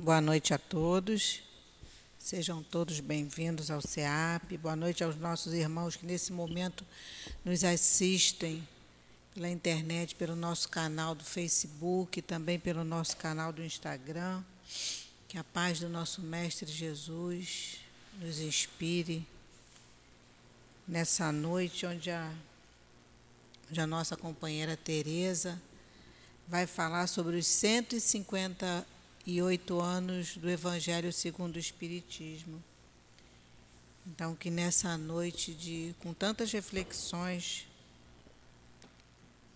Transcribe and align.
Boa 0.00 0.20
noite 0.20 0.54
a 0.54 0.58
todos. 0.58 1.42
Sejam 2.20 2.62
todos 2.62 3.00
bem-vindos 3.00 3.68
ao 3.68 3.80
CEAP. 3.80 4.56
Boa 4.56 4.76
noite 4.76 5.02
aos 5.02 5.16
nossos 5.16 5.52
irmãos 5.52 5.96
que 5.96 6.06
nesse 6.06 6.32
momento 6.32 6.86
nos 7.44 7.64
assistem 7.64 8.66
pela 9.34 9.48
internet, 9.48 10.14
pelo 10.14 10.36
nosso 10.36 10.68
canal 10.68 11.16
do 11.16 11.24
Facebook, 11.24 12.22
também 12.22 12.60
pelo 12.60 12.84
nosso 12.84 13.16
canal 13.16 13.52
do 13.52 13.60
Instagram. 13.60 14.40
Que 15.26 15.36
a 15.36 15.42
paz 15.42 15.80
do 15.80 15.88
nosso 15.88 16.22
Mestre 16.22 16.70
Jesus 16.70 17.80
nos 18.20 18.38
inspire 18.38 19.26
nessa 20.86 21.32
noite 21.32 21.84
onde 21.84 22.08
a, 22.08 22.32
onde 23.68 23.80
a 23.80 23.86
nossa 23.86 24.16
companheira 24.16 24.76
Teresa 24.76 25.60
vai 26.46 26.68
falar 26.68 27.08
sobre 27.08 27.36
os 27.36 27.48
150 27.48 28.86
e 29.26 29.42
oito 29.42 29.80
anos 29.80 30.36
do 30.36 30.48
Evangelho 30.48 31.12
segundo 31.12 31.56
o 31.56 31.58
Espiritismo. 31.58 32.62
Então, 34.06 34.34
que 34.34 34.50
nessa 34.50 34.96
noite, 34.96 35.52
de, 35.52 35.94
com 36.00 36.14
tantas 36.14 36.50
reflexões, 36.50 37.66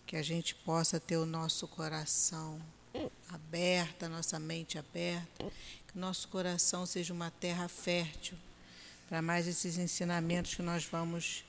que 0.07 0.17
a 0.17 0.23
gente 0.23 0.55
possa 0.55 1.01
ter 1.01 1.17
o 1.17 1.25
nosso 1.25 1.67
coração 1.67 2.61
aberto, 3.31 4.03
a 4.03 4.09
nossa 4.11 4.39
mente 4.39 4.79
aberta, 4.79 5.51
que 5.89 5.99
nosso 5.99 6.29
coração 6.29 6.85
seja 6.85 7.15
uma 7.15 7.31
terra 7.31 7.67
fértil 7.67 8.37
para 9.09 9.23
mais 9.23 9.47
esses 9.47 9.79
ensinamentos 9.79 10.55
que 10.55 10.63
nós 10.63 10.85
vamos 10.85 11.45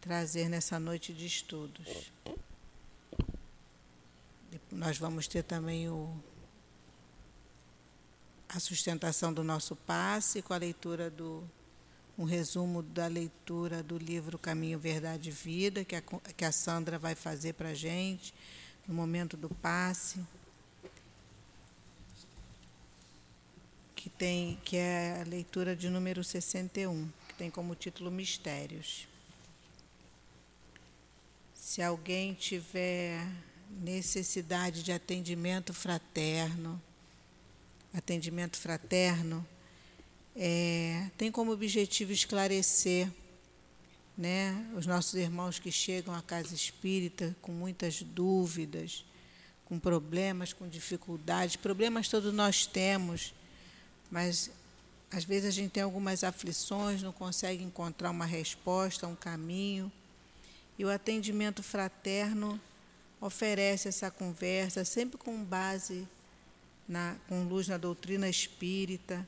trazer 0.00 0.48
nessa 0.48 0.80
noite 0.80 1.12
de 1.12 1.26
estudos. 1.26 2.10
Nós 4.70 4.96
vamos 4.96 5.28
ter 5.28 5.42
também 5.42 5.88
o 5.88 6.14
a 8.54 8.60
sustentação 8.60 9.32
do 9.32 9.42
nosso 9.42 9.74
passe 9.74 10.42
com 10.42 10.52
a 10.52 10.58
leitura 10.58 11.10
do 11.10 11.42
um 12.18 12.24
resumo 12.24 12.82
da 12.82 13.06
leitura 13.06 13.82
do 13.82 13.96
livro 13.96 14.38
Caminho, 14.38 14.78
Verdade 14.78 15.30
e 15.30 15.32
Vida, 15.32 15.82
que 15.82 15.96
a, 15.96 16.02
que 16.02 16.44
a 16.44 16.52
Sandra 16.52 16.98
vai 16.98 17.14
fazer 17.14 17.54
para 17.54 17.70
a 17.70 17.74
gente 17.74 18.34
no 18.86 18.92
momento 18.92 19.34
do 19.34 19.48
passe, 19.48 20.20
que, 23.96 24.10
tem, 24.10 24.60
que 24.62 24.76
é 24.76 25.22
a 25.22 25.28
leitura 25.28 25.74
de 25.74 25.88
número 25.88 26.22
61, 26.22 27.08
que 27.28 27.34
tem 27.34 27.50
como 27.50 27.74
título 27.74 28.10
Mistérios. 28.10 29.08
Se 31.54 31.80
alguém 31.80 32.34
tiver 32.34 33.26
necessidade 33.70 34.82
de 34.82 34.92
atendimento 34.92 35.72
fraterno, 35.72 36.80
atendimento 37.94 38.56
fraterno, 38.56 39.46
é, 40.34 41.10
tem 41.16 41.30
como 41.30 41.52
objetivo 41.52 42.12
esclarecer 42.12 43.10
né, 44.16 44.66
os 44.76 44.86
nossos 44.86 45.14
irmãos 45.14 45.58
que 45.58 45.70
chegam 45.70 46.14
à 46.14 46.22
casa 46.22 46.54
espírita 46.54 47.36
com 47.42 47.52
muitas 47.52 48.02
dúvidas, 48.02 49.04
com 49.64 49.78
problemas, 49.78 50.52
com 50.52 50.68
dificuldades. 50.68 51.56
Problemas 51.56 52.08
todos 52.08 52.32
nós 52.32 52.66
temos, 52.66 53.34
mas 54.10 54.50
às 55.10 55.24
vezes 55.24 55.48
a 55.48 55.52
gente 55.52 55.70
tem 55.70 55.82
algumas 55.82 56.24
aflições, 56.24 57.02
não 57.02 57.12
consegue 57.12 57.62
encontrar 57.62 58.10
uma 58.10 58.26
resposta, 58.26 59.06
um 59.06 59.16
caminho. 59.16 59.92
E 60.78 60.84
o 60.84 60.90
atendimento 60.90 61.62
fraterno 61.62 62.60
oferece 63.20 63.88
essa 63.88 64.10
conversa, 64.10 64.84
sempre 64.84 65.18
com 65.18 65.44
base 65.44 66.08
na, 66.88 67.16
com 67.28 67.44
luz 67.44 67.68
na 67.68 67.76
doutrina 67.76 68.28
espírita, 68.28 69.26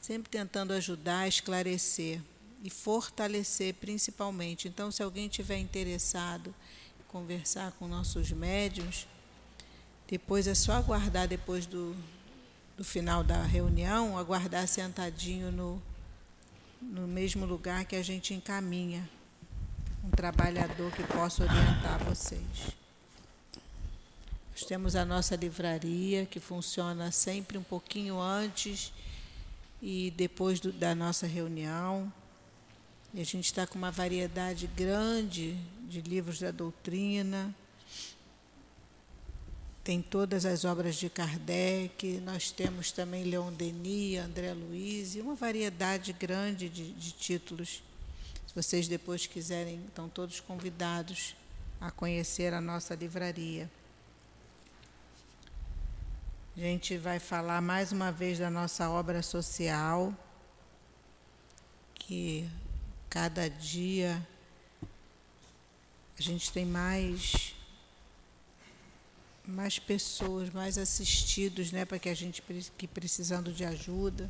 sempre 0.00 0.30
tentando 0.30 0.72
ajudar, 0.72 1.28
esclarecer 1.28 2.20
e 2.62 2.70
fortalecer 2.70 3.74
principalmente. 3.74 4.68
Então, 4.68 4.90
se 4.90 5.02
alguém 5.02 5.28
tiver 5.28 5.58
interessado 5.58 6.54
em 7.00 7.04
conversar 7.08 7.72
com 7.72 7.86
nossos 7.86 8.30
médiums, 8.32 9.06
depois 10.08 10.46
é 10.46 10.54
só 10.54 10.72
aguardar 10.72 11.28
depois 11.28 11.66
do, 11.66 11.94
do 12.76 12.84
final 12.84 13.22
da 13.22 13.42
reunião, 13.42 14.16
aguardar 14.16 14.66
sentadinho 14.66 15.52
no, 15.52 15.82
no 16.80 17.06
mesmo 17.06 17.44
lugar 17.44 17.84
que 17.84 17.96
a 17.96 18.02
gente 18.02 18.32
encaminha 18.32 19.08
um 20.04 20.10
trabalhador 20.10 20.90
que 20.92 21.02
possa 21.02 21.44
orientar 21.44 22.02
vocês. 22.04 22.78
Nós 24.58 24.66
temos 24.66 24.96
a 24.96 25.04
nossa 25.04 25.36
livraria, 25.36 26.26
que 26.26 26.40
funciona 26.40 27.12
sempre 27.12 27.56
um 27.56 27.62
pouquinho 27.62 28.20
antes 28.20 28.92
e 29.80 30.12
depois 30.16 30.58
do, 30.58 30.72
da 30.72 30.96
nossa 30.96 31.28
reunião. 31.28 32.12
E 33.14 33.20
a 33.20 33.24
gente 33.24 33.44
está 33.44 33.68
com 33.68 33.78
uma 33.78 33.92
variedade 33.92 34.66
grande 34.66 35.56
de 35.88 36.00
livros 36.00 36.40
da 36.40 36.50
doutrina. 36.50 37.54
Tem 39.84 40.02
todas 40.02 40.44
as 40.44 40.64
obras 40.64 40.96
de 40.96 41.08
Kardec, 41.08 42.20
nós 42.24 42.50
temos 42.50 42.90
também 42.90 43.22
Leon 43.22 43.52
Denis, 43.52 44.18
André 44.18 44.52
Luiz, 44.54 45.14
e 45.14 45.20
uma 45.20 45.36
variedade 45.36 46.12
grande 46.12 46.68
de, 46.68 46.90
de 46.94 47.12
títulos. 47.12 47.80
Se 48.44 48.52
vocês 48.56 48.88
depois 48.88 49.24
quiserem, 49.24 49.84
estão 49.86 50.08
todos 50.08 50.40
convidados 50.40 51.36
a 51.80 51.92
conhecer 51.92 52.52
a 52.52 52.60
nossa 52.60 52.96
livraria. 52.96 53.70
A 56.58 56.60
gente 56.60 56.98
vai 56.98 57.20
falar 57.20 57.62
mais 57.62 57.92
uma 57.92 58.10
vez 58.10 58.40
da 58.40 58.50
nossa 58.50 58.90
obra 58.90 59.22
social, 59.22 60.12
que 61.94 62.50
cada 63.08 63.48
dia 63.48 64.20
a 66.18 66.20
gente 66.20 66.50
tem 66.50 66.66
mais 66.66 67.54
mais 69.46 69.78
pessoas, 69.78 70.50
mais 70.50 70.78
assistidos, 70.78 71.70
né, 71.70 71.84
para 71.84 71.96
que 71.96 72.08
a 72.08 72.14
gente 72.14 72.42
que 72.76 72.88
precisando 72.88 73.52
de 73.52 73.64
ajuda, 73.64 74.26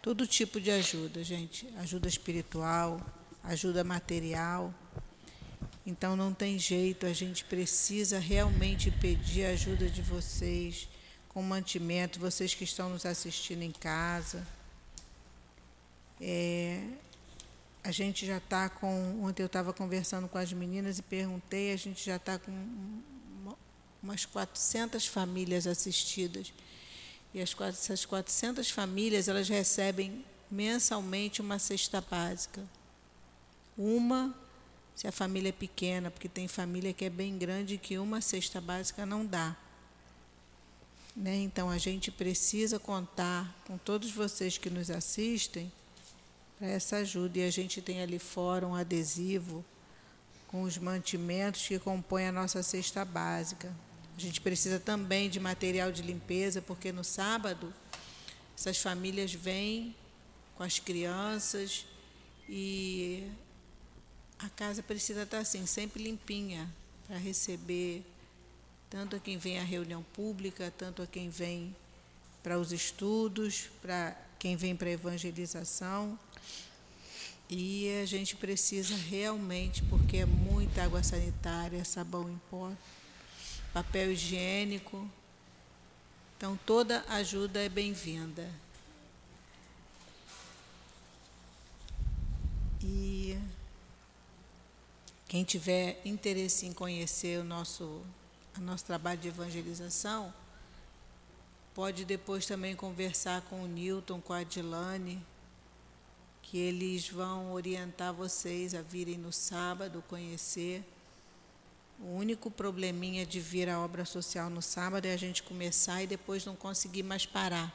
todo 0.00 0.28
tipo 0.28 0.60
de 0.60 0.70
ajuda, 0.70 1.24
gente, 1.24 1.66
ajuda 1.78 2.06
espiritual, 2.06 3.04
ajuda 3.42 3.82
material. 3.82 4.72
Então 5.84 6.14
não 6.14 6.32
tem 6.32 6.56
jeito, 6.56 7.04
a 7.04 7.12
gente 7.12 7.42
precisa 7.46 8.20
realmente 8.20 8.92
pedir 8.92 9.46
a 9.46 9.50
ajuda 9.50 9.90
de 9.90 10.02
vocês 10.02 10.91
com 11.32 11.42
mantimento, 11.42 12.18
vocês 12.18 12.54
que 12.54 12.64
estão 12.64 12.90
nos 12.90 13.06
assistindo 13.06 13.62
em 13.62 13.72
casa. 13.72 14.46
É, 16.20 16.84
a 17.82 17.90
gente 17.90 18.24
já 18.26 18.36
está 18.36 18.68
com. 18.68 19.24
Ontem 19.24 19.42
eu 19.42 19.46
estava 19.46 19.72
conversando 19.72 20.28
com 20.28 20.38
as 20.38 20.52
meninas 20.52 20.98
e 20.98 21.02
perguntei, 21.02 21.72
a 21.72 21.76
gente 21.76 22.04
já 22.04 22.16
está 22.16 22.38
com 22.38 22.52
umas 24.02 24.24
400 24.24 25.06
famílias 25.06 25.66
assistidas. 25.66 26.52
E 27.34 27.40
as, 27.40 27.56
essas 27.60 28.04
400 28.04 28.70
famílias 28.70 29.26
elas 29.28 29.48
recebem 29.48 30.24
mensalmente 30.50 31.40
uma 31.40 31.58
cesta 31.58 32.00
básica. 32.00 32.62
Uma, 33.76 34.34
se 34.94 35.06
a 35.06 35.12
família 35.12 35.48
é 35.48 35.52
pequena, 35.52 36.10
porque 36.10 36.28
tem 36.28 36.46
família 36.46 36.92
que 36.92 37.06
é 37.06 37.10
bem 37.10 37.38
grande 37.38 37.78
que 37.78 37.96
uma 37.96 38.20
cesta 38.20 38.60
básica 38.60 39.06
não 39.06 39.24
dá. 39.24 39.56
Né? 41.14 41.36
Então 41.36 41.70
a 41.70 41.78
gente 41.78 42.10
precisa 42.10 42.78
contar 42.78 43.54
com 43.66 43.76
todos 43.76 44.10
vocês 44.10 44.56
que 44.56 44.70
nos 44.70 44.90
assistem 44.90 45.70
para 46.58 46.68
essa 46.68 46.96
ajuda. 46.96 47.38
E 47.38 47.44
a 47.44 47.50
gente 47.50 47.82
tem 47.82 48.00
ali 48.00 48.18
fora 48.18 48.66
um 48.66 48.74
adesivo 48.74 49.64
com 50.48 50.62
os 50.62 50.78
mantimentos 50.78 51.66
que 51.66 51.78
compõem 51.78 52.28
a 52.28 52.32
nossa 52.32 52.62
cesta 52.62 53.04
básica. 53.04 53.74
A 54.16 54.20
gente 54.20 54.40
precisa 54.40 54.78
também 54.78 55.28
de 55.30 55.40
material 55.40 55.90
de 55.90 56.02
limpeza, 56.02 56.60
porque 56.60 56.92
no 56.92 57.02
sábado 57.02 57.72
essas 58.56 58.78
famílias 58.78 59.32
vêm 59.32 59.94
com 60.54 60.62
as 60.62 60.78
crianças 60.78 61.86
e 62.48 63.26
a 64.38 64.48
casa 64.50 64.82
precisa 64.82 65.22
estar 65.22 65.38
assim, 65.38 65.64
sempre 65.66 66.02
limpinha, 66.02 66.68
para 67.06 67.16
receber 67.16 68.04
tanto 68.92 69.16
a 69.16 69.18
quem 69.18 69.38
vem 69.38 69.58
à 69.58 69.62
reunião 69.62 70.02
pública, 70.12 70.70
tanto 70.76 71.00
a 71.00 71.06
quem 71.06 71.30
vem 71.30 71.74
para 72.42 72.58
os 72.58 72.72
estudos, 72.72 73.70
para 73.80 74.14
quem 74.38 74.54
vem 74.54 74.76
para 74.76 74.88
a 74.88 74.92
evangelização. 74.92 76.18
E 77.48 77.88
a 78.02 78.04
gente 78.04 78.36
precisa 78.36 78.94
realmente, 78.94 79.82
porque 79.84 80.18
é 80.18 80.26
muita 80.26 80.84
água 80.84 81.02
sanitária, 81.02 81.82
sabão 81.86 82.28
em 82.28 82.38
pó, 82.50 82.70
papel 83.72 84.12
higiênico. 84.12 85.10
Então, 86.36 86.58
toda 86.66 87.02
ajuda 87.08 87.62
é 87.62 87.70
bem-vinda. 87.70 88.46
E 92.82 93.38
quem 95.28 95.44
tiver 95.44 95.98
interesse 96.04 96.66
em 96.66 96.74
conhecer 96.74 97.40
o 97.40 97.44
nosso 97.44 98.04
nosso 98.60 98.84
trabalho 98.84 99.18
de 99.18 99.28
evangelização, 99.28 100.32
Pode 101.74 102.04
depois 102.04 102.44
também 102.44 102.76
conversar 102.76 103.40
com 103.42 103.62
o 103.62 103.66
Newton, 103.66 104.20
com 104.20 104.34
a 104.34 104.38
Adilane, 104.40 105.24
que 106.42 106.58
eles 106.58 107.08
vão 107.08 107.52
orientar 107.52 108.12
vocês 108.12 108.74
a 108.74 108.82
virem 108.82 109.16
no 109.16 109.32
sábado 109.32 110.04
conhecer. 110.06 110.84
O 111.98 112.14
único 112.14 112.50
probleminha 112.50 113.24
de 113.24 113.40
vir 113.40 113.70
à 113.70 113.80
obra 113.80 114.04
social 114.04 114.50
no 114.50 114.60
sábado 114.60 115.06
é 115.06 115.14
a 115.14 115.16
gente 115.16 115.42
começar 115.42 116.02
e 116.02 116.06
depois 116.06 116.44
não 116.44 116.54
conseguir 116.54 117.04
mais 117.04 117.24
parar. 117.24 117.72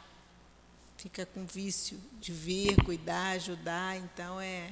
Fica 0.96 1.26
com 1.26 1.44
vício 1.48 2.00
de 2.22 2.32
vir, 2.32 2.76
cuidar, 2.84 3.30
ajudar, 3.30 3.98
então 3.98 4.40
é 4.40 4.72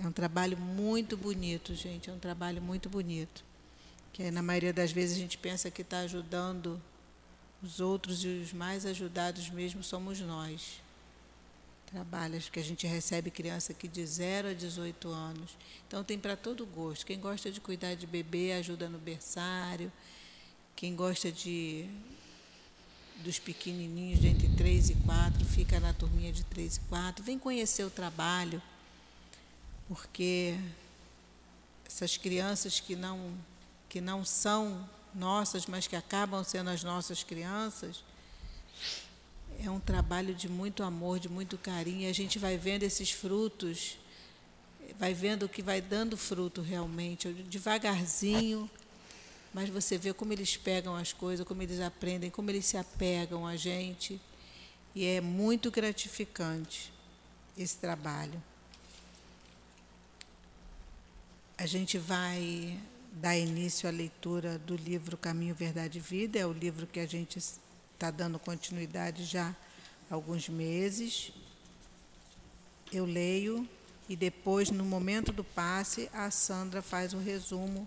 é 0.00 0.06
um 0.06 0.12
trabalho 0.12 0.56
muito 0.56 1.16
bonito, 1.16 1.74
gente, 1.74 2.08
é 2.08 2.12
um 2.12 2.20
trabalho 2.20 2.62
muito 2.62 2.88
bonito. 2.88 3.47
Que 4.12 4.30
na 4.30 4.42
maioria 4.42 4.72
das 4.72 4.90
vezes 4.90 5.16
a 5.16 5.20
gente 5.20 5.38
pensa 5.38 5.70
que 5.70 5.82
está 5.82 6.00
ajudando 6.00 6.80
os 7.62 7.80
outros 7.80 8.24
e 8.24 8.28
os 8.28 8.52
mais 8.52 8.86
ajudados 8.86 9.48
mesmo 9.50 9.82
somos 9.82 10.20
nós. 10.20 10.80
Trabalhos 11.86 12.48
que 12.48 12.60
a 12.60 12.62
gente 12.62 12.86
recebe 12.86 13.30
criança 13.30 13.72
aqui 13.72 13.88
de 13.88 14.04
0 14.04 14.48
a 14.48 14.52
18 14.52 15.08
anos. 15.08 15.56
Então 15.86 16.04
tem 16.04 16.18
para 16.18 16.36
todo 16.36 16.66
gosto. 16.66 17.06
Quem 17.06 17.18
gosta 17.18 17.50
de 17.50 17.60
cuidar 17.60 17.94
de 17.94 18.06
bebê 18.06 18.52
ajuda 18.52 18.88
no 18.88 18.98
berçário. 18.98 19.90
Quem 20.76 20.94
gosta 20.94 21.32
de 21.32 21.88
dos 23.24 23.38
pequenininhos 23.38 24.20
de 24.20 24.28
entre 24.28 24.48
3 24.48 24.90
e 24.90 24.94
4 24.94 25.44
fica 25.44 25.80
na 25.80 25.92
turminha 25.92 26.32
de 26.32 26.44
3 26.44 26.76
e 26.76 26.80
4. 26.80 27.24
Vem 27.24 27.38
conhecer 27.38 27.84
o 27.84 27.90
trabalho. 27.90 28.62
Porque 29.88 30.56
essas 31.86 32.16
crianças 32.16 32.78
que 32.78 32.94
não 32.94 33.34
que 33.88 34.00
não 34.00 34.24
são 34.24 34.88
nossas, 35.14 35.66
mas 35.66 35.86
que 35.86 35.96
acabam 35.96 36.44
sendo 36.44 36.70
as 36.70 36.82
nossas 36.84 37.22
crianças, 37.22 38.04
é 39.60 39.70
um 39.70 39.80
trabalho 39.80 40.34
de 40.34 40.48
muito 40.48 40.82
amor, 40.82 41.18
de 41.18 41.28
muito 41.28 41.58
carinho, 41.58 42.02
e 42.02 42.06
a 42.06 42.12
gente 42.12 42.38
vai 42.38 42.56
vendo 42.56 42.84
esses 42.84 43.10
frutos, 43.10 43.98
vai 44.98 45.12
vendo 45.12 45.48
que 45.48 45.62
vai 45.62 45.80
dando 45.80 46.16
fruto 46.16 46.60
realmente, 46.60 47.32
devagarzinho, 47.32 48.70
mas 49.52 49.68
você 49.68 49.98
vê 49.98 50.12
como 50.12 50.32
eles 50.32 50.56
pegam 50.56 50.94
as 50.94 51.12
coisas, 51.12 51.46
como 51.46 51.62
eles 51.62 51.80
aprendem, 51.80 52.30
como 52.30 52.50
eles 52.50 52.66
se 52.66 52.76
apegam 52.76 53.46
a 53.46 53.56
gente, 53.56 54.20
e 54.94 55.04
é 55.04 55.20
muito 55.20 55.70
gratificante 55.70 56.92
esse 57.56 57.76
trabalho. 57.78 58.40
A 61.56 61.66
gente 61.66 61.98
vai 61.98 62.78
dar 63.12 63.36
início 63.36 63.88
à 63.88 63.92
leitura 63.92 64.58
do 64.58 64.76
livro 64.76 65.16
Caminho, 65.16 65.54
Verdade 65.54 65.98
e 65.98 66.00
Vida, 66.00 66.38
é 66.38 66.46
o 66.46 66.52
livro 66.52 66.86
que 66.86 67.00
a 67.00 67.06
gente 67.06 67.38
está 67.38 68.10
dando 68.10 68.38
continuidade 68.38 69.24
já 69.24 69.54
há 70.10 70.14
alguns 70.14 70.48
meses. 70.48 71.32
Eu 72.92 73.04
leio 73.04 73.68
e 74.08 74.16
depois, 74.16 74.70
no 74.70 74.84
momento 74.84 75.32
do 75.32 75.44
passe, 75.44 76.08
a 76.12 76.30
Sandra 76.30 76.80
faz 76.80 77.12
o 77.12 77.18
resumo 77.18 77.86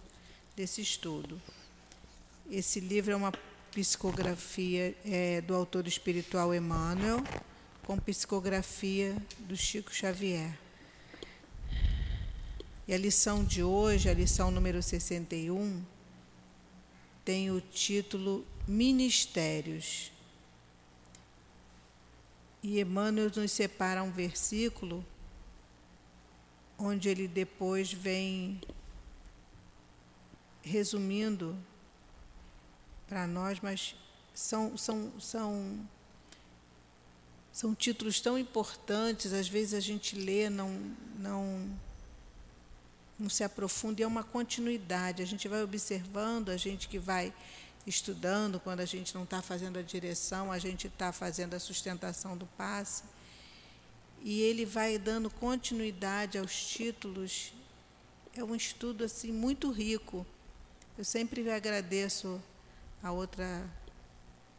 desse 0.56 0.82
estudo. 0.82 1.42
Esse 2.50 2.80
livro 2.80 3.12
é 3.12 3.16
uma 3.16 3.32
psicografia 3.72 4.96
é, 5.06 5.42
do 5.42 5.56
autor 5.56 5.88
espiritual 5.88 6.54
Emmanuel, 6.54 7.24
com 7.84 7.98
psicografia 7.98 9.16
do 9.40 9.56
Chico 9.56 9.94
Xavier. 9.94 10.61
E 12.92 12.94
a 12.94 12.98
lição 12.98 13.42
de 13.42 13.64
hoje, 13.64 14.10
a 14.10 14.14
lição 14.14 14.52
número 14.52 14.84
61, 14.84 15.82
tem 17.24 17.50
o 17.50 17.62
título 17.62 18.46
Ministérios. 18.68 20.12
E 22.62 22.82
Emmanuel 22.82 23.32
nos 23.34 23.50
separa 23.54 24.04
um 24.04 24.12
versículo 24.12 25.06
onde 26.78 27.08
ele 27.08 27.30
depois 27.30 27.94
vem 27.94 28.60
resumindo 30.62 31.58
para 33.08 33.26
nós, 33.26 33.62
mas 33.62 33.96
são, 34.34 34.78
são, 34.78 35.18
são, 35.18 35.90
são 37.54 37.74
títulos 37.74 38.20
tão 38.20 38.38
importantes, 38.38 39.32
às 39.32 39.48
vezes 39.48 39.76
a 39.76 39.80
gente 39.80 40.14
lê, 40.18 40.50
não, 40.50 40.94
não 41.18 41.80
não 43.22 43.30
se 43.30 43.44
aprofunda 43.44 44.02
e 44.02 44.04
é 44.04 44.08
uma 44.08 44.24
continuidade. 44.24 45.22
A 45.22 45.26
gente 45.26 45.48
vai 45.48 45.62
observando, 45.62 46.50
a 46.50 46.58
gente 46.58 46.88
que 46.88 46.98
vai 46.98 47.32
estudando, 47.86 48.60
quando 48.60 48.80
a 48.80 48.86
gente 48.86 49.14
não 49.14 49.24
está 49.24 49.42
fazendo 49.42 49.78
a 49.78 49.82
direção, 49.82 50.52
a 50.52 50.60
gente 50.60 50.88
está 50.88 51.12
fazendo 51.12 51.54
a 51.54 51.60
sustentação 51.60 52.36
do 52.36 52.46
passe. 52.58 53.04
E 54.24 54.42
ele 54.42 54.66
vai 54.66 54.98
dando 54.98 55.30
continuidade 55.30 56.38
aos 56.38 56.54
títulos. 56.54 57.54
É 58.36 58.44
um 58.44 58.56
estudo 58.56 59.04
assim 59.04 59.32
muito 59.32 59.72
rico. 59.72 60.26
Eu 60.98 61.06
sempre 61.06 61.50
agradeço 61.50 62.42
a 63.02 63.12
outra 63.12 63.68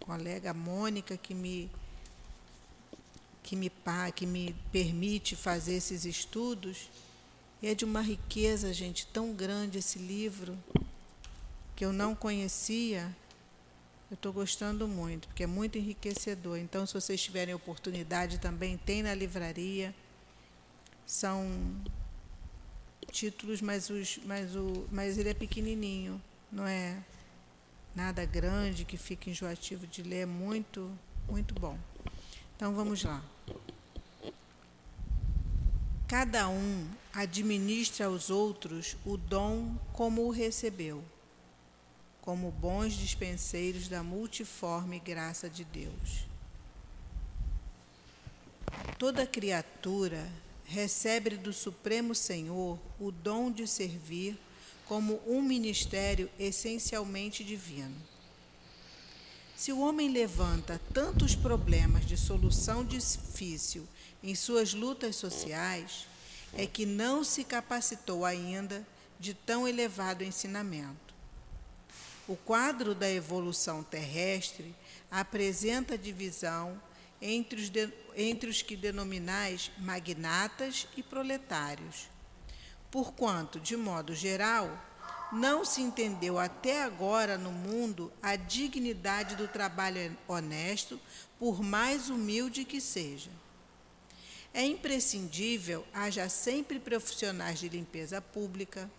colega, 0.00 0.50
a 0.50 0.54
Mônica, 0.54 1.16
que 1.16 1.34
me 1.34 1.70
que 3.42 3.56
me 3.56 3.72
que 4.14 4.24
me 4.24 4.54
permite 4.70 5.34
fazer 5.34 5.74
esses 5.74 6.04
estudos 6.04 6.88
e 7.62 7.68
é 7.68 7.74
de 7.74 7.84
uma 7.84 8.02
riqueza, 8.02 8.72
gente, 8.72 9.06
tão 9.06 9.32
grande 9.32 9.78
esse 9.78 9.98
livro, 9.98 10.58
que 11.76 11.84
eu 11.84 11.92
não 11.92 12.12
conhecia. 12.12 13.14
Eu 14.10 14.14
estou 14.14 14.32
gostando 14.32 14.88
muito, 14.88 15.28
porque 15.28 15.44
é 15.44 15.46
muito 15.46 15.78
enriquecedor. 15.78 16.58
Então, 16.58 16.84
se 16.84 16.92
vocês 16.92 17.22
tiverem 17.22 17.54
oportunidade 17.54 18.38
também, 18.38 18.76
tem 18.76 19.02
na 19.02 19.14
livraria. 19.14 19.94
São 21.06 21.46
títulos, 23.12 23.62
mas, 23.62 23.90
os, 23.90 24.18
mas, 24.24 24.56
o, 24.56 24.86
mas 24.90 25.16
ele 25.16 25.28
é 25.28 25.34
pequenininho, 25.34 26.20
não 26.50 26.66
é 26.66 27.00
nada 27.94 28.24
grande 28.24 28.84
que 28.84 28.96
fique 28.96 29.30
enjoativo 29.30 29.86
de 29.86 30.02
ler, 30.02 30.22
é 30.22 30.26
muito, 30.26 30.90
muito 31.28 31.54
bom. 31.54 31.78
Então, 32.56 32.74
vamos 32.74 33.04
lá. 33.04 33.22
Cada 36.12 36.46
um 36.46 36.86
administra 37.10 38.04
aos 38.04 38.28
outros 38.28 38.98
o 39.02 39.16
dom 39.16 39.74
como 39.94 40.26
o 40.26 40.30
recebeu, 40.30 41.02
como 42.20 42.50
bons 42.50 42.92
dispenseiros 42.92 43.88
da 43.88 44.02
multiforme 44.02 44.98
graça 44.98 45.48
de 45.48 45.64
Deus. 45.64 46.26
Toda 48.98 49.26
criatura 49.26 50.30
recebe 50.66 51.30
do 51.38 51.50
Supremo 51.50 52.14
Senhor 52.14 52.78
o 53.00 53.10
dom 53.10 53.50
de 53.50 53.66
servir 53.66 54.38
como 54.84 55.18
um 55.26 55.40
ministério 55.40 56.28
essencialmente 56.38 57.42
divino. 57.42 57.96
Se 59.56 59.72
o 59.72 59.80
homem 59.80 60.10
levanta 60.10 60.78
tantos 60.92 61.34
problemas 61.34 62.04
de 62.04 62.18
solução 62.18 62.84
difícil 62.84 63.88
em 64.22 64.34
suas 64.34 64.72
lutas 64.72 65.16
sociais 65.16 66.06
é 66.54 66.66
que 66.66 66.86
não 66.86 67.24
se 67.24 67.44
capacitou 67.44 68.24
ainda 68.24 68.86
de 69.18 69.34
tão 69.34 69.66
elevado 69.66 70.22
ensinamento. 70.22 71.14
O 72.28 72.36
quadro 72.36 72.94
da 72.94 73.10
evolução 73.10 73.82
terrestre 73.82 74.74
apresenta 75.10 75.98
divisão 75.98 76.80
entre 77.20 77.60
os, 77.60 77.70
de, 77.70 77.92
entre 78.16 78.50
os 78.50 78.62
que 78.62 78.76
denominais 78.76 79.70
magnatas 79.78 80.88
e 80.96 81.02
proletários, 81.02 82.08
porquanto, 82.90 83.60
de 83.60 83.76
modo 83.76 84.14
geral, 84.14 84.70
não 85.32 85.64
se 85.64 85.80
entendeu 85.80 86.38
até 86.38 86.82
agora 86.82 87.38
no 87.38 87.50
mundo 87.50 88.12
a 88.22 88.36
dignidade 88.36 89.34
do 89.34 89.48
trabalho 89.48 90.16
honesto, 90.28 91.00
por 91.38 91.62
mais 91.62 92.10
humilde 92.10 92.64
que 92.64 92.80
seja. 92.80 93.30
É 94.54 94.64
imprescindível 94.64 95.84
haja 95.94 96.28
sempre 96.28 96.78
profissionais 96.78 97.58
de 97.58 97.68
limpeza 97.68 98.20
pública, 98.20 98.90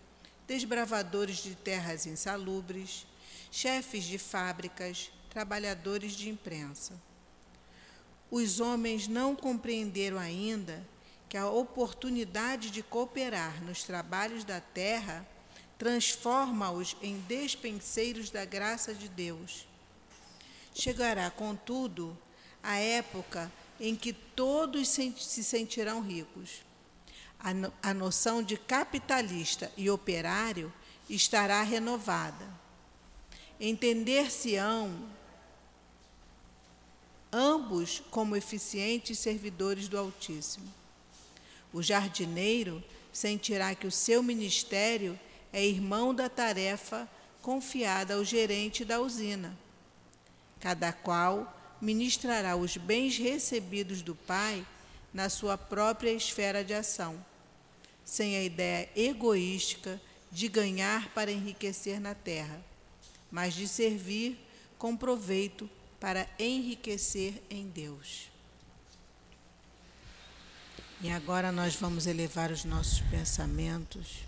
desbravadores 0.48 1.36
de 1.36 1.54
terras 1.54 2.06
insalubres, 2.06 3.06
chefes 3.52 4.04
de 4.04 4.18
fábricas, 4.18 5.12
trabalhadores 5.30 6.12
de 6.12 6.28
imprensa. 6.28 7.00
Os 8.30 8.58
homens 8.58 9.06
não 9.06 9.36
compreenderam 9.36 10.18
ainda 10.18 10.84
que 11.28 11.36
a 11.36 11.48
oportunidade 11.48 12.70
de 12.70 12.82
cooperar 12.82 13.62
nos 13.62 13.84
trabalhos 13.84 14.42
da 14.42 14.60
terra 14.60 15.24
transforma-os 15.78 16.96
em 17.00 17.18
despenseiros 17.28 18.30
da 18.30 18.44
graça 18.44 18.92
de 18.92 19.08
Deus. 19.08 19.68
Chegará, 20.74 21.30
contudo, 21.30 22.16
a 22.62 22.76
época 22.78 23.50
em 23.86 23.94
que 23.94 24.14
todos 24.14 24.88
se 24.88 25.44
sentirão 25.44 26.00
ricos. 26.00 26.62
A 27.82 27.92
noção 27.92 28.42
de 28.42 28.56
capitalista 28.56 29.70
e 29.76 29.90
operário 29.90 30.72
estará 31.08 31.62
renovada. 31.62 32.48
Entender-se-ão 33.60 35.06
ambos 37.30 38.02
como 38.10 38.34
eficientes 38.34 39.18
servidores 39.18 39.86
do 39.86 39.98
Altíssimo. 39.98 40.72
O 41.70 41.82
jardineiro 41.82 42.82
sentirá 43.12 43.74
que 43.74 43.86
o 43.86 43.92
seu 43.92 44.22
ministério 44.22 45.20
é 45.52 45.62
irmão 45.62 46.14
da 46.14 46.30
tarefa 46.30 47.06
confiada 47.42 48.14
ao 48.14 48.24
gerente 48.24 48.82
da 48.82 48.98
usina. 48.98 49.54
Cada 50.58 50.90
qual 50.90 51.54
ministrará 51.84 52.56
os 52.56 52.76
bens 52.76 53.18
recebidos 53.18 54.00
do 54.00 54.14
Pai 54.14 54.66
na 55.12 55.28
sua 55.28 55.56
própria 55.56 56.10
esfera 56.10 56.64
de 56.64 56.72
ação, 56.72 57.24
sem 58.04 58.36
a 58.36 58.42
ideia 58.42 58.88
egoística 58.96 60.00
de 60.32 60.48
ganhar 60.48 61.10
para 61.10 61.30
enriquecer 61.30 62.00
na 62.00 62.14
terra, 62.14 62.60
mas 63.30 63.54
de 63.54 63.68
servir 63.68 64.38
com 64.78 64.96
proveito 64.96 65.68
para 66.00 66.28
enriquecer 66.38 67.40
em 67.48 67.68
Deus. 67.68 68.28
E 71.00 71.10
agora 71.10 71.52
nós 71.52 71.76
vamos 71.76 72.06
elevar 72.06 72.50
os 72.50 72.64
nossos 72.64 73.00
pensamentos 73.02 74.24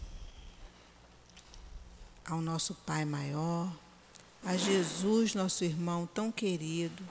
ao 2.24 2.40
nosso 2.40 2.74
Pai 2.74 3.04
maior, 3.04 3.74
a 4.44 4.56
Jesus, 4.56 5.34
nosso 5.34 5.64
irmão 5.64 6.06
tão 6.06 6.30
querido, 6.30 7.02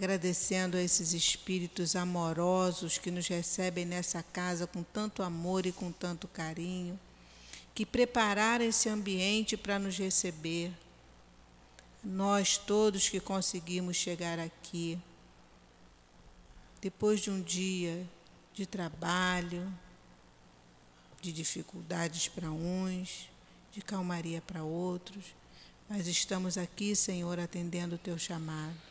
agradecendo 0.00 0.78
a 0.78 0.82
esses 0.82 1.12
espíritos 1.12 1.94
amorosos 1.94 2.96
que 2.96 3.10
nos 3.10 3.28
recebem 3.28 3.84
nessa 3.84 4.22
casa 4.22 4.66
com 4.66 4.82
tanto 4.82 5.22
amor 5.22 5.66
e 5.66 5.72
com 5.72 5.92
tanto 5.92 6.26
carinho, 6.26 6.98
que 7.74 7.84
prepararam 7.84 8.64
esse 8.64 8.88
ambiente 8.88 9.58
para 9.58 9.78
nos 9.78 9.98
receber. 9.98 10.72
Nós 12.02 12.56
todos 12.56 13.10
que 13.10 13.20
conseguimos 13.20 13.94
chegar 13.94 14.38
aqui, 14.38 14.98
depois 16.80 17.20
de 17.20 17.30
um 17.30 17.42
dia 17.42 18.08
de 18.54 18.64
trabalho, 18.64 19.70
de 21.20 21.30
dificuldades 21.30 22.26
para 22.26 22.50
uns, 22.50 23.28
de 23.70 23.82
calmaria 23.82 24.40
para 24.40 24.62
outros, 24.62 25.26
mas 25.90 26.06
estamos 26.06 26.56
aqui, 26.56 26.96
Senhor, 26.96 27.38
atendendo 27.38 27.96
o 27.96 27.98
teu 27.98 28.18
chamado. 28.18 28.89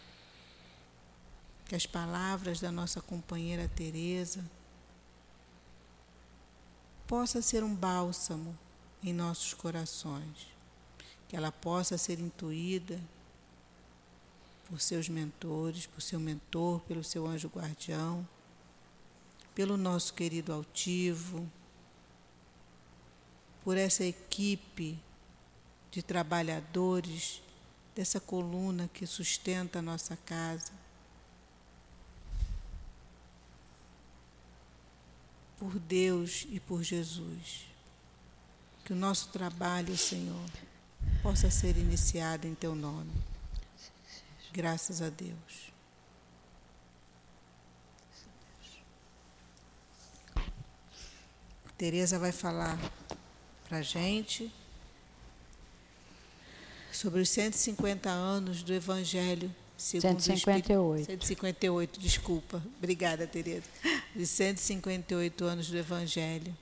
Que 1.70 1.76
as 1.76 1.86
palavras 1.86 2.60
da 2.60 2.72
nossa 2.72 3.00
companheira 3.00 3.70
Teresa 3.70 4.44
possa 7.08 7.44
ser 7.44 7.64
um 7.64 7.76
bálsamo 7.76 8.58
em 9.04 9.14
nossos 9.14 9.54
corações, 9.54 10.48
que 11.28 11.38
ela 11.38 11.52
possa 11.52 11.96
ser 11.96 12.20
intuída 12.20 13.00
por 14.68 14.82
seus 14.82 15.08
mentores, 15.10 15.86
por 15.86 16.02
seu 16.02 16.20
mentor, 16.20 16.80
pelo 16.82 17.04
seu 17.04 17.28
anjo 17.28 17.48
guardião, 17.48 18.28
pelo 19.54 19.78
nosso 19.78 20.16
querido 20.16 20.52
altivo, 20.52 21.48
por 23.64 23.78
essa 23.78 24.04
equipe 24.04 25.00
de 25.92 26.02
trabalhadores 26.02 27.44
dessa 27.94 28.20
coluna 28.20 28.90
que 28.92 29.06
sustenta 29.06 29.78
a 29.78 29.84
nossa 29.84 30.18
casa. 30.26 30.89
Por 35.60 35.78
Deus 35.78 36.48
e 36.50 36.60
por 36.60 36.82
Jesus. 36.82 37.66
Que 38.86 38.94
o 38.94 38.96
nosso 38.96 39.28
trabalho, 39.30 39.96
Senhor, 39.98 40.50
possa 41.22 41.52
ser 41.52 41.78
iniciado 41.78 42.48
em 42.48 42.56
Teu 42.56 42.74
nome. 42.74 43.12
Graças 44.52 45.02
a 45.02 45.10
Deus. 45.10 45.70
Tereza 51.78 52.20
vai 52.20 52.32
falar 52.32 52.78
para 53.68 53.78
a 53.78 53.82
gente 53.82 54.52
sobre 56.92 57.22
os 57.22 57.30
150 57.30 58.10
anos 58.10 58.64
do 58.64 58.74
Evangelho 58.74 59.54
segundo 59.78 60.20
158. 60.20 61.06
158, 61.06 62.00
desculpa. 62.00 62.62
Obrigada, 62.78 63.26
Tereza. 63.26 63.70
Os 64.16 64.28
158 64.30 65.46
anos 65.46 65.70
do 65.70 65.78
Evangelho. 65.78 66.56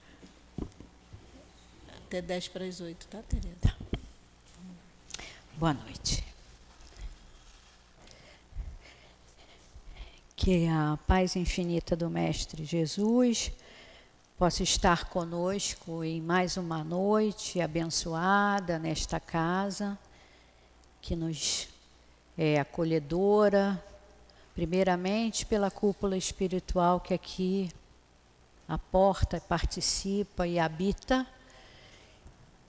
Até 2.05 2.21
10 2.21 2.49
para 2.49 2.65
as 2.65 2.81
8, 2.81 3.07
tá, 3.07 3.19
Tereza? 3.23 3.55
Tá. 3.61 3.75
Boa 5.55 5.73
noite. 5.73 6.25
Que 10.35 10.67
a 10.67 10.99
paz 11.07 11.37
infinita 11.37 11.95
do 11.95 12.09
Mestre 12.09 12.65
Jesus 12.65 13.51
possa 14.37 14.61
estar 14.61 15.05
conosco 15.05 16.03
em 16.03 16.21
mais 16.21 16.57
uma 16.57 16.83
noite 16.83 17.61
abençoada 17.61 18.77
nesta 18.77 19.21
casa, 19.21 19.97
que 21.01 21.15
nos 21.15 21.69
é 22.37 22.59
acolhedora, 22.59 23.81
primeiramente 24.57 25.45
pela 25.45 25.69
cúpula 25.69 26.17
espiritual 26.17 26.99
que 26.99 27.13
aqui 27.13 27.69
aporta, 28.67 29.39
participa 29.39 30.47
e 30.47 30.57
habita, 30.57 31.27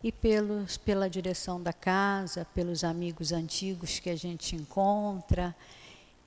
e 0.05 0.13
pelos, 0.13 0.77
pela 0.77 1.09
direção 1.09 1.63
da 1.63 1.73
casa, 1.73 2.47
pelos 2.55 2.85
amigos 2.85 3.33
antigos 3.33 4.01
que 4.01 4.11
a 4.11 4.17
gente 4.17 4.55
encontra 4.55 5.57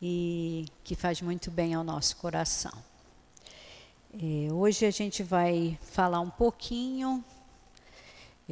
e 0.02 0.66
que 0.84 0.96
faz 0.96 1.22
muito 1.22 1.52
bem 1.52 1.76
ao 1.76 1.84
nosso 1.84 2.18
coração. 2.18 2.74
É, 4.16 4.52
hoje 4.52 4.88
a 4.88 4.92
gente 4.92 5.22
vai 5.22 5.78
falar 5.80 6.22
um 6.22 6.32
pouquinho, 6.32 7.24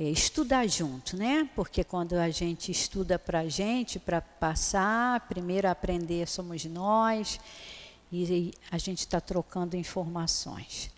estudar 0.03 0.67
junto, 0.67 1.17
né? 1.17 1.49
Porque 1.55 1.83
quando 1.83 2.13
a 2.13 2.29
gente 2.29 2.71
estuda 2.71 3.19
para 3.19 3.39
a 3.39 3.49
gente, 3.49 3.99
para 3.99 4.21
passar, 4.21 5.27
primeiro 5.27 5.67
aprender 5.67 6.27
somos 6.27 6.63
nós 6.65 7.39
e 8.11 8.53
a 8.71 8.77
gente 8.77 8.99
está 8.99 9.19
trocando 9.19 9.75
informações. 9.75 10.91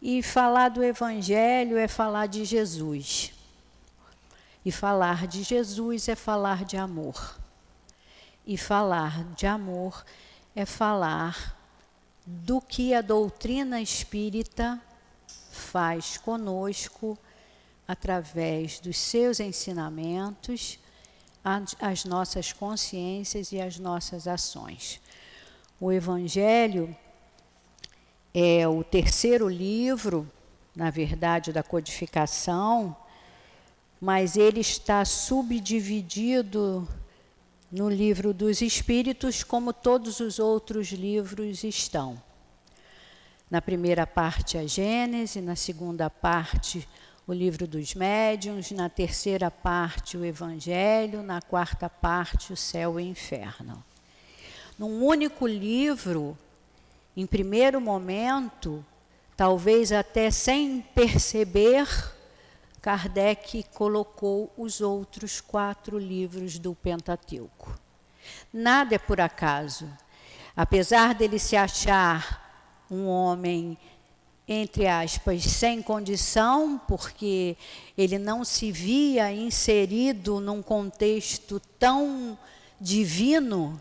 E 0.00 0.22
falar 0.22 0.68
do 0.68 0.84
Evangelho 0.84 1.78
é 1.78 1.88
falar 1.88 2.26
de 2.26 2.44
Jesus. 2.44 3.32
E 4.64 4.70
falar 4.70 5.26
de 5.26 5.42
Jesus 5.42 6.08
é 6.08 6.14
falar 6.14 6.64
de 6.64 6.76
amor. 6.76 7.38
E 8.46 8.58
falar 8.58 9.24
de 9.34 9.46
amor 9.46 10.04
é 10.54 10.66
falar 10.66 11.56
do 12.26 12.60
que 12.60 12.92
a 12.92 13.00
doutrina 13.00 13.80
espírita 13.80 14.80
faz 15.56 16.16
conosco 16.16 17.18
através 17.88 18.78
dos 18.80 18.96
seus 18.96 19.40
ensinamentos, 19.40 20.78
as 21.80 22.04
nossas 22.04 22.52
consciências 22.52 23.52
e 23.52 23.60
as 23.60 23.78
nossas 23.78 24.26
ações. 24.26 25.00
O 25.80 25.92
Evangelho 25.92 26.96
é 28.34 28.66
o 28.66 28.82
terceiro 28.82 29.48
livro, 29.48 30.30
na 30.74 30.90
verdade, 30.90 31.52
da 31.52 31.62
codificação, 31.62 32.96
mas 34.00 34.36
ele 34.36 34.60
está 34.60 35.04
subdividido 35.04 36.86
no 37.70 37.88
livro 37.88 38.34
dos 38.34 38.60
Espíritos, 38.60 39.42
como 39.44 39.72
todos 39.72 40.20
os 40.20 40.38
outros 40.38 40.88
livros 40.88 41.64
estão. 41.64 42.25
Na 43.48 43.62
primeira 43.62 44.04
parte, 44.08 44.58
a 44.58 44.66
Gênese, 44.66 45.40
na 45.40 45.54
segunda 45.54 46.10
parte, 46.10 46.86
o 47.28 47.32
livro 47.32 47.64
dos 47.64 47.94
médiuns, 47.94 48.72
na 48.72 48.88
terceira 48.88 49.52
parte, 49.52 50.16
o 50.16 50.24
Evangelho, 50.24 51.22
na 51.22 51.40
quarta 51.40 51.88
parte, 51.88 52.52
o 52.52 52.56
céu 52.56 52.98
e 52.98 53.04
o 53.04 53.06
inferno. 53.06 53.84
Num 54.76 55.00
único 55.04 55.46
livro, 55.46 56.36
em 57.16 57.24
primeiro 57.24 57.80
momento, 57.80 58.84
talvez 59.36 59.92
até 59.92 60.28
sem 60.28 60.80
perceber, 60.80 61.86
Kardec 62.82 63.64
colocou 63.72 64.52
os 64.56 64.80
outros 64.80 65.40
quatro 65.40 66.00
livros 66.00 66.58
do 66.58 66.74
Pentateuco. 66.74 67.78
Nada 68.52 68.96
é 68.96 68.98
por 68.98 69.20
acaso. 69.20 69.88
Apesar 70.56 71.14
dele 71.14 71.38
se 71.38 71.54
achar 71.54 72.45
um 72.90 73.06
homem, 73.06 73.76
entre 74.46 74.86
aspas, 74.86 75.42
sem 75.42 75.82
condição, 75.82 76.80
porque 76.86 77.56
ele 77.96 78.18
não 78.18 78.44
se 78.44 78.70
via 78.70 79.32
inserido 79.32 80.40
num 80.40 80.62
contexto 80.62 81.60
tão 81.78 82.38
divino, 82.80 83.80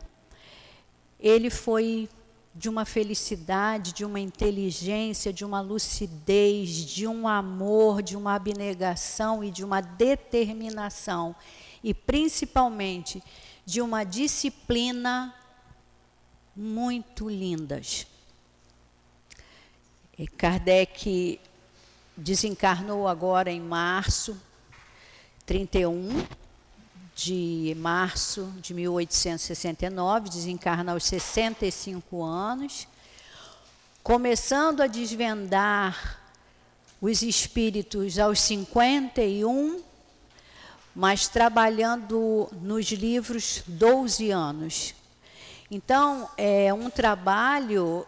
ele 1.20 1.50
foi 1.50 2.10
de 2.54 2.70
uma 2.70 2.86
felicidade, 2.86 3.92
de 3.92 4.06
uma 4.06 4.20
inteligência, 4.20 5.34
de 5.34 5.44
uma 5.44 5.60
lucidez, 5.60 6.70
de 6.70 7.06
um 7.06 7.28
amor, 7.28 8.02
de 8.02 8.16
uma 8.16 8.34
abnegação 8.36 9.44
e 9.44 9.52
de 9.52 9.64
uma 9.64 9.82
determinação, 9.82 11.36
e 11.84 11.94
principalmente 11.94 13.22
de 13.66 13.82
uma 13.82 14.04
disciplina 14.06 15.36
muito 16.56 17.30
lindas. 17.30 18.08
E 20.18 20.26
Kardec 20.26 21.42
desencarnou 22.16 23.06
agora 23.06 23.52
em 23.52 23.60
março, 23.60 24.40
31 25.46 26.26
de 27.14 27.76
março 27.78 28.50
de 28.62 28.74
1869, 28.74 30.30
desencarna 30.30 30.94
aos 30.94 31.04
65 31.04 32.24
anos, 32.24 32.88
começando 34.02 34.80
a 34.80 34.88
desvendar 34.88 36.22
os 37.02 37.22
espíritos 37.22 38.18
aos 38.18 38.40
51, 38.40 39.84
mas 40.96 41.28
trabalhando 41.28 42.48
nos 42.62 42.86
livros 42.90 43.64
12 43.68 44.32
anos. 44.32 44.96
Então, 45.70 46.30
é 46.38 46.74
um 46.74 46.90
trabalho 46.90 48.08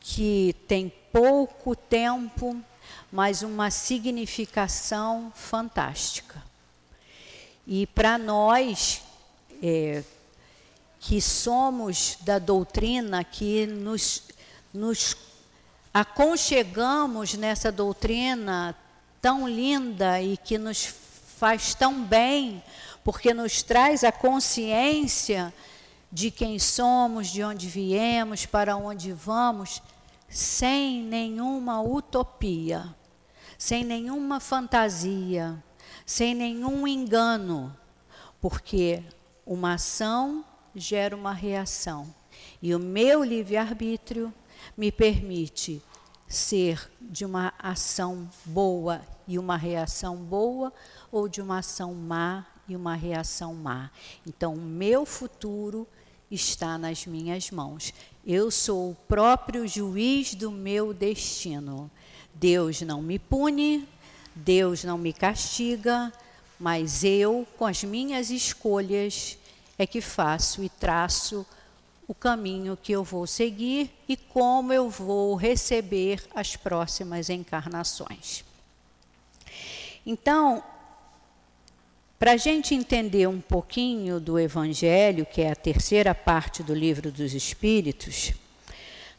que 0.00 0.54
tem 0.66 0.92
pouco 1.12 1.74
tempo, 1.74 2.56
mas 3.10 3.42
uma 3.42 3.70
significação 3.70 5.32
fantástica. 5.34 6.42
E 7.66 7.86
para 7.86 8.16
nós, 8.16 9.02
é, 9.62 10.02
que 11.00 11.20
somos 11.20 12.18
da 12.20 12.38
doutrina, 12.38 13.22
que 13.24 13.66
nos, 13.66 14.22
nos 14.72 15.16
aconchegamos 15.92 17.34
nessa 17.34 17.70
doutrina 17.70 18.76
tão 19.20 19.48
linda 19.48 20.20
e 20.20 20.36
que 20.36 20.58
nos 20.58 20.86
faz 21.38 21.74
tão 21.74 22.02
bem, 22.02 22.62
porque 23.04 23.32
nos 23.32 23.62
traz 23.62 24.04
a 24.04 24.12
consciência 24.12 25.52
de 26.10 26.30
quem 26.30 26.58
somos, 26.58 27.28
de 27.28 27.42
onde 27.44 27.68
viemos, 27.68 28.46
para 28.46 28.76
onde 28.76 29.12
vamos, 29.12 29.82
sem 30.28 31.02
nenhuma 31.02 31.80
utopia, 31.80 32.94
sem 33.56 33.84
nenhuma 33.84 34.40
fantasia, 34.40 35.62
sem 36.04 36.34
nenhum 36.34 36.86
engano, 36.86 37.74
porque 38.40 39.02
uma 39.44 39.74
ação 39.74 40.44
gera 40.74 41.16
uma 41.16 41.32
reação. 41.32 42.14
E 42.62 42.74
o 42.74 42.78
meu 42.78 43.24
livre-arbítrio 43.24 44.32
me 44.76 44.92
permite 44.92 45.82
ser 46.26 46.90
de 47.00 47.24
uma 47.24 47.54
ação 47.58 48.28
boa 48.44 49.00
e 49.26 49.38
uma 49.38 49.56
reação 49.56 50.16
boa, 50.16 50.72
ou 51.10 51.28
de 51.28 51.40
uma 51.40 51.58
ação 51.58 51.94
má 51.94 52.46
e 52.68 52.76
uma 52.76 52.94
reação 52.94 53.54
má. 53.54 53.90
Então, 54.26 54.54
o 54.54 54.60
meu 54.60 55.06
futuro 55.06 55.88
está 56.30 56.76
nas 56.76 57.06
minhas 57.06 57.50
mãos. 57.50 57.92
Eu 58.30 58.50
sou 58.50 58.90
o 58.90 58.94
próprio 58.94 59.66
juiz 59.66 60.34
do 60.34 60.50
meu 60.50 60.92
destino. 60.92 61.90
Deus 62.34 62.82
não 62.82 63.00
me 63.00 63.18
pune, 63.18 63.88
Deus 64.34 64.84
não 64.84 64.98
me 64.98 65.14
castiga, 65.14 66.12
mas 66.60 67.02
eu, 67.02 67.48
com 67.56 67.64
as 67.64 67.82
minhas 67.84 68.28
escolhas, 68.28 69.38
é 69.78 69.86
que 69.86 70.02
faço 70.02 70.62
e 70.62 70.68
traço 70.68 71.46
o 72.06 72.14
caminho 72.14 72.76
que 72.76 72.92
eu 72.92 73.02
vou 73.02 73.26
seguir 73.26 73.90
e 74.06 74.14
como 74.14 74.74
eu 74.74 74.90
vou 74.90 75.34
receber 75.34 76.22
as 76.34 76.54
próximas 76.54 77.30
encarnações. 77.30 78.44
Então, 80.04 80.62
para 82.18 82.32
a 82.32 82.36
gente 82.36 82.74
entender 82.74 83.28
um 83.28 83.40
pouquinho 83.40 84.18
do 84.18 84.38
Evangelho, 84.38 85.24
que 85.24 85.40
é 85.40 85.52
a 85.52 85.56
terceira 85.56 86.14
parte 86.14 86.62
do 86.62 86.74
livro 86.74 87.12
dos 87.12 87.32
Espíritos, 87.32 88.32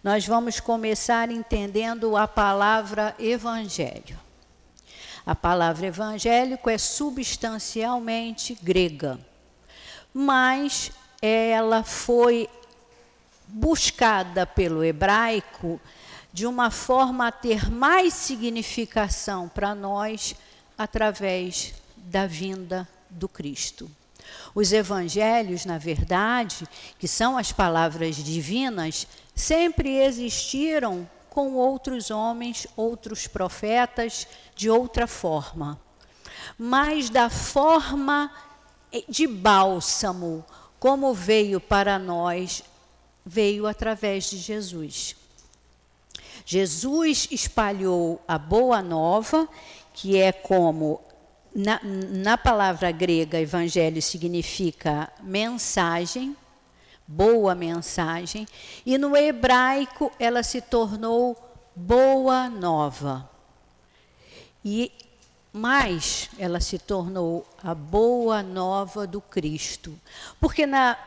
nós 0.03 0.25
vamos 0.25 0.59
começar 0.59 1.31
entendendo 1.31 2.17
a 2.17 2.27
palavra 2.27 3.15
Evangelho. 3.17 4.19
A 5.25 5.35
palavra 5.35 5.85
evangélico 5.85 6.69
é 6.69 6.77
substancialmente 6.77 8.57
grega, 8.63 9.19
mas 10.11 10.91
ela 11.21 11.83
foi 11.83 12.49
buscada 13.47 14.47
pelo 14.47 14.83
hebraico 14.83 15.79
de 16.33 16.47
uma 16.47 16.71
forma 16.71 17.27
a 17.27 17.31
ter 17.31 17.69
mais 17.69 18.13
significação 18.13 19.47
para 19.47 19.75
nós 19.75 20.35
através 20.77 21.78
da 22.09 22.25
vinda 22.25 22.87
do 23.09 23.29
Cristo. 23.29 23.89
Os 24.53 24.73
evangelhos, 24.73 25.63
na 25.63 25.77
verdade, 25.77 26.67
que 26.97 27.07
são 27.07 27.37
as 27.37 27.51
palavras 27.51 28.15
divinas, 28.15 29.07
sempre 29.35 30.01
existiram 30.01 31.07
com 31.29 31.53
outros 31.53 32.09
homens, 32.09 32.67
outros 32.75 33.27
profetas, 33.27 34.27
de 34.55 34.69
outra 34.69 35.05
forma. 35.05 35.79
Mas 36.57 37.09
da 37.09 37.29
forma 37.29 38.31
de 39.07 39.27
bálsamo, 39.27 40.43
como 40.79 41.13
veio 41.13 41.61
para 41.61 41.99
nós, 41.99 42.63
veio 43.23 43.67
através 43.67 44.29
de 44.29 44.37
Jesus. 44.37 45.15
Jesus 46.43 47.27
espalhou 47.29 48.19
a 48.27 48.39
boa 48.39 48.81
nova, 48.81 49.47
que 49.93 50.17
é 50.17 50.31
como, 50.31 50.99
na, 51.53 51.79
na 51.83 52.37
palavra 52.37 52.91
grega, 52.91 53.39
evangelho 53.39 54.01
significa 54.01 55.11
mensagem, 55.21 56.35
boa 57.07 57.55
mensagem, 57.55 58.47
e 58.85 58.97
no 58.97 59.15
hebraico 59.15 60.11
ela 60.19 60.43
se 60.43 60.61
tornou 60.61 61.37
boa 61.75 62.49
nova. 62.49 63.29
E 64.63 64.91
mais 65.51 66.29
ela 66.37 66.59
se 66.59 66.77
tornou 66.77 67.47
a 67.63 67.73
boa 67.73 68.43
nova 68.43 69.07
do 69.07 69.19
Cristo. 69.19 69.99
Porque 70.39 70.65
na 70.65 70.97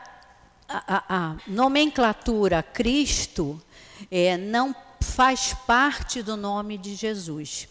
a, 0.67 0.95
a, 0.97 1.03
a 1.17 1.37
nomenclatura 1.47 2.63
Cristo 2.63 3.61
é, 4.09 4.37
não 4.37 4.75
faz 5.01 5.53
parte 5.67 6.23
do 6.23 6.35
nome 6.35 6.77
de 6.77 6.95
Jesus. 6.95 7.67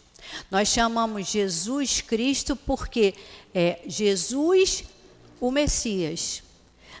Nós 0.49 0.67
chamamos 0.67 1.27
Jesus 1.27 2.01
Cristo 2.01 2.55
porque 2.55 3.13
é 3.53 3.79
Jesus 3.85 4.83
o 5.39 5.51
Messias. 5.51 6.43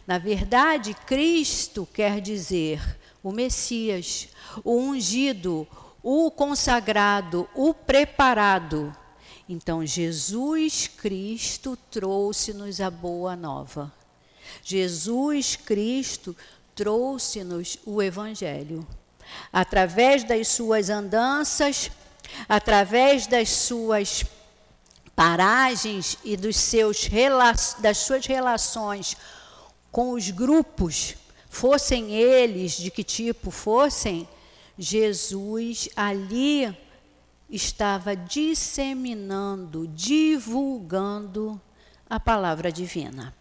Na 0.05 0.17
verdade, 0.17 0.93
Cristo 0.93 1.87
quer 1.93 2.19
dizer 2.19 2.81
o 3.23 3.31
Messias, 3.31 4.27
o 4.63 4.77
ungido, 4.77 5.67
o 6.01 6.29
consagrado, 6.29 7.47
o 7.55 7.73
preparado. 7.73 8.95
Então, 9.47 9.85
Jesus 9.85 10.87
Cristo 10.87 11.77
trouxe-nos 11.89 12.81
a 12.81 12.89
boa 12.89 13.35
nova. 13.35 13.93
Jesus 14.61 15.55
Cristo 15.55 16.35
trouxe-nos 16.75 17.79
o 17.85 18.01
Evangelho. 18.01 18.85
Através 19.51 20.23
das 20.23 20.49
suas 20.49 20.89
andanças, 20.89 21.89
através 22.47 23.27
das 23.27 23.49
suas 23.49 24.25
paragens 25.15 26.17
e 26.23 26.35
dos 26.35 26.55
seus, 26.55 27.09
das 27.79 27.97
suas 27.99 28.25
relações 28.25 29.15
com 29.91 30.11
os 30.11 30.29
grupos, 30.29 31.15
fossem 31.49 32.11
eles 32.11 32.73
de 32.73 32.89
que 32.89 33.03
tipo 33.03 33.51
fossem, 33.51 34.27
Jesus 34.77 35.87
ali 35.95 36.75
estava 37.49 38.15
disseminando, 38.15 39.87
divulgando 39.87 41.61
a 42.09 42.19
palavra 42.19 42.71
divina. 42.71 43.35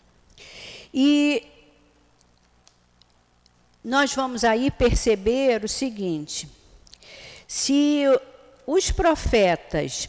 E 0.92 1.46
nós 3.82 4.14
vamos 4.14 4.44
aí 4.44 4.70
perceber 4.70 5.64
o 5.64 5.68
seguinte: 5.68 6.48
se 7.48 8.04
os 8.66 8.90
profetas 8.90 10.08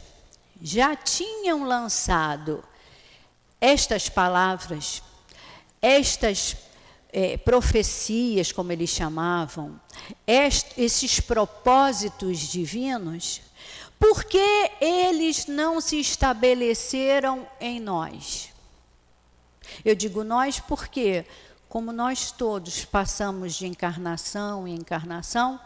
já 0.60 0.94
tinham 0.96 1.64
lançado 1.64 2.64
estas 3.60 4.08
palavras, 4.08 5.02
estas 5.80 6.56
é, 7.12 7.36
profecias, 7.36 8.52
como 8.52 8.72
eles 8.72 8.90
chamavam, 8.90 9.80
esses 10.26 11.20
propósitos 11.20 12.38
divinos, 12.38 13.40
por 13.98 14.24
que 14.24 14.70
eles 14.80 15.46
não 15.46 15.80
se 15.80 16.00
estabeleceram 16.00 17.46
em 17.60 17.80
nós? 17.80 18.50
Eu 19.84 19.94
digo 19.94 20.24
nós 20.24 20.60
porque, 20.60 21.24
como 21.68 21.92
nós 21.92 22.30
todos 22.30 22.84
passamos 22.84 23.54
de 23.54 23.66
encarnação 23.66 24.68
em 24.68 24.74
encarnação, 24.74 25.60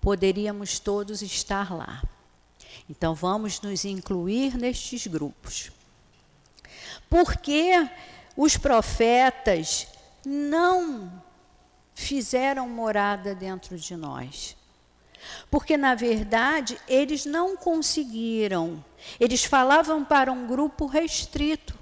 poderíamos 0.00 0.78
todos 0.78 1.22
estar 1.22 1.74
lá. 1.74 2.02
Então 2.88 3.14
vamos 3.14 3.60
nos 3.60 3.84
incluir 3.84 4.56
nestes 4.56 5.06
grupos. 5.06 5.70
Porque 7.08 7.88
os 8.36 8.56
profetas 8.56 9.86
não 10.24 11.22
fizeram 11.94 12.68
morada 12.68 13.34
dentro 13.34 13.78
de 13.78 13.96
nós. 13.96 14.56
Porque, 15.50 15.76
na 15.76 15.94
verdade, 15.94 16.78
eles 16.88 17.24
não 17.24 17.56
conseguiram. 17.56 18.84
Eles 19.18 19.44
falavam 19.44 20.04
para 20.04 20.32
um 20.32 20.46
grupo 20.46 20.86
restrito, 20.86 21.78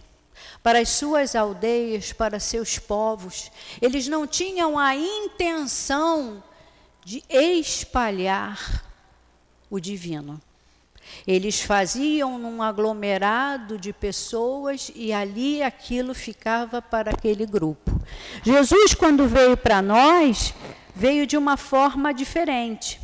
para 0.63 0.79
as 0.79 0.91
suas 0.91 1.35
aldeias, 1.35 2.13
para 2.13 2.39
seus 2.39 2.79
povos. 2.79 3.51
Eles 3.81 4.07
não 4.07 4.27
tinham 4.27 4.79
a 4.79 4.95
intenção 4.95 6.43
de 7.05 7.25
espalhar 7.29 8.85
o 9.69 9.81
divino. 9.81 10.41
Eles 11.27 11.61
faziam 11.61 12.39
num 12.39 12.63
aglomerado 12.63 13.79
de 13.79 13.93
pessoas 13.93 14.91
e 14.95 15.13
ali 15.13 15.63
aquilo 15.63 16.15
ficava 16.15 16.83
para 16.83 17.13
aquele 17.13 17.47
grupo. 17.47 17.91
Jesus, 18.43 18.95
quando 18.95 19.29
veio 19.29 19.57
para 19.57 19.81
nós, 19.81 20.55
veio 20.95 21.27
de 21.27 21.37
uma 21.37 21.57
forma 21.57 22.13
diferente. 22.13 23.01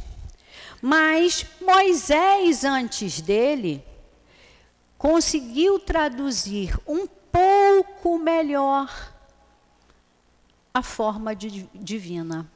Mas 0.80 1.44
Moisés, 1.60 2.64
antes 2.64 3.20
dele, 3.20 3.84
conseguiu 4.96 5.78
traduzir 5.78 6.76
um 6.86 7.06
pouco 7.06 8.18
melhor 8.18 8.88
a 10.72 10.82
forma 10.82 11.34
de, 11.34 11.68
divina. 11.74 12.50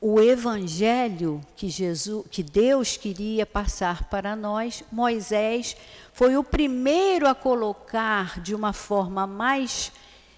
O 0.00 0.18
evangelho 0.18 1.42
que 1.54 1.68
Jesus, 1.68 2.24
que 2.30 2.42
Deus 2.42 2.96
queria 2.96 3.44
passar 3.44 4.04
para 4.04 4.34
nós, 4.34 4.82
Moisés 4.90 5.76
foi 6.14 6.38
o 6.38 6.44
primeiro 6.44 7.28
a 7.28 7.34
colocar 7.34 8.40
de 8.40 8.54
uma 8.54 8.72
forma 8.72 9.26
mais 9.26 9.92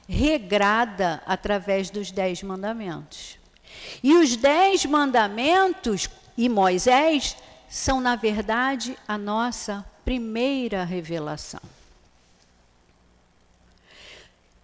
regrada 0.09 1.23
através 1.25 1.91
dos 1.91 2.11
dez 2.11 2.43
mandamentos. 2.43 3.39
E 4.03 4.17
os 4.17 4.37
dez 4.37 4.85
mandamentos 4.85 6.11
e 6.37 6.49
Moisés 6.49 7.37
são, 7.69 8.01
na 8.01 8.17
verdade, 8.17 8.99
a 9.07 9.17
nossa 9.17 9.85
primeira 10.05 10.83
revelação. 10.83 11.61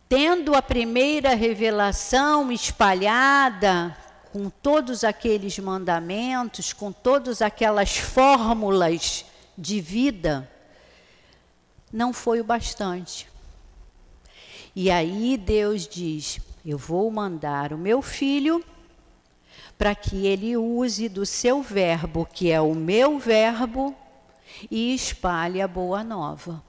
Tendo 0.09 0.57
a 0.57 0.63
primeira 0.63 1.37
revelação 1.37 2.51
espalhada 2.51 3.97
com 4.33 4.51
todos 4.51 5.05
aqueles 5.05 5.59
mandamentos, 5.59 6.73
com 6.73 6.93
todas 6.93 7.43
aquelas 7.43 7.97
fórmulas 7.97 9.25
de 9.57 9.81
vida, 9.81 10.51
não 11.93 12.13
foi 12.13 12.41
o 12.41 12.45
bastante. 12.45 13.29
E 14.75 14.91
aí 14.91 15.37
Deus 15.37 15.89
diz: 15.89 16.41
Eu 16.65 16.79
vou 16.79 17.11
mandar 17.11 17.73
o 17.73 17.79
meu 17.79 18.03
filho 18.03 18.65
para 19.77 19.95
que 19.95 20.27
ele 20.27 20.57
use 20.57 21.09
do 21.09 21.25
seu 21.25 21.63
verbo, 21.63 22.27
que 22.27 22.51
é 22.51 22.61
o 22.61 22.75
meu 22.75 23.19
verbo, 23.19 23.95
e 24.71 24.95
espalhe 24.95 25.63
a 25.63 25.69
boa 25.69 26.03
nova. 26.03 26.63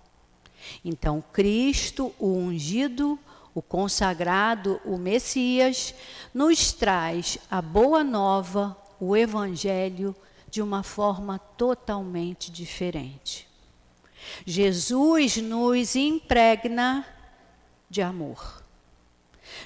Então, 0.85 1.23
Cristo, 1.33 2.13
o 2.19 2.27
ungido, 2.27 3.19
o 3.59 3.61
consagrado, 3.61 4.79
o 4.85 4.97
Messias, 4.97 5.93
nos 6.33 6.71
traz 6.71 7.37
a 7.51 7.61
boa 7.61 8.05
nova, 8.05 8.77
o 9.01 9.17
Evangelho, 9.17 10.15
de 10.49 10.61
uma 10.61 10.81
forma 10.81 11.37
totalmente 11.37 12.49
diferente. 12.49 13.49
Jesus 14.45 15.35
nos 15.35 15.97
impregna 15.97 17.05
de 17.89 18.01
amor. 18.01 18.63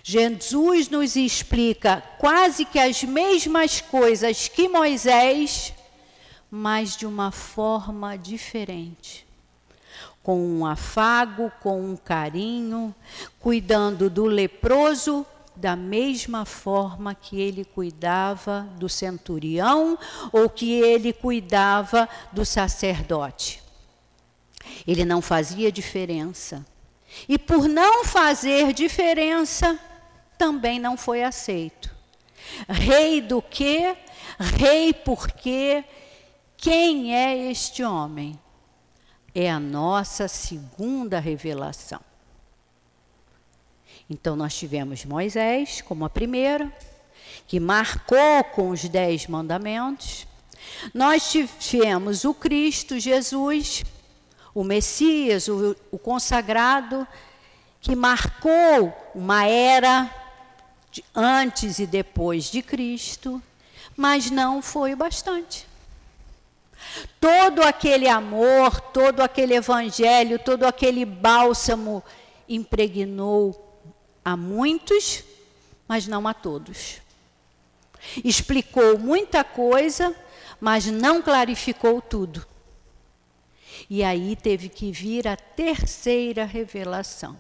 Jesus 0.02 0.90
nos 0.90 1.16
explica 1.16 2.02
quase 2.18 2.66
que 2.66 2.80
as 2.80 3.04
mesmas 3.04 3.80
coisas 3.80 4.48
que 4.48 4.68
Moisés, 4.68 5.72
mas 6.50 6.98
de 6.98 7.06
uma 7.06 7.30
forma 7.30 8.18
diferente. 8.18 9.24
Com 10.24 10.40
um 10.40 10.66
afago, 10.66 11.52
com 11.62 11.80
um 11.82 11.96
carinho, 11.96 12.96
cuidando 13.40 14.10
do 14.10 14.26
leproso 14.26 15.26
da 15.56 15.76
mesma 15.76 16.46
forma 16.46 17.14
que 17.14 17.40
ele 17.40 17.64
cuidava 17.64 18.68
do 18.78 18.90
centurião 18.90 20.00
ou 20.32 20.50
que 20.50 20.72
ele 20.72 21.14
cuidava 21.14 22.10
do 22.32 22.46
sacerdote. 22.46 23.62
Ele 24.88 25.06
não 25.06 25.22
fazia 25.22 25.72
diferença. 25.72 26.66
E 27.28 27.38
por 27.38 27.68
não 27.68 28.04
fazer 28.04 28.74
diferença, 28.74 29.78
também 30.38 30.80
não 30.80 30.98
foi 30.98 31.24
aceito. 31.24 31.94
Rei 32.68 33.22
do 33.22 33.42
quê? 33.42 33.96
Rei 34.40 34.94
porque 34.94 35.84
quem 36.58 37.16
é 37.16 37.52
este 37.52 37.84
homem? 37.84 38.40
É 39.34 39.50
a 39.50 39.60
nossa 39.60 40.28
segunda 40.28 41.20
revelação. 41.20 42.00
Então 44.10 44.36
nós 44.36 44.56
tivemos 44.56 45.06
Moisés 45.06 45.82
como 45.82 46.06
a 46.06 46.10
primeira, 46.10 46.72
que 47.48 47.60
marcou 47.60 48.44
com 48.54 48.70
os 48.70 48.88
dez 48.88 49.28
mandamentos. 49.28 50.28
Nós 50.94 51.32
tivemos 51.60 52.26
o 52.26 52.34
Cristo 52.34 53.00
Jesus, 53.00 53.84
o 54.54 54.64
Messias, 54.64 55.48
o, 55.48 55.76
o 55.92 55.98
consagrado, 55.98 57.08
que 57.82 57.96
marcou 57.96 58.94
uma 59.16 59.46
era 59.46 60.10
antes 61.16 61.80
e 61.80 61.88
depois 61.88 62.46
de 62.46 62.62
Cristo, 62.62 63.42
mas 63.96 64.30
não 64.30 64.62
foi 64.62 64.94
o 64.94 64.98
bastante. 64.98 65.68
Todo 67.20 67.62
aquele 67.64 68.08
amor, 68.08 68.80
todo 68.80 69.22
aquele 69.22 69.56
evangelho, 69.56 70.40
todo 70.40 70.64
aquele 70.64 71.06
bálsamo 71.06 72.04
impregnou 72.48 73.82
a 74.24 74.38
muitos, 74.38 75.24
mas 75.88 76.08
não 76.08 76.28
a 76.28 76.34
todos. 76.34 77.02
Explicou 78.24 78.98
muita 78.98 79.44
coisa, 79.44 80.16
mas 80.60 80.86
não 80.86 81.22
clarificou 81.22 82.02
tudo. 82.02 82.46
E 83.90 84.04
aí 84.04 84.36
teve 84.36 84.70
que 84.70 84.92
vir 84.92 85.28
a 85.28 85.36
terceira 85.36 86.46
revelação. 86.46 87.38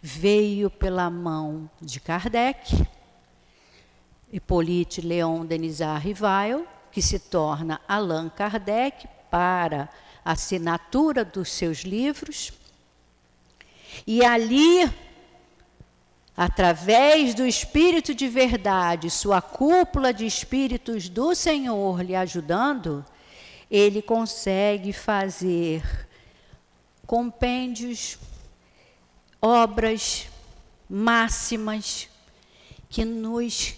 Veio 0.00 0.70
pela 0.70 1.10
mão 1.10 1.68
de 1.80 2.00
Kardec, 2.00 2.86
Hippolyte 4.32 5.00
Leon 5.00 5.44
Denisard 5.44 6.06
Rivail, 6.06 6.66
que 6.94 7.02
se 7.02 7.18
torna 7.18 7.80
Allan 7.88 8.28
Kardec 8.28 9.08
para 9.28 9.88
assinatura 10.24 11.24
dos 11.24 11.50
seus 11.50 11.80
livros. 11.80 12.52
E 14.06 14.24
ali, 14.24 14.88
através 16.36 17.34
do 17.34 17.44
Espírito 17.44 18.14
de 18.14 18.28
Verdade, 18.28 19.10
sua 19.10 19.42
cúpula 19.42 20.14
de 20.14 20.24
Espíritos 20.24 21.08
do 21.08 21.34
Senhor 21.34 22.00
lhe 22.00 22.14
ajudando, 22.14 23.04
ele 23.68 24.00
consegue 24.00 24.92
fazer 24.92 25.82
compêndios, 27.08 28.20
obras 29.42 30.28
máximas 30.88 32.08
que 32.88 33.04
nos 33.04 33.74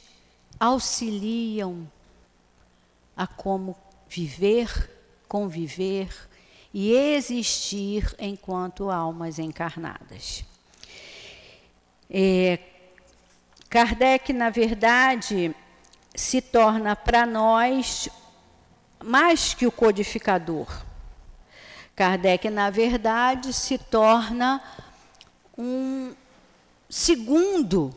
auxiliam 0.60 1.90
a 3.16 3.26
como 3.26 3.76
viver, 4.08 4.90
conviver 5.26 6.08
e 6.72 6.92
existir 6.92 8.14
enquanto 8.18 8.90
almas 8.90 9.38
encarnadas. 9.38 10.44
É, 12.10 12.58
Kardec, 13.68 14.32
na 14.32 14.50
verdade, 14.50 15.54
se 16.14 16.40
torna 16.40 16.94
para 16.94 17.26
nós 17.26 18.08
mais 19.02 19.54
que 19.54 19.66
o 19.66 19.72
codificador. 19.72 20.84
Kardec, 21.94 22.50
na 22.50 22.70
verdade, 22.70 23.52
se 23.52 23.78
torna 23.78 24.62
um 25.56 26.14
segundo 26.88 27.94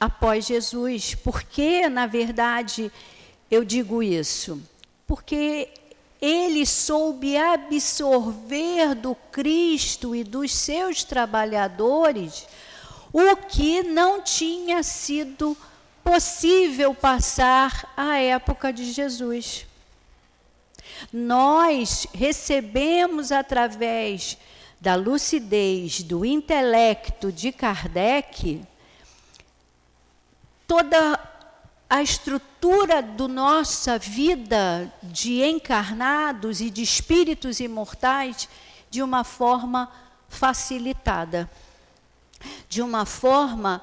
após 0.00 0.46
Jesus. 0.46 1.14
Por 1.14 1.42
que, 1.42 1.88
na 1.88 2.06
verdade, 2.06 2.90
eu 3.50 3.64
digo 3.64 4.02
isso? 4.02 4.60
Porque 5.06 5.68
ele 6.20 6.64
soube 6.64 7.36
absorver 7.36 8.94
do 8.94 9.14
Cristo 9.30 10.14
e 10.14 10.24
dos 10.24 10.52
seus 10.52 11.04
trabalhadores 11.04 12.46
o 13.12 13.36
que 13.36 13.82
não 13.82 14.22
tinha 14.22 14.82
sido 14.82 15.56
possível 16.02 16.94
passar 16.94 17.92
à 17.96 18.18
época 18.18 18.72
de 18.72 18.92
Jesus. 18.92 19.66
Nós 21.12 22.06
recebemos 22.12 23.32
através 23.32 24.38
da 24.80 24.94
lucidez 24.94 26.02
do 26.02 26.24
intelecto 26.24 27.32
de 27.32 27.52
Kardec, 27.52 28.62
toda 30.66 31.18
a 31.88 32.02
estrutura 32.02 33.00
da 33.00 33.28
nossa 33.28 33.98
vida 33.98 34.92
de 35.02 35.42
encarnados 35.42 36.60
e 36.60 36.68
de 36.68 36.82
espíritos 36.82 37.60
imortais 37.60 38.48
de 38.90 39.02
uma 39.02 39.22
forma 39.22 39.90
facilitada, 40.28 41.48
de 42.68 42.82
uma 42.82 43.06
forma 43.06 43.80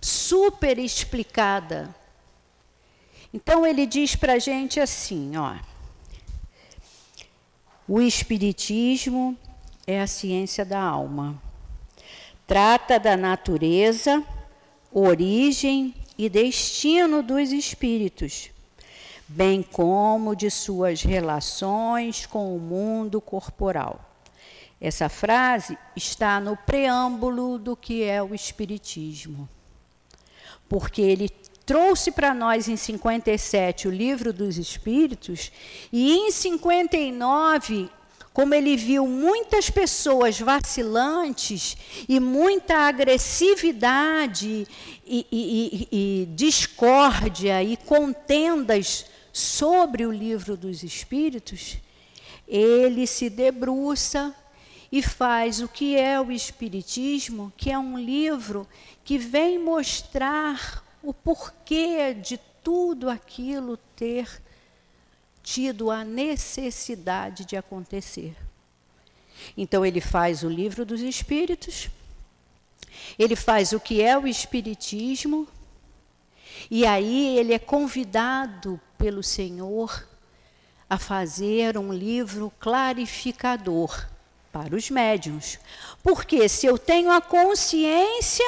super 0.00 0.78
explicada. 0.78 1.94
Então 3.32 3.64
ele 3.64 3.86
diz 3.86 4.16
para 4.16 4.34
a 4.34 4.38
gente 4.38 4.80
assim, 4.80 5.36
ó, 5.36 5.54
o 7.86 8.00
Espiritismo 8.00 9.36
é 9.86 10.00
a 10.00 10.06
ciência 10.06 10.64
da 10.64 10.80
alma. 10.80 11.40
Trata 12.46 12.98
da 12.98 13.16
natureza, 13.16 14.24
origem 14.92 15.94
e 16.18 16.28
destino 16.28 17.22
dos 17.22 17.52
espíritos, 17.52 18.50
bem 19.28 19.62
como 19.62 20.34
de 20.34 20.50
suas 20.50 21.02
relações 21.02 22.26
com 22.26 22.56
o 22.56 22.58
mundo 22.58 23.20
corporal. 23.20 24.04
Essa 24.80 25.08
frase 25.08 25.78
está 25.94 26.40
no 26.40 26.56
preâmbulo 26.56 27.58
do 27.58 27.76
que 27.76 28.02
é 28.02 28.20
o 28.22 28.34
Espiritismo, 28.34 29.48
porque 30.68 31.02
ele 31.02 31.28
trouxe 31.64 32.10
para 32.10 32.34
nós 32.34 32.68
em 32.68 32.76
57 32.76 33.86
o 33.86 33.90
livro 33.90 34.32
dos 34.32 34.56
Espíritos, 34.56 35.52
e 35.92 36.12
em 36.12 36.30
59 36.32 37.90
como 38.38 38.54
ele 38.54 38.76
viu 38.76 39.04
muitas 39.04 39.68
pessoas 39.68 40.38
vacilantes 40.38 41.76
e 42.08 42.20
muita 42.20 42.86
agressividade 42.86 44.64
e, 45.04 45.26
e, 45.32 45.88
e, 45.90 46.22
e 46.22 46.26
discórdia 46.36 47.60
e 47.64 47.76
contendas 47.76 49.06
sobre 49.32 50.06
o 50.06 50.12
livro 50.12 50.56
dos 50.56 50.84
Espíritos, 50.84 51.78
ele 52.46 53.08
se 53.08 53.28
debruça 53.28 54.32
e 54.92 55.02
faz 55.02 55.60
o 55.60 55.66
que 55.66 55.96
é 55.96 56.20
o 56.20 56.30
Espiritismo, 56.30 57.52
que 57.56 57.72
é 57.72 57.78
um 57.78 57.98
livro 57.98 58.68
que 59.04 59.18
vem 59.18 59.58
mostrar 59.58 60.84
o 61.02 61.12
porquê 61.12 62.14
de 62.14 62.38
tudo 62.62 63.10
aquilo 63.10 63.76
ter 63.96 64.40
tido 65.50 65.90
a 65.90 66.04
necessidade 66.04 67.46
de 67.46 67.56
acontecer. 67.56 68.36
Então, 69.56 69.84
ele 69.84 69.98
faz 69.98 70.42
o 70.42 70.48
livro 70.48 70.84
dos 70.84 71.00
Espíritos, 71.00 71.88
ele 73.18 73.34
faz 73.34 73.72
o 73.72 73.80
que 73.80 74.02
é 74.02 74.18
o 74.18 74.26
Espiritismo, 74.26 75.48
e 76.70 76.84
aí 76.84 77.38
ele 77.38 77.54
é 77.54 77.58
convidado 77.58 78.78
pelo 78.98 79.22
Senhor 79.22 80.06
a 80.90 80.98
fazer 80.98 81.78
um 81.78 81.94
livro 81.94 82.52
clarificador 82.60 84.06
para 84.52 84.76
os 84.76 84.90
médiuns. 84.90 85.58
Porque 86.02 86.46
se 86.46 86.66
eu 86.66 86.76
tenho 86.76 87.10
a 87.10 87.22
consciência 87.22 88.44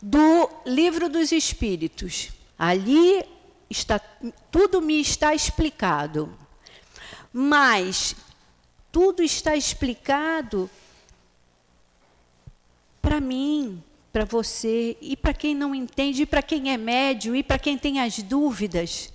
do 0.00 0.48
livro 0.64 1.08
dos 1.08 1.32
Espíritos, 1.32 2.30
ali 2.56 3.24
está, 3.68 3.98
tudo 4.50 4.80
me 4.80 5.00
está 5.00 5.34
explicado. 5.34 6.32
Mas 7.32 8.16
tudo 8.90 9.22
está 9.22 9.54
explicado 9.56 10.70
para 13.00 13.20
mim, 13.20 13.80
para 14.12 14.24
você, 14.24 14.96
e 15.00 15.16
para 15.16 15.32
quem 15.32 15.54
não 15.54 15.72
entende, 15.74 16.22
e 16.22 16.26
para 16.26 16.42
quem 16.42 16.72
é 16.72 16.76
médio, 16.76 17.36
e 17.36 17.42
para 17.42 17.58
quem 17.58 17.78
tem 17.78 18.00
as 18.00 18.18
dúvidas. 18.18 19.12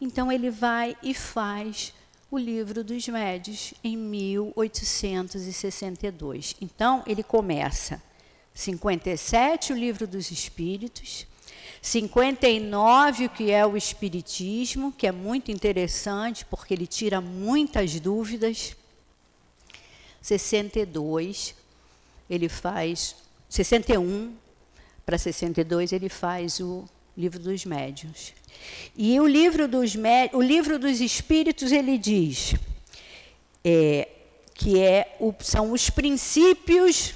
Então 0.00 0.30
ele 0.30 0.50
vai 0.50 0.96
e 1.02 1.12
faz 1.12 1.92
o 2.30 2.38
livro 2.38 2.84
dos 2.84 3.08
médios 3.08 3.74
em 3.82 3.96
1862. 3.96 6.54
Então 6.60 7.02
ele 7.06 7.22
começa 7.22 8.02
57 8.54 9.72
o 9.72 9.76
livro 9.76 10.06
dos 10.06 10.30
espíritos, 10.30 11.26
59, 11.80 13.26
o 13.26 13.30
que 13.30 13.50
é 13.50 13.64
o 13.66 13.76
Espiritismo, 13.76 14.92
que 14.92 15.06
é 15.06 15.12
muito 15.12 15.50
interessante, 15.50 16.44
porque 16.44 16.74
ele 16.74 16.86
tira 16.86 17.20
muitas 17.20 17.98
dúvidas. 18.00 18.76
62, 20.20 21.54
ele 22.28 22.48
faz. 22.48 23.16
61 23.48 24.34
para 25.06 25.16
62, 25.16 25.92
ele 25.92 26.08
faz 26.08 26.60
o 26.60 26.84
livro 27.16 27.38
dos 27.38 27.64
médiuns. 27.64 28.34
E 28.96 29.18
o 29.18 29.26
livro 29.26 29.66
dos, 29.66 29.94
o 30.32 30.42
livro 30.42 30.78
dos 30.78 31.00
Espíritos, 31.00 31.72
ele 31.72 31.96
diz 31.96 32.54
é, 33.64 34.08
que 34.54 34.80
é 34.80 35.16
o, 35.18 35.32
são 35.40 35.72
os 35.72 35.88
princípios 35.88 37.14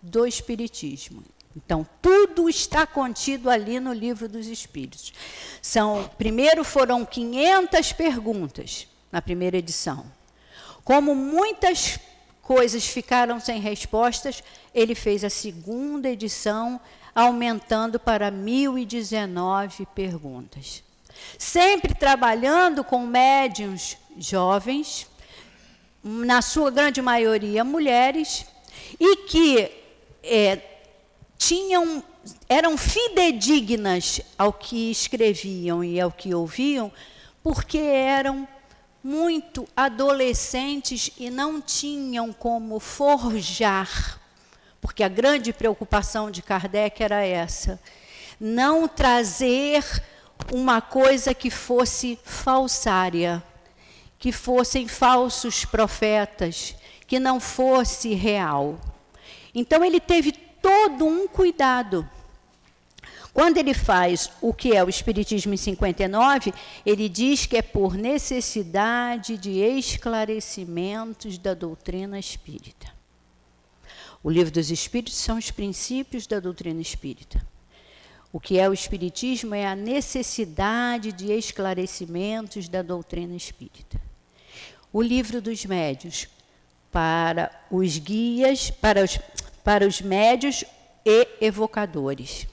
do 0.00 0.26
Espiritismo. 0.26 1.22
Então, 1.56 1.86
tudo 2.00 2.48
está 2.48 2.86
contido 2.86 3.50
ali 3.50 3.80
no 3.80 3.92
livro 3.92 4.28
dos 4.28 4.46
Espíritos. 4.46 5.12
São, 5.60 6.08
primeiro 6.16 6.62
foram 6.62 7.04
500 7.04 7.92
perguntas 7.92 8.86
na 9.10 9.20
primeira 9.20 9.56
edição. 9.56 10.04
Como 10.84 11.14
muitas 11.14 11.98
coisas 12.40 12.86
ficaram 12.86 13.40
sem 13.40 13.60
respostas, 13.60 14.42
ele 14.74 14.94
fez 14.94 15.24
a 15.24 15.30
segunda 15.30 16.08
edição, 16.08 16.80
aumentando 17.14 17.98
para 17.98 18.30
1019 18.30 19.86
perguntas. 19.86 20.82
Sempre 21.36 21.94
trabalhando 21.94 22.84
com 22.84 23.04
médiums 23.06 23.96
jovens, 24.16 25.06
na 26.02 26.40
sua 26.40 26.70
grande 26.70 27.02
maioria 27.02 27.62
mulheres, 27.62 28.46
e 28.98 29.16
que 29.26 29.70
é, 30.22 30.56
tinham 31.40 32.04
eram 32.46 32.76
fidedignas 32.76 34.20
ao 34.36 34.52
que 34.52 34.90
escreviam 34.90 35.82
e 35.82 35.98
ao 35.98 36.12
que 36.12 36.34
ouviam, 36.34 36.92
porque 37.42 37.78
eram 37.78 38.46
muito 39.02 39.66
adolescentes 39.74 41.10
e 41.18 41.30
não 41.30 41.58
tinham 41.58 42.30
como 42.30 42.78
forjar, 42.78 44.20
porque 44.82 45.02
a 45.02 45.08
grande 45.08 45.50
preocupação 45.50 46.30
de 46.30 46.42
Kardec 46.42 47.02
era 47.02 47.24
essa, 47.24 47.80
não 48.38 48.86
trazer 48.86 49.82
uma 50.52 50.82
coisa 50.82 51.32
que 51.32 51.48
fosse 51.48 52.18
falsária, 52.22 53.42
que 54.18 54.30
fossem 54.30 54.86
falsos 54.86 55.64
profetas, 55.64 56.76
que 57.06 57.18
não 57.18 57.40
fosse 57.40 58.12
real. 58.12 58.78
Então 59.54 59.82
ele 59.82 59.98
teve 60.00 60.49
todo 60.60 61.06
um 61.06 61.26
cuidado. 61.28 62.08
Quando 63.32 63.58
ele 63.58 63.74
faz 63.74 64.30
o 64.40 64.52
que 64.52 64.74
é 64.74 64.82
o 64.82 64.88
Espiritismo 64.88 65.54
em 65.54 65.56
59, 65.56 66.52
ele 66.84 67.08
diz 67.08 67.46
que 67.46 67.56
é 67.56 67.62
por 67.62 67.94
necessidade 67.94 69.36
de 69.36 69.58
esclarecimentos 69.58 71.38
da 71.38 71.54
doutrina 71.54 72.18
espírita. 72.18 72.88
O 74.22 74.30
livro 74.30 74.52
dos 74.52 74.70
Espíritos 74.70 75.14
são 75.14 75.38
os 75.38 75.50
princípios 75.50 76.26
da 76.26 76.40
doutrina 76.40 76.80
espírita. 76.82 77.40
O 78.32 78.38
que 78.38 78.58
é 78.58 78.68
o 78.68 78.72
Espiritismo 78.72 79.54
é 79.54 79.66
a 79.66 79.74
necessidade 79.74 81.10
de 81.12 81.32
esclarecimentos 81.32 82.68
da 82.68 82.82
doutrina 82.82 83.34
espírita. 83.34 84.00
O 84.92 85.00
livro 85.00 85.40
dos 85.40 85.64
médios, 85.64 86.28
para 86.92 87.50
os 87.70 87.96
guias, 87.98 88.70
para 88.70 89.04
os, 89.04 89.18
para 89.62 89.86
os 89.86 90.00
médios 90.00 90.64
e 91.04 91.28
evocadores. 91.40 92.46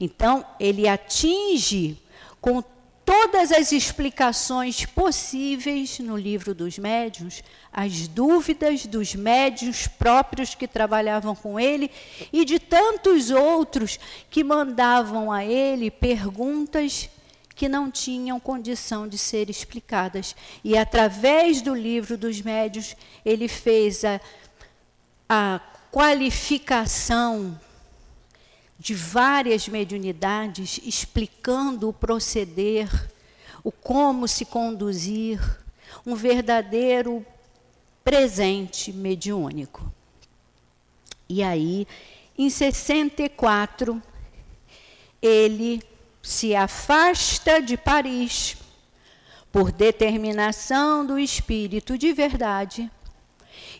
Então, 0.00 0.44
ele 0.58 0.88
atinge 0.88 1.98
com 2.40 2.62
todas 3.06 3.52
as 3.52 3.70
explicações 3.70 4.84
possíveis 4.84 6.00
no 6.00 6.16
livro 6.16 6.52
dos 6.52 6.76
médiuns, 6.76 7.42
as 7.72 8.08
dúvidas 8.08 8.84
dos 8.84 9.14
médiuns 9.14 9.86
próprios 9.86 10.56
que 10.56 10.66
trabalhavam 10.66 11.34
com 11.34 11.58
ele 11.58 11.88
e 12.32 12.44
de 12.44 12.58
tantos 12.58 13.30
outros 13.30 13.98
que 14.28 14.42
mandavam 14.42 15.30
a 15.30 15.44
ele 15.44 15.88
perguntas 15.88 17.08
que 17.54 17.68
não 17.68 17.90
tinham 17.90 18.38
condição 18.40 19.08
de 19.08 19.16
ser 19.16 19.48
explicadas. 19.48 20.34
E 20.62 20.76
através 20.76 21.62
do 21.62 21.74
livro 21.74 22.18
dos 22.18 22.42
médiuns, 22.42 22.96
ele 23.24 23.48
fez 23.48 24.04
a, 24.04 24.20
a 25.28 25.60
qualificação 25.96 27.58
de 28.78 28.94
várias 28.94 29.66
mediunidades 29.66 30.78
explicando 30.84 31.88
o 31.88 31.92
proceder, 31.92 32.86
o 33.64 33.72
como 33.72 34.28
se 34.28 34.44
conduzir, 34.44 35.40
um 36.04 36.14
verdadeiro 36.14 37.24
presente 38.04 38.92
mediúnico. 38.92 39.90
E 41.30 41.42
aí, 41.42 41.88
em 42.36 42.50
64, 42.50 44.02
ele 45.22 45.82
se 46.22 46.54
afasta 46.54 47.62
de 47.62 47.78
Paris 47.78 48.58
por 49.50 49.72
determinação 49.72 51.06
do 51.06 51.18
Espírito 51.18 51.96
de 51.96 52.12
verdade 52.12 52.90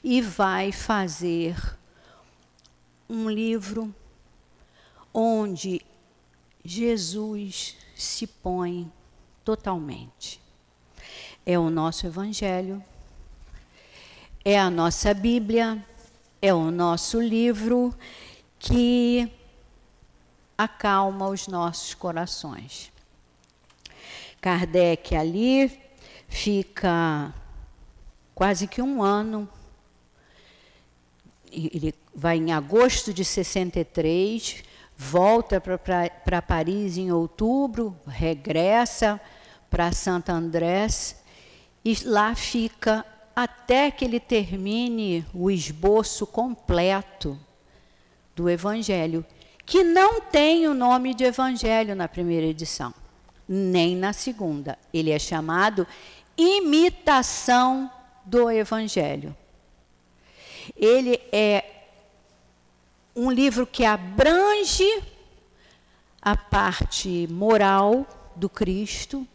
e 0.02 0.22
vai 0.22 0.72
fazer 0.72 1.76
um 3.09 3.31
livro 3.31 3.95
onde 5.12 5.81
Jesus 6.64 7.77
se 7.95 8.27
põe 8.27 8.90
totalmente. 9.45 10.40
É 11.45 11.59
o 11.59 11.71
nosso 11.71 12.07
Evangelho, 12.07 12.85
é 14.45 14.59
a 14.59 14.69
nossa 14.69 15.14
Bíblia, 15.14 15.85
é 16.42 16.53
o 16.53 16.71
nosso 16.71 17.21
livro 17.21 17.95
que 18.59 19.31
acalma 20.59 21.29
os 21.29 21.47
nossos 21.47 21.95
corações. 21.95 22.92
Kardec 24.40 25.14
ali 25.14 25.81
fica 26.29 27.33
quase 28.35 28.66
que 28.66 28.83
um 28.83 29.03
ano. 29.03 29.49
Ele 31.57 31.95
vai 32.14 32.37
em 32.37 32.53
agosto 32.53 33.14
de 33.14 33.25
63, 33.25 34.62
volta 34.97 35.61
para 35.61 36.42
Paris 36.42 36.99
em 36.99 37.11
outubro, 37.11 37.97
regressa 38.07 39.19
para 39.71 39.90
Santo 39.92 40.31
Andrés 40.31 41.16
e 41.85 41.97
lá 42.05 42.35
fica 42.35 43.05
até 43.35 43.90
que 43.90 44.05
ele 44.05 44.21
termine 44.21 45.25
o 45.33 45.51
esboço 45.51 46.27
completo 46.27 47.38
do 48.35 48.51
Evangelho, 48.51 49.25
que 49.64 49.83
não 49.83 50.21
tem 50.21 50.66
o 50.69 50.75
nome 50.75 51.14
de 51.14 51.25
Evangelho 51.25 51.95
na 51.95 52.09
primeira 52.09 52.47
edição, 52.47 52.92
nem 53.49 53.97
na 53.97 54.12
segunda. 54.12 54.79
Ele 54.92 55.11
é 55.11 55.19
chamado 55.19 55.87
Imitação 56.37 57.90
do 58.25 58.51
Evangelho. 58.51 59.37
Ele 60.74 61.20
é 61.31 61.64
um 63.14 63.31
livro 63.31 63.66
que 63.66 63.85
abrange 63.85 65.02
a 66.20 66.37
parte 66.37 67.29
moral 67.31 68.07
do 68.35 68.48
Cristo, 68.48 69.26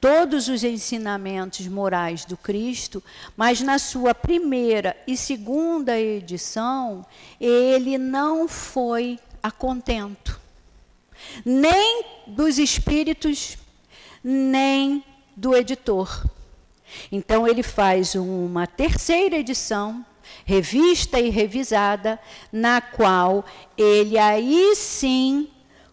todos 0.00 0.48
os 0.48 0.62
ensinamentos 0.64 1.66
morais 1.66 2.24
do 2.24 2.36
Cristo, 2.36 3.02
mas 3.36 3.60
na 3.60 3.78
sua 3.78 4.14
primeira 4.14 4.96
e 5.06 5.16
segunda 5.16 5.98
edição, 5.98 7.04
ele 7.40 7.98
não 7.98 8.48
foi 8.48 9.18
a 9.42 9.50
contento, 9.50 10.40
nem 11.44 12.04
dos 12.26 12.58
espíritos, 12.58 13.58
nem 14.22 15.04
do 15.36 15.54
editor. 15.54 16.24
Então, 17.12 17.46
ele 17.46 17.62
faz 17.62 18.14
uma 18.14 18.66
terceira 18.66 19.36
edição, 19.36 20.04
revista 20.44 21.20
e 21.20 21.30
revisada, 21.30 22.18
na 22.52 22.80
qual 22.80 23.44
ele 23.76 24.18
aí 24.18 24.74
sim 24.76 25.48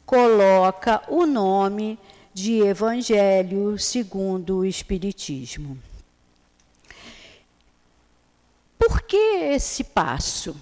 coloca 0.06 1.02
o 1.08 1.26
nome 1.26 2.00
de 2.34 2.62
Evangelho 2.62 3.78
segundo 3.80 4.58
o 4.58 4.66
Espiritismo. 4.66 5.78
Por 8.78 9.02
que 9.02 9.16
esse 9.16 9.84
passo? 9.84 10.56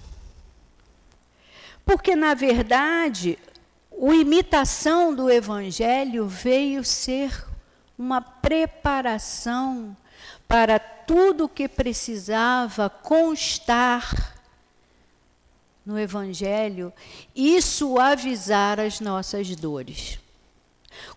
Porque, 1.84 2.16
na 2.16 2.32
verdade, 2.32 3.38
a 3.92 4.14
imitação 4.14 5.14
do 5.14 5.30
Evangelho 5.30 6.26
veio 6.26 6.82
ser 6.82 7.44
uma 7.98 8.20
preparação 8.20 9.96
para 10.48 10.78
tudo 10.78 11.44
o 11.44 11.48
que 11.48 11.68
precisava 11.68 12.88
constar 12.88 14.34
no 15.84 15.98
Evangelho 15.98 16.92
e 17.34 17.60
suavizar 17.60 18.80
as 18.80 19.00
nossas 19.00 19.54
dores. 19.54 20.18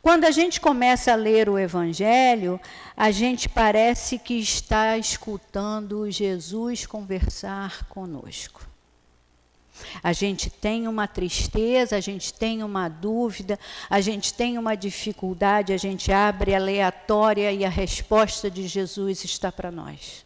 Quando 0.02 0.26
a 0.26 0.32
gente 0.32 0.60
começa 0.60 1.14
a 1.14 1.16
ler 1.16 1.48
o 1.48 1.58
Evangelho, 1.58 2.60
a 2.96 3.12
gente 3.12 3.48
parece 3.48 4.18
que 4.18 4.34
está 4.34 4.98
escutando 4.98 6.10
Jesus 6.10 6.86
conversar 6.86 7.86
conosco. 7.86 8.67
A 10.04 10.14
gente 10.14 10.50
tem 10.50 10.88
uma 10.88 11.08
tristeza, 11.08 11.96
a 11.96 12.00
gente 12.00 12.34
tem 12.34 12.64
uma 12.64 12.90
dúvida, 12.90 13.60
a 13.90 14.02
gente 14.02 14.34
tem 14.34 14.58
uma 14.58 14.76
dificuldade, 14.76 15.74
a 15.74 15.78
gente 15.78 16.12
abre 16.12 16.56
aleatória 16.56 17.52
e 17.52 17.64
a 17.64 17.70
resposta 17.70 18.50
de 18.50 18.68
Jesus 18.68 19.24
está 19.24 19.52
para 19.52 19.72
nós. 19.72 20.26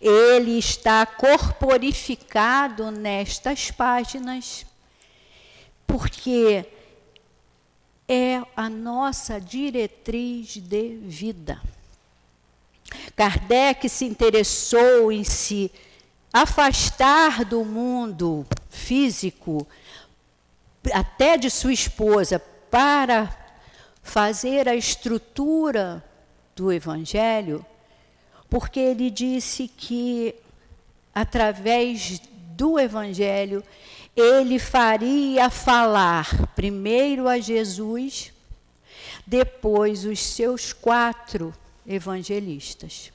Ele 0.00 0.58
está 0.58 1.06
corporificado 1.06 2.90
nestas 2.90 3.70
páginas, 3.70 4.66
porque 5.86 6.64
é 8.08 8.42
a 8.56 8.68
nossa 8.68 9.40
diretriz 9.40 10.56
de 10.56 10.96
vida. 10.96 11.60
Kardec 13.14 13.88
se 13.88 14.04
interessou 14.04 15.12
em 15.12 15.22
se 15.22 15.70
afastar 16.32 17.44
do 17.44 17.64
mundo 17.64 18.46
físico, 18.68 19.66
até 20.92 21.36
de 21.36 21.50
sua 21.50 21.72
esposa, 21.72 22.38
para 22.70 23.36
fazer 24.02 24.68
a 24.68 24.74
estrutura 24.74 26.04
do 26.54 26.72
Evangelho, 26.72 27.64
porque 28.48 28.80
ele 28.80 29.10
disse 29.10 29.68
que, 29.68 30.34
através 31.14 32.20
do 32.56 32.78
Evangelho, 32.78 33.62
ele 34.16 34.58
faria 34.58 35.48
falar 35.48 36.48
primeiro 36.54 37.28
a 37.28 37.38
Jesus, 37.38 38.32
depois 39.26 40.04
os 40.04 40.18
seus 40.18 40.72
quatro 40.72 41.54
evangelistas: 41.86 43.12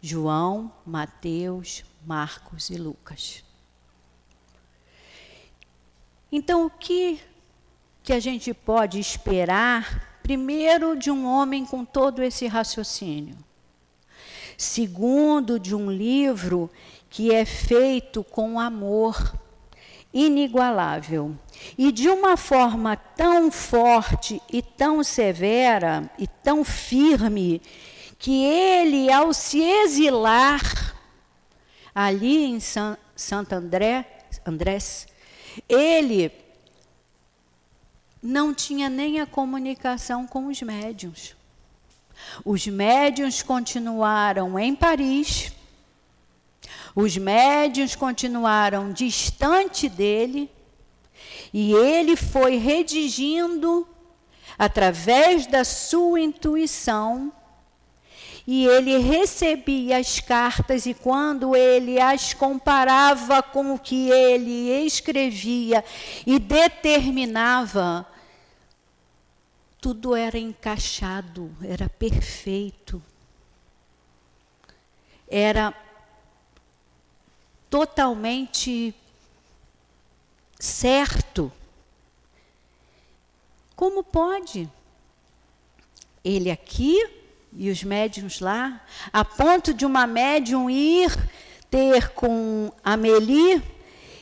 João, 0.00 0.72
Mateus, 0.84 1.84
Marcos 2.06 2.70
e 2.70 2.76
Lucas. 2.76 3.42
Então, 6.30 6.66
o 6.66 6.70
que, 6.70 7.20
que 8.02 8.12
a 8.12 8.20
gente 8.20 8.54
pode 8.54 9.00
esperar, 9.00 10.20
primeiro, 10.22 10.96
de 10.96 11.10
um 11.10 11.26
homem 11.26 11.66
com 11.66 11.84
todo 11.84 12.22
esse 12.22 12.46
raciocínio? 12.46 13.36
Segundo, 14.56 15.58
de 15.58 15.74
um 15.74 15.90
livro 15.90 16.70
que 17.10 17.34
é 17.34 17.44
feito 17.44 18.22
com 18.22 18.60
amor 18.60 19.34
inigualável. 20.14 21.36
E 21.76 21.90
de 21.90 22.08
uma 22.08 22.36
forma 22.36 22.96
tão 22.96 23.50
forte 23.50 24.40
e 24.50 24.62
tão 24.62 25.02
severa 25.02 26.08
e 26.16 26.26
tão 26.26 26.64
firme, 26.64 27.60
que 28.18 28.44
ele, 28.44 29.10
ao 29.10 29.32
se 29.32 29.60
exilar 29.60 30.85
ali 31.98 32.44
em 32.44 32.60
San, 32.60 32.98
Santo 33.16 33.54
André, 33.54 34.04
Andrés, 34.44 35.06
ele 35.66 36.30
não 38.22 38.52
tinha 38.52 38.90
nem 38.90 39.18
a 39.18 39.24
comunicação 39.24 40.26
com 40.26 40.48
os 40.48 40.60
médiuns. 40.60 41.34
Os 42.44 42.66
médiuns 42.66 43.42
continuaram 43.42 44.58
em 44.58 44.76
Paris, 44.76 45.52
os 46.94 47.16
médiuns 47.16 47.94
continuaram 47.94 48.92
distante 48.92 49.88
dele 49.88 50.50
e 51.50 51.72
ele 51.72 52.14
foi 52.14 52.56
redigindo 52.56 53.88
através 54.58 55.46
da 55.46 55.64
sua 55.64 56.20
intuição 56.20 57.32
e 58.46 58.64
ele 58.64 58.96
recebia 58.98 59.98
as 59.98 60.20
cartas 60.20 60.86
e 60.86 60.94
quando 60.94 61.56
ele 61.56 62.00
as 62.00 62.32
comparava 62.32 63.42
com 63.42 63.74
o 63.74 63.78
que 63.78 64.08
ele 64.08 64.70
escrevia 64.86 65.84
e 66.24 66.38
determinava, 66.38 68.06
tudo 69.80 70.14
era 70.14 70.38
encaixado, 70.38 71.50
era 71.60 71.88
perfeito. 71.88 73.02
Era 75.28 75.74
totalmente 77.68 78.94
certo. 80.56 81.52
Como 83.74 84.04
pode? 84.04 84.70
Ele 86.24 86.50
aqui 86.50 87.25
e 87.56 87.70
os 87.70 87.82
médiums 87.82 88.40
lá, 88.40 88.82
a 89.12 89.24
ponto 89.24 89.72
de 89.72 89.86
uma 89.86 90.06
médium 90.06 90.68
ir 90.68 91.10
ter 91.70 92.10
com 92.10 92.70
Amélie 92.84 93.62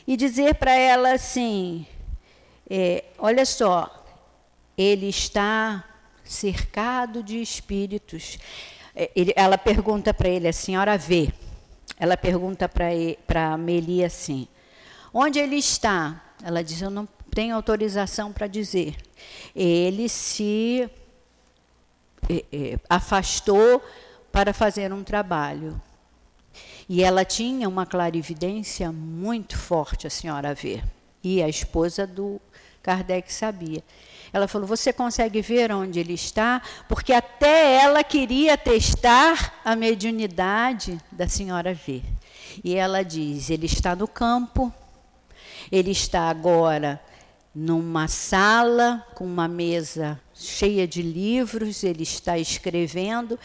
e 0.07 0.15
dizer 0.15 0.55
para 0.55 0.73
ela 0.73 1.13
assim: 1.13 1.85
é, 2.69 3.03
olha 3.17 3.45
só, 3.45 4.05
ele 4.77 5.09
está 5.09 5.83
cercado 6.23 7.21
de 7.21 7.41
espíritos. 7.41 8.37
É, 8.95 9.11
ele, 9.15 9.33
ela 9.35 9.57
pergunta 9.57 10.13
para 10.13 10.29
ele, 10.29 10.47
a 10.47 10.53
senhora 10.53 10.97
vê. 10.97 11.31
Ela 11.99 12.15
pergunta 12.15 12.69
para 12.69 13.53
Amélie 13.53 14.03
assim: 14.03 14.47
onde 15.13 15.39
ele 15.39 15.57
está? 15.57 16.23
Ela 16.41 16.63
diz: 16.63 16.81
eu 16.81 16.89
não 16.89 17.07
tenho 17.33 17.53
autorização 17.53 18.31
para 18.31 18.47
dizer. 18.47 18.95
Ele 19.53 20.07
se 20.07 20.89
afastou 22.89 23.83
para 24.31 24.53
fazer 24.53 24.91
um 24.91 25.03
trabalho. 25.03 25.81
E 26.87 27.03
ela 27.03 27.25
tinha 27.25 27.67
uma 27.67 27.85
clarividência 27.85 28.91
muito 28.91 29.57
forte, 29.57 30.05
a 30.05 30.09
senhora 30.09 30.53
vê. 30.53 30.83
E 31.23 31.41
a 31.41 31.49
esposa 31.49 32.05
do 32.05 32.39
Kardec 32.83 33.33
sabia. 33.33 33.83
Ela 34.31 34.47
falou: 34.47 34.67
Você 34.67 34.93
consegue 34.93 35.41
ver 35.41 35.71
onde 35.71 35.99
ele 35.99 36.13
está? 36.13 36.61
Porque 36.87 37.13
até 37.13 37.77
ela 37.77 38.03
queria 38.03 38.57
testar 38.57 39.59
a 39.65 39.75
mediunidade 39.75 40.99
da 41.11 41.27
senhora 41.27 41.73
V. 41.73 42.03
E 42.63 42.75
ela 42.75 43.03
diz: 43.03 43.49
Ele 43.49 43.65
está 43.65 43.95
no 43.95 44.07
campo, 44.07 44.71
ele 45.71 45.91
está 45.91 46.29
agora 46.29 47.01
numa 47.55 48.07
sala 48.07 49.03
com 49.15 49.25
uma 49.25 49.47
mesa 49.47 50.19
cheia 50.35 50.87
de 50.87 51.01
livros, 51.01 51.83
ele 51.83 52.03
está 52.03 52.37
escrevendo, 52.37 53.39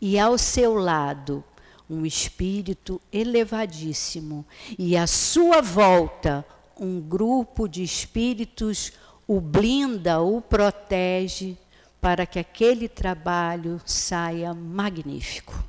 e 0.00 0.18
ao 0.18 0.36
seu 0.36 0.74
lado 0.74 1.42
um 1.88 2.04
espírito 2.04 3.00
elevadíssimo, 3.12 4.44
e 4.78 4.96
à 4.96 5.06
sua 5.06 5.62
volta 5.62 6.44
um 6.78 7.00
grupo 7.00 7.66
de 7.66 7.82
espíritos 7.82 8.92
o 9.26 9.40
blinda, 9.40 10.20
o 10.20 10.40
protege, 10.40 11.56
para 12.00 12.26
que 12.26 12.38
aquele 12.38 12.88
trabalho 12.88 13.80
saia 13.84 14.54
magnífico. 14.54 15.64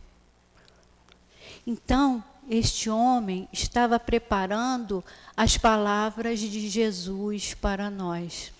Então, 1.65 2.24
este 2.49 2.89
homem 2.89 3.47
estava 3.51 3.99
preparando 3.99 5.03
as 5.36 5.57
palavras 5.57 6.39
de 6.39 6.70
Jesus 6.70 7.53
para 7.53 7.89
nós. 7.89 8.53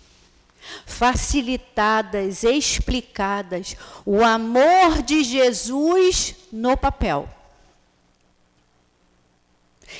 Facilitadas, 0.86 2.44
explicadas, 2.44 3.76
o 4.06 4.24
amor 4.24 5.02
de 5.04 5.24
Jesus 5.24 6.36
no 6.52 6.76
papel. 6.76 7.30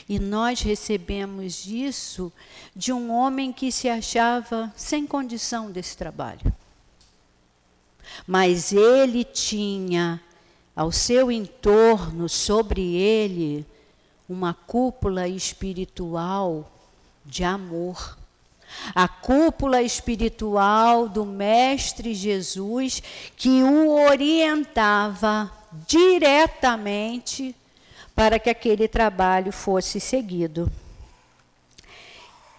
E 0.08 0.20
nós 0.20 0.62
recebemos 0.62 1.66
isso 1.66 2.32
de 2.76 2.92
um 2.92 3.12
homem 3.12 3.54
que 3.54 3.72
se 3.72 3.88
achava 3.88 4.72
sem 4.76 5.08
condição 5.08 5.72
desse 5.72 5.96
trabalho. 5.96 6.54
Mas 8.26 8.74
ele 8.74 9.24
tinha 9.24 10.22
ao 10.76 10.92
seu 10.92 11.32
entorno, 11.32 12.30
sobre 12.30 12.96
ele, 12.96 13.66
uma 14.30 14.54
cúpula 14.54 15.28
espiritual 15.28 16.72
de 17.26 17.44
amor. 17.44 18.18
A 18.94 19.08
cúpula 19.08 19.82
espiritual 19.82 21.08
do 21.08 21.26
Mestre 21.26 22.14
Jesus 22.14 23.02
que 23.36 23.64
o 23.64 23.90
orientava 24.02 25.52
diretamente 25.88 27.56
para 28.16 28.40
que 28.40 28.50
aquele 28.50 28.88
trabalho 28.88 29.52
fosse 29.52 30.00
seguido. 30.00 30.72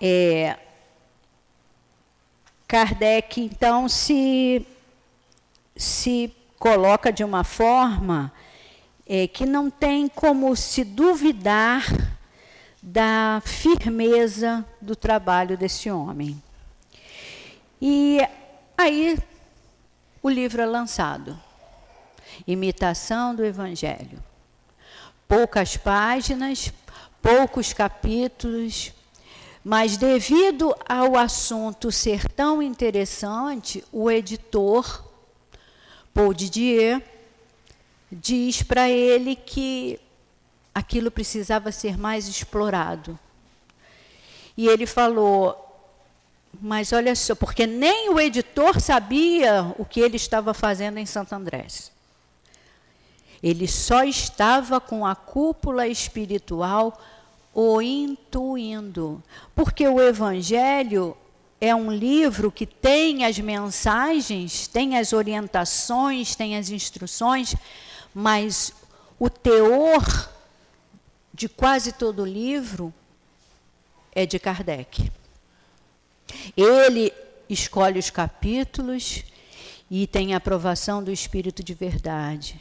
É, 0.00 0.56
Kardec, 2.68 3.40
então, 3.40 3.88
se, 3.88 4.64
se 5.74 6.32
coloca 6.58 7.12
de 7.12 7.24
uma 7.24 7.42
forma 7.42 8.32
é, 9.06 9.26
que 9.26 9.46
não 9.46 9.70
tem 9.70 10.06
como 10.06 10.54
se 10.54 10.84
duvidar 10.84 11.84
da 12.82 13.42
firmeza 13.44 14.64
do 14.80 14.96
trabalho 14.96 15.56
desse 15.56 15.90
homem. 15.90 16.42
E 17.80 18.20
aí 18.76 19.18
o 20.22 20.28
livro 20.28 20.60
é 20.60 20.66
lançado. 20.66 21.38
Imitação 22.46 23.34
do 23.34 23.44
Evangelho 23.44 24.22
poucas 25.28 25.76
páginas, 25.76 26.72
poucos 27.20 27.74
capítulos, 27.74 28.94
mas 29.62 29.98
devido 29.98 30.74
ao 30.88 31.16
assunto 31.16 31.92
ser 31.92 32.26
tão 32.32 32.62
interessante, 32.62 33.84
o 33.92 34.10
editor, 34.10 35.04
Paul 36.14 36.32
Didier, 36.32 37.02
diz 38.10 38.62
para 38.62 38.88
ele 38.88 39.36
que 39.36 40.00
aquilo 40.74 41.10
precisava 41.10 41.70
ser 41.70 41.98
mais 41.98 42.26
explorado. 42.26 43.18
E 44.58 44.66
ele 44.66 44.86
falou: 44.86 45.56
Mas 46.60 46.92
olha 46.92 47.14
só, 47.14 47.36
porque 47.36 47.64
nem 47.64 48.10
o 48.10 48.18
editor 48.18 48.80
sabia 48.80 49.72
o 49.78 49.84
que 49.84 50.00
ele 50.00 50.16
estava 50.16 50.52
fazendo 50.52 50.98
em 50.98 51.06
Santo 51.06 51.32
Andrés. 51.32 51.92
Ele 53.40 53.68
só 53.68 54.02
estava 54.02 54.80
com 54.80 55.06
a 55.06 55.14
cúpula 55.14 55.86
espiritual 55.86 57.00
o 57.54 57.80
intuindo. 57.80 59.22
Porque 59.54 59.86
o 59.86 60.00
Evangelho 60.00 61.16
é 61.60 61.72
um 61.72 61.92
livro 61.92 62.50
que 62.50 62.66
tem 62.66 63.24
as 63.24 63.38
mensagens, 63.38 64.66
tem 64.66 64.98
as 64.98 65.12
orientações, 65.12 66.34
tem 66.34 66.56
as 66.56 66.68
instruções, 66.70 67.54
mas 68.12 68.72
o 69.20 69.30
teor 69.30 70.28
de 71.32 71.48
quase 71.48 71.92
todo 71.92 72.22
o 72.22 72.26
livro 72.26 72.92
é 74.14 74.26
de 74.26 74.38
Kardec. 74.38 75.10
Ele 76.56 77.12
escolhe 77.48 77.98
os 77.98 78.10
capítulos 78.10 79.24
e 79.90 80.06
tem 80.06 80.34
a 80.34 80.36
aprovação 80.36 81.02
do 81.02 81.10
Espírito 81.10 81.62
de 81.62 81.74
Verdade 81.74 82.60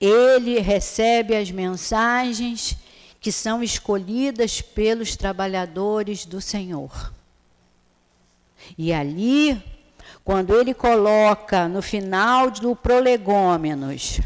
ele 0.00 0.60
recebe 0.60 1.34
as 1.34 1.50
mensagens 1.50 2.76
que 3.20 3.32
são 3.32 3.62
escolhidas 3.62 4.60
pelos 4.60 5.16
trabalhadores 5.16 6.26
do 6.26 6.40
Senhor. 6.40 7.12
E 8.76 8.92
ali, 8.92 9.62
quando 10.22 10.54
ele 10.54 10.74
coloca 10.74 11.68
no 11.68 11.80
final 11.80 12.50
do 12.50 12.76
Prolegômenos 12.76 14.20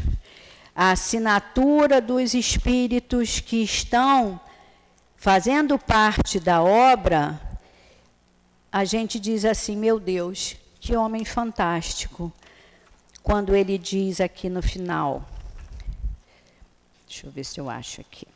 a 0.75 0.91
assinatura 0.91 2.01
dos 2.01 2.33
espíritos 2.33 3.39
que 3.39 3.63
estão 3.63 4.39
fazendo 5.19 5.77
parte 5.77 6.39
da 6.39 6.63
obra, 6.63 7.39
a 8.71 8.83
gente 8.83 9.19
diz 9.19 9.45
assim: 9.45 9.75
meu 9.75 9.99
Deus, 9.99 10.55
que 10.79 10.95
homem 10.95 11.23
fantástico. 11.23 12.33
Quando 13.21 13.55
ele 13.55 13.77
diz 13.77 14.19
aqui 14.19 14.49
no 14.49 14.61
final, 14.61 15.23
Deixa 17.09 17.25
eu 17.25 17.31
ver 17.31 17.43
se 17.43 17.59
eu 17.59 17.67
acho 17.67 18.01
aqui. 18.01 18.27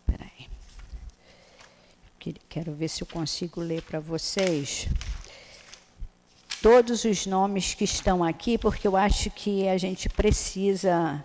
Espera 0.00 0.30
aí. 0.38 0.46
Quero 2.46 2.74
ver 2.74 2.88
se 2.88 3.02
eu 3.02 3.06
consigo 3.06 3.58
ler 3.58 3.80
para 3.80 4.00
vocês 4.00 4.86
todos 6.60 7.04
os 7.04 7.24
nomes 7.24 7.72
que 7.72 7.84
estão 7.84 8.22
aqui, 8.22 8.58
porque 8.58 8.86
eu 8.86 8.96
acho 8.98 9.30
que 9.30 9.66
a 9.66 9.78
gente 9.78 10.10
precisa. 10.10 11.24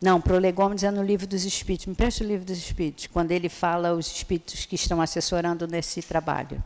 Não, 0.00 0.20
Prolegômenos 0.20 0.84
é 0.84 0.92
no 0.92 1.02
livro 1.02 1.26
dos 1.26 1.44
Espíritos. 1.44 1.86
Me 1.86 1.94
preste 1.94 2.22
o 2.22 2.26
livro 2.26 2.44
dos 2.44 2.56
Espíritos, 2.56 3.08
quando 3.08 3.32
ele 3.32 3.48
fala 3.48 3.92
os 3.92 4.06
espíritos 4.06 4.64
que 4.64 4.76
estão 4.76 5.00
assessorando 5.00 5.66
nesse 5.66 6.00
trabalho. 6.02 6.62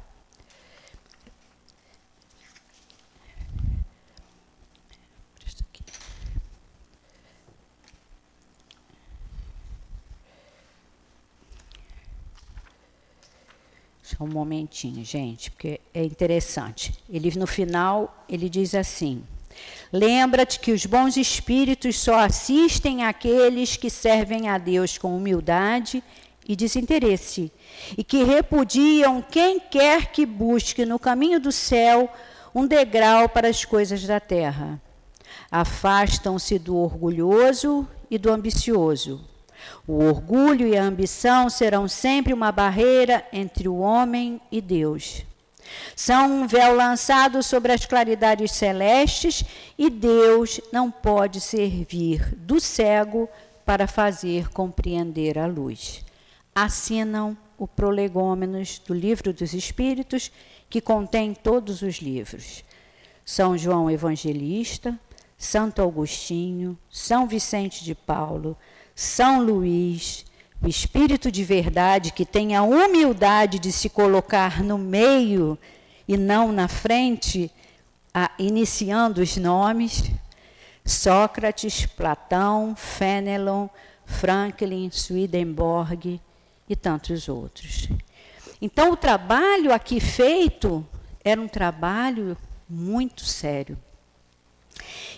Só 14.03 14.25
um 14.25 14.29
momentinho, 14.29 15.03
gente, 15.07 15.51
porque 15.51 15.81
é 15.95 16.05
interessante. 16.05 16.93
Ele 17.09 17.31
no 17.39 17.47
final 17.47 18.15
ele 18.29 18.51
diz 18.51 18.75
assim: 18.75 19.25
Lembra-te 19.93 20.59
que 20.59 20.73
os 20.73 20.87
bons 20.87 21.17
espíritos 21.17 21.99
só 21.99 22.21
assistem 22.21 23.05
àqueles 23.05 23.77
que 23.77 23.91
servem 23.91 24.49
a 24.49 24.57
Deus 24.57 24.97
com 24.97 25.17
humildade 25.17 26.03
e 26.49 26.57
desinteresse, 26.57 27.53
e 27.97 28.03
que 28.03 28.25
repudiam 28.25 29.23
quem 29.23 29.61
quer 29.61 30.07
que 30.07 30.27
busque 30.27 30.85
no 30.85 30.99
caminho 30.99 31.39
do 31.39 31.53
céu 31.53 32.11
um 32.55 32.67
degrau 32.67 33.29
para 33.29 33.49
as 33.49 33.65
coisas 33.65 34.03
da 34.05 34.19
terra. 34.19 34.81
Afastam-se 35.51 36.59
do 36.59 36.77
orgulhoso 36.77 37.87
e 38.11 38.19
do 38.19 38.33
ambicioso. 38.33 39.21
O 39.87 40.05
orgulho 40.05 40.67
e 40.67 40.77
a 40.77 40.83
ambição 40.83 41.49
serão 41.49 41.87
sempre 41.87 42.33
uma 42.33 42.51
barreira 42.51 43.25
entre 43.33 43.69
o 43.69 43.79
homem 43.79 44.41
e 44.51 44.61
Deus. 44.61 45.25
São 45.95 46.43
um 46.43 46.47
véu 46.47 46.75
lançado 46.75 47.43
sobre 47.43 47.73
as 47.73 47.87
claridades 47.87 48.53
celestes 48.53 49.45
e 49.79 49.89
Deus 49.91 50.61
não 50.73 50.91
pode 50.91 51.41
servir 51.41 52.35
do 52.37 52.61
cego 52.61 53.29
para 53.65 53.87
fazer 53.87 54.49
compreender 54.51 55.39
a 55.39 55.47
luz. 55.47 56.05
Assinam 56.55 57.37
o 57.59 57.67
Prolegômenos 57.67 58.81
do 58.81 58.93
Livro 58.93 59.33
dos 59.33 59.55
Espíritos, 59.55 60.33
que 60.69 60.81
contém 60.81 61.33
todos 61.33 61.83
os 61.83 61.97
livros. 61.97 62.65
São 63.25 63.57
João 63.57 63.91
Evangelista, 63.91 64.99
Santo 65.39 65.81
Agostinho, 65.81 66.77
São 66.91 67.27
Vicente 67.27 67.85
de 67.85 67.95
Paulo, 67.95 68.57
São 68.95 69.43
Luís, 69.43 70.25
o 70.63 70.69
Espírito 70.69 71.31
de 71.31 71.43
verdade 71.43 72.13
que 72.13 72.25
tem 72.25 72.55
a 72.55 72.63
humildade 72.63 73.59
de 73.59 73.73
se 73.73 73.89
colocar 73.89 74.63
no 74.63 74.79
meio 74.79 75.59
e 76.07 76.17
não 76.17 76.53
na 76.53 76.69
frente, 76.69 77.51
a, 78.15 78.31
iniciando 78.39 79.21
os 79.21 79.37
nomes, 79.37 80.05
Sócrates, 80.85 81.87
Platão, 81.87 82.77
Fenelon, 82.77 83.69
Franklin, 84.07 84.89
Swedenborg 84.93 86.21
e 86.69 86.77
tantos 86.77 87.29
outros. 87.29 87.89
Então, 88.61 88.93
o 88.93 88.97
trabalho 88.97 89.73
aqui 89.73 89.99
feito 89.99 90.87
era 91.25 91.41
um 91.41 91.49
trabalho 91.49 92.37
muito 92.69 93.25
sério. 93.25 93.77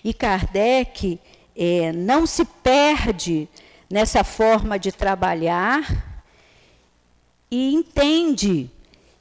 E 0.03 0.15
Kardec 0.15 1.21
é, 1.55 1.93
não 1.93 2.27
se 2.27 2.45
perde 2.45 3.49
nessa 3.91 4.25
forma 4.25 4.79
de 4.79 4.91
trabalhar 4.91 6.15
e 7.51 7.75
entende 7.75 8.71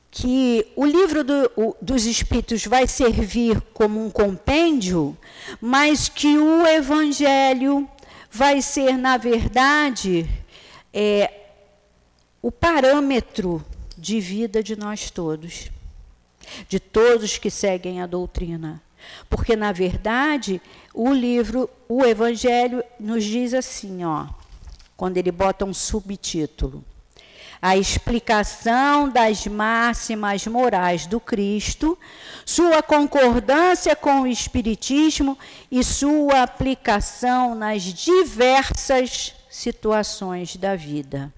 que 0.10 0.68
o 0.76 0.86
livro 0.86 1.24
do, 1.24 1.52
o, 1.56 1.76
dos 1.82 2.06
Espíritos 2.06 2.66
vai 2.66 2.88
servir 2.88 3.60
como 3.74 4.04
um 4.04 4.12
compêndio, 4.12 5.18
mas 5.60 6.08
que 6.08 6.38
o 6.38 6.68
Evangelho 6.68 7.90
vai 8.32 8.62
ser, 8.62 8.98
na 8.98 9.18
verdade, 9.18 10.30
é, 10.94 11.32
o 12.42 12.52
parâmetro 12.52 13.64
de 13.98 14.20
vida 14.20 14.62
de 14.62 14.76
nós 14.76 15.10
todos, 15.10 15.72
de 16.68 16.80
todos 16.80 17.38
que 17.38 17.50
seguem 17.50 18.02
a 18.02 18.06
doutrina. 18.06 18.82
Porque, 19.30 19.56
na 19.56 19.72
verdade, 19.72 20.62
o 20.94 21.12
livro, 21.12 21.70
o 21.90 22.06
Evangelho, 22.06 22.84
nos 23.00 23.24
diz 23.24 23.54
assim, 23.54 24.04
ó, 24.04 24.28
quando 24.96 25.18
ele 25.18 25.32
bota 25.32 25.66
um 25.66 25.74
subtítulo. 25.74 26.84
A 27.62 27.78
explicação 27.78 29.08
das 29.08 29.48
máximas 29.48 30.46
morais 30.48 31.06
do 31.06 31.20
Cristo, 31.20 31.98
sua 32.46 32.84
concordância 32.84 33.96
com 33.96 34.24
o 34.24 34.28
Espiritismo 34.28 35.38
e 35.72 35.82
sua 35.82 36.44
aplicação 36.44 37.56
nas 37.56 37.84
diversas 37.84 39.34
situações 39.50 40.58
da 40.58 40.76
vida. 40.76 41.32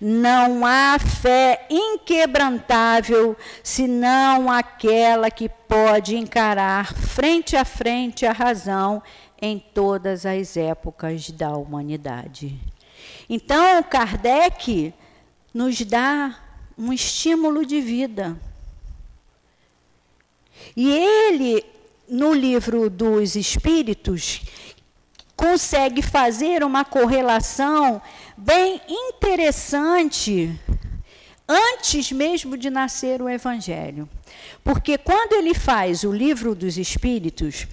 Não 0.00 0.64
há 0.64 0.98
fé 0.98 1.66
inquebrantável 1.68 3.36
senão 3.62 4.50
aquela 4.50 5.30
que 5.30 5.48
pode 5.48 6.16
encarar 6.16 6.94
frente 6.94 7.56
a 7.56 7.64
frente 7.64 8.24
a 8.24 8.32
razão 8.32 9.02
em 9.40 9.58
todas 9.58 10.24
as 10.24 10.56
épocas 10.56 11.30
da 11.30 11.50
humanidade. 11.50 12.58
Então, 13.28 13.82
Kardec 13.82 14.94
nos 15.52 15.80
dá 15.82 16.38
um 16.76 16.92
estímulo 16.92 17.66
de 17.66 17.80
vida. 17.80 18.36
E 20.76 20.88
ele, 20.90 21.64
no 22.08 22.32
livro 22.32 22.88
dos 22.88 23.36
Espíritos, 23.36 24.42
consegue 25.36 26.02
fazer 26.02 26.64
uma 26.64 26.84
correlação 26.84 28.00
bem 28.36 28.80
interessante 28.88 30.58
antes 31.48 32.12
mesmo 32.12 32.56
de 32.56 32.70
nascer 32.70 33.22
o 33.22 33.28
Evangelho. 33.28 34.08
Porque 34.62 34.98
quando 34.98 35.32
ele 35.32 35.54
faz 35.54 36.04
o 36.04 36.12
livro 36.12 36.54
dos 36.54 36.76
Espíritos, 36.76 37.66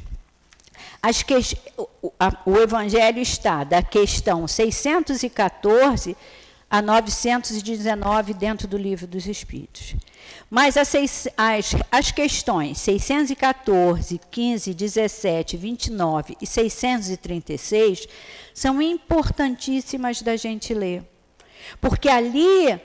que, 1.24 1.36
o, 1.78 2.12
a, 2.20 2.38
o 2.46 2.58
Evangelho 2.58 3.20
está 3.20 3.64
da 3.64 3.82
questão 3.82 4.48
614 4.48 6.16
a 6.70 6.82
919 6.82 8.34
dentro 8.34 8.68
do 8.68 8.78
livro 8.78 9.06
dos 9.06 9.28
Espíritos. 9.28 9.96
Mas 10.50 10.78
as, 10.78 10.94
as, 11.38 11.76
as 11.92 12.12
questões 12.12 12.80
614, 12.80 14.20
15, 14.32 14.74
17, 14.74 15.58
29 15.58 16.38
e 16.42 16.48
636 16.48 18.08
são 18.54 18.82
importantíssimas 18.82 20.22
da 20.22 20.36
gente 20.36 20.74
ler. 20.74 21.04
Porque 21.80 22.10
ali 22.10 22.80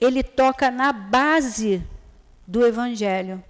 ele 0.00 0.22
toca 0.22 0.70
na 0.70 0.92
base 0.92 1.82
do 2.46 2.66
Evangelho. 2.66 3.42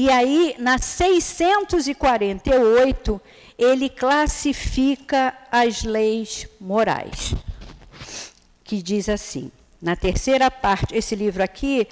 E 0.00 0.08
aí, 0.10 0.54
na 0.60 0.78
648, 0.78 3.20
ele 3.58 3.90
classifica 3.90 5.36
as 5.50 5.82
leis 5.82 6.46
morais, 6.60 7.34
que 8.62 8.80
diz 8.80 9.08
assim, 9.08 9.50
na 9.82 9.96
terceira 9.96 10.52
parte, 10.52 10.94
esse 10.94 11.16
livro 11.16 11.42
aqui 11.42 11.88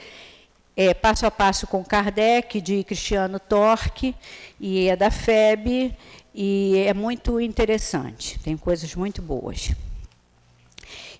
é 0.76 0.94
Passo 0.94 1.26
a 1.26 1.32
Passo 1.32 1.66
com 1.66 1.84
Kardec, 1.84 2.60
de 2.60 2.84
Cristiano 2.84 3.40
Torque, 3.40 4.14
e 4.60 4.86
é 4.86 4.94
da 4.94 5.10
FEB, 5.10 5.92
e 6.32 6.84
é 6.86 6.94
muito 6.94 7.40
interessante, 7.40 8.38
tem 8.38 8.56
coisas 8.56 8.94
muito 8.94 9.20
boas. 9.20 9.72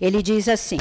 Ele 0.01 0.23
diz 0.23 0.49
assim: 0.49 0.79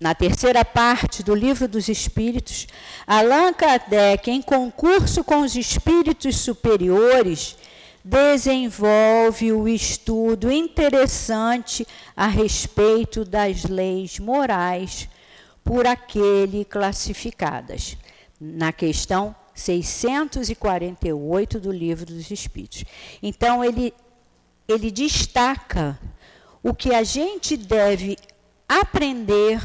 na 0.00 0.14
terceira 0.14 0.64
parte 0.64 1.22
do 1.22 1.34
Livro 1.34 1.66
dos 1.66 1.88
Espíritos, 1.88 2.68
Allan 3.06 3.52
Kardec, 3.52 4.30
em 4.30 4.40
concurso 4.40 5.24
com 5.24 5.40
os 5.40 5.56
espíritos 5.56 6.36
superiores, 6.36 7.56
desenvolve 8.04 9.52
o 9.52 9.66
estudo 9.66 10.52
interessante 10.52 11.86
a 12.16 12.28
respeito 12.28 13.24
das 13.24 13.64
leis 13.64 14.18
morais 14.18 15.08
por 15.64 15.86
aquele 15.86 16.64
classificadas, 16.64 17.96
na 18.40 18.72
questão 18.72 19.34
648 19.52 21.58
do 21.58 21.72
Livro 21.72 22.06
dos 22.06 22.30
Espíritos. 22.30 22.84
Então, 23.22 23.64
ele, 23.64 23.92
ele 24.68 24.92
destaca 24.92 25.98
o 26.62 26.72
que 26.72 26.94
a 26.94 27.02
gente 27.02 27.56
deve 27.56 28.16
aprender, 28.68 29.60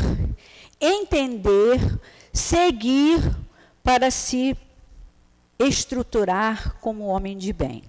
entender, 0.79 1.99
seguir 2.31 3.19
para 3.83 4.09
se 4.09 4.57
estruturar 5.59 6.75
como 6.79 7.05
homem 7.05 7.37
de 7.37 7.51
bem. 7.51 7.83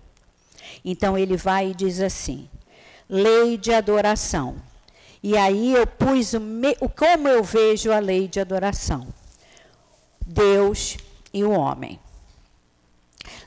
Então 0.84 1.16
ele 1.16 1.36
vai 1.36 1.70
e 1.70 1.74
diz 1.74 2.00
assim: 2.00 2.48
lei 3.08 3.56
de 3.56 3.72
adoração. 3.72 4.56
E 5.22 5.38
aí 5.38 5.72
eu 5.72 5.86
pus 5.86 6.34
o 6.34 6.40
me, 6.40 6.74
como 6.96 7.28
eu 7.28 7.42
vejo 7.42 7.90
a 7.90 7.98
lei 7.98 8.28
de 8.28 8.40
adoração. 8.40 9.06
Deus 10.26 10.96
e 11.32 11.44
o 11.44 11.50
homem. 11.50 11.98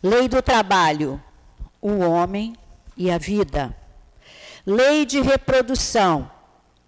Lei 0.02 0.28
do 0.28 0.42
trabalho, 0.42 1.22
o 1.82 2.00
homem 2.00 2.56
e 2.96 3.12
a 3.12 3.18
vida. 3.18 3.76
Lei 4.66 5.06
de 5.06 5.22
reprodução, 5.22 6.30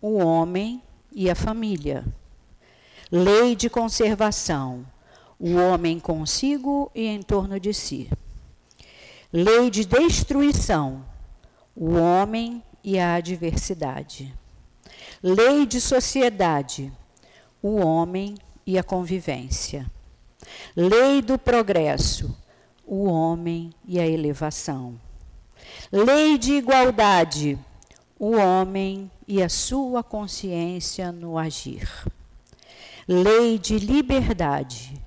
o 0.02 0.18
homem 0.18 0.82
e 1.12 1.30
a 1.30 1.36
família. 1.36 2.06
Lei 3.12 3.56
de 3.56 3.70
conservação, 3.70 4.86
o 5.40 5.56
homem 5.56 6.00
consigo 6.00 6.92
e 6.94 7.08
em 7.08 7.22
torno 7.22 7.60
de 7.60 7.74
si. 7.74 8.10
Lei 9.32 9.70
de 9.70 9.86
destruição, 9.86 11.06
o 11.76 11.94
homem 11.94 12.64
e 12.84 13.00
a 13.00 13.16
adversidade. 13.16 14.34
Lei 15.22 15.66
de 15.66 15.82
sociedade, 15.82 16.92
o 17.62 17.76
homem 17.78 18.36
e 18.66 18.78
a 18.78 18.84
convivência. 18.84 19.90
Lei 20.76 21.22
do 21.22 21.38
progresso, 21.38 22.36
o 22.86 23.06
homem 23.06 23.72
e 23.86 24.00
a 24.00 24.08
elevação. 24.08 25.00
Lei 25.92 26.38
de 26.38 26.54
igualdade, 26.54 27.58
o 28.20 28.36
homem 28.36 29.10
e 29.26 29.42
a 29.42 29.48
sua 29.48 30.04
consciência 30.04 31.10
no 31.12 31.38
agir. 31.38 31.88
Lei 33.08 33.58
de 33.58 33.80
liberdade, 33.80 35.02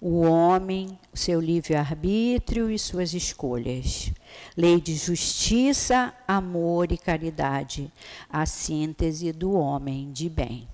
o 0.00 0.22
homem, 0.22 0.98
seu 1.14 1.40
livre-arbítrio 1.40 2.68
e 2.68 2.76
suas 2.78 3.14
escolhas. 3.14 4.10
Lei 4.56 4.80
de 4.80 4.96
justiça, 4.96 6.12
amor 6.26 6.90
e 6.90 6.98
caridade, 6.98 7.92
a 8.28 8.44
síntese 8.44 9.32
do 9.32 9.52
homem 9.52 10.10
de 10.12 10.28
bem. 10.28 10.66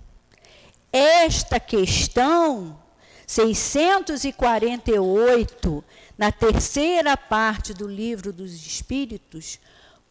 Esta 0.90 1.60
questão 1.60 2.80
648, 3.26 5.84
na 6.18 6.32
terceira 6.32 7.16
parte 7.16 7.72
do 7.72 7.86
livro 7.86 8.32
dos 8.32 8.66
Espíritos, 8.66 9.60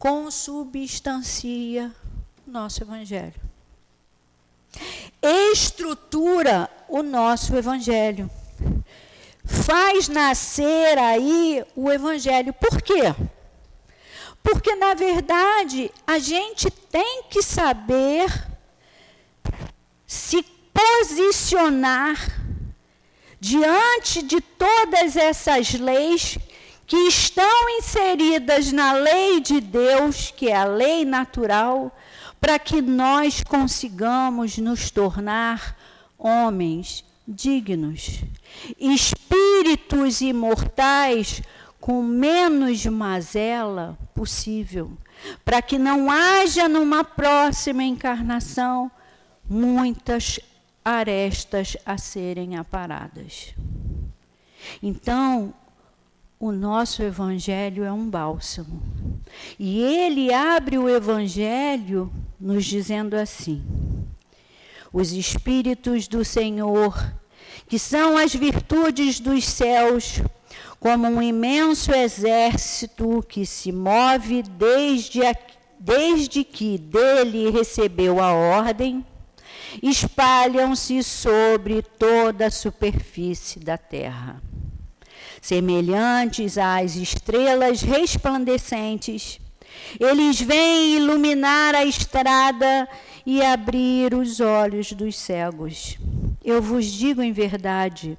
consubstancia 0.02 1.94
o 2.44 2.50
nosso 2.50 2.82
Evangelho. 2.82 3.40
Estrutura 5.22 6.68
o 6.88 7.04
nosso 7.04 7.54
Evangelho 7.54 8.28
faz 9.44 10.08
nascer 10.08 10.98
aí 10.98 11.64
o 11.76 11.88
Evangelho. 11.88 12.52
Por 12.52 12.82
quê? 12.82 13.14
Porque, 14.42 14.74
na 14.74 14.92
verdade, 14.92 15.88
a 16.04 16.18
gente 16.18 16.68
tem 16.68 17.22
que 17.30 17.40
saber 17.40 18.28
se 20.04 20.42
posicionar 20.74 22.16
diante 23.38 24.20
de 24.20 24.40
todas 24.40 25.16
essas 25.16 25.74
leis 25.74 26.38
que 26.92 27.08
estão 27.08 27.70
inseridas 27.78 28.70
na 28.70 28.92
lei 28.92 29.40
de 29.40 29.62
Deus, 29.62 30.30
que 30.30 30.50
é 30.50 30.56
a 30.56 30.66
lei 30.66 31.06
natural, 31.06 31.90
para 32.38 32.58
que 32.58 32.82
nós 32.82 33.42
consigamos 33.42 34.58
nos 34.58 34.90
tornar 34.90 35.74
homens 36.18 37.02
dignos, 37.26 38.20
espíritos 38.78 40.20
imortais 40.20 41.40
com 41.80 42.02
menos 42.02 42.84
mazela 42.84 43.98
possível, 44.14 44.92
para 45.46 45.62
que 45.62 45.78
não 45.78 46.10
haja 46.10 46.68
numa 46.68 47.02
próxima 47.02 47.84
encarnação 47.84 48.90
muitas 49.48 50.38
arestas 50.84 51.74
a 51.86 51.96
serem 51.96 52.54
aparadas. 52.58 53.54
Então, 54.82 55.54
o 56.42 56.50
nosso 56.50 57.04
evangelho 57.04 57.84
é 57.84 57.92
um 57.92 58.10
bálsamo. 58.10 58.82
E 59.56 59.80
ele 59.80 60.34
abre 60.34 60.76
o 60.76 60.88
evangelho 60.88 62.12
nos 62.38 62.64
dizendo 62.64 63.14
assim: 63.14 63.62
os 64.92 65.12
espíritos 65.12 66.08
do 66.08 66.24
Senhor, 66.24 67.14
que 67.68 67.78
são 67.78 68.18
as 68.18 68.34
virtudes 68.34 69.20
dos 69.20 69.44
céus, 69.44 70.20
como 70.80 71.06
um 71.06 71.22
imenso 71.22 71.94
exército 71.94 73.24
que 73.28 73.46
se 73.46 73.70
move 73.70 74.42
desde, 74.42 75.24
a, 75.24 75.36
desde 75.78 76.42
que 76.42 76.76
dele 76.76 77.50
recebeu 77.50 78.20
a 78.20 78.32
ordem, 78.32 79.06
espalham-se 79.80 81.04
sobre 81.04 81.82
toda 81.82 82.46
a 82.46 82.50
superfície 82.50 83.60
da 83.60 83.78
terra. 83.78 84.42
Semelhantes 85.42 86.56
às 86.56 86.94
estrelas 86.94 87.82
resplandecentes, 87.82 89.40
eles 89.98 90.40
vêm 90.40 90.94
iluminar 90.94 91.74
a 91.74 91.84
estrada 91.84 92.88
e 93.26 93.42
abrir 93.42 94.14
os 94.14 94.38
olhos 94.38 94.92
dos 94.92 95.16
cegos. 95.16 95.98
Eu 96.44 96.62
vos 96.62 96.86
digo 96.86 97.20
em 97.20 97.32
verdade: 97.32 98.16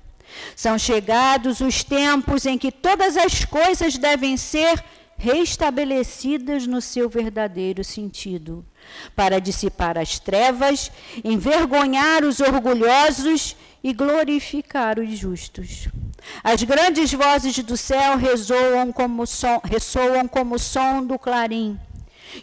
são 0.53 0.77
chegados 0.77 1.61
os 1.61 1.81
tempos 1.81 2.45
em 2.45 2.57
que 2.57 2.73
todas 2.73 3.15
as 3.15 3.45
coisas 3.45 3.97
devem 3.97 4.35
ser 4.35 4.83
restabelecidas 5.17 6.67
no 6.67 6.81
seu 6.81 7.07
verdadeiro 7.07 7.85
sentido, 7.85 8.65
para 9.15 9.39
dissipar 9.39 9.97
as 9.97 10.19
trevas, 10.19 10.91
envergonhar 11.23 12.25
os 12.25 12.41
orgulhosos 12.41 13.55
e 13.83 13.93
glorificar 13.93 14.97
os 14.97 15.09
justos. 15.17 15.89
As 16.43 16.63
grandes 16.63 17.11
vozes 17.11 17.57
do 17.59 17.75
céu 17.75 18.17
ressoam 18.17 18.93
como, 18.93 19.27
som, 19.27 19.59
ressoam 19.63 20.27
como 20.27 20.57
som 20.57 21.05
do 21.05 21.19
clarim 21.19 21.77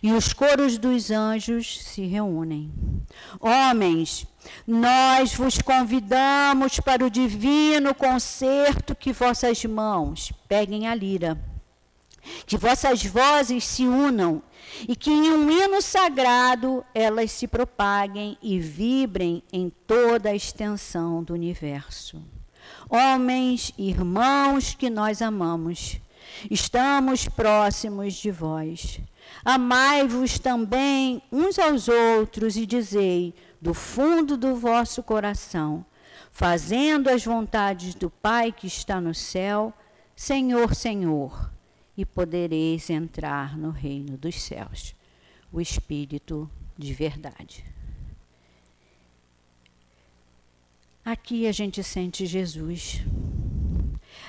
e 0.03 0.12
os 0.12 0.32
coros 0.32 0.78
dos 0.78 1.11
anjos 1.11 1.82
se 1.82 2.07
reúnem. 2.07 2.70
Homens, 3.41 4.26
nós 4.66 5.34
vos 5.34 5.59
convidamos 5.59 6.78
para 6.78 7.05
o 7.05 7.11
divino 7.11 7.95
concerto 7.95 8.95
que 8.95 9.12
vossas 9.12 9.64
mãos 9.64 10.32
peguem 10.49 10.86
a 10.86 10.95
lira, 10.95 11.38
que 12.46 12.56
vossas 12.56 13.04
vozes 13.04 13.64
se 13.64 13.86
unam 13.86 14.42
e 14.88 14.94
que 14.94 15.10
em 15.10 15.30
um 15.32 15.50
hino 15.50 15.80
sagrado 15.82 16.84
elas 16.94 17.32
se 17.32 17.46
propaguem 17.46 18.36
e 18.42 18.58
vibrem 18.58 19.42
em 19.52 19.70
toda 19.86 20.30
a 20.30 20.34
extensão 20.34 21.22
do 21.22 21.34
universo. 21.34 22.22
Homens, 22.88 23.72
irmãos 23.78 24.74
que 24.74 24.90
nós 24.90 25.22
amamos, 25.22 26.00
estamos 26.50 27.28
próximos 27.28 28.14
de 28.14 28.30
vós. 28.30 29.00
Amai-vos 29.44 30.38
também 30.38 31.22
uns 31.30 31.58
aos 31.58 31.88
outros 31.88 32.56
e 32.56 32.66
dizei 32.66 33.34
do 33.60 33.74
fundo 33.74 34.36
do 34.36 34.54
vosso 34.54 35.02
coração, 35.02 35.84
fazendo 36.30 37.08
as 37.08 37.24
vontades 37.24 37.94
do 37.94 38.10
Pai 38.10 38.52
que 38.52 38.66
está 38.66 39.00
no 39.00 39.14
céu, 39.14 39.72
Senhor, 40.16 40.74
Senhor, 40.74 41.50
e 42.01 42.05
podereis 42.07 42.88
entrar 42.88 43.59
no 43.59 43.68
reino 43.68 44.16
dos 44.16 44.40
céus. 44.40 44.94
O 45.53 45.61
Espírito 45.61 46.51
de 46.78 46.94
verdade. 46.94 47.62
Aqui 51.05 51.46
a 51.46 51.53
gente 51.53 51.82
sente 51.82 52.24
Jesus. 52.24 53.03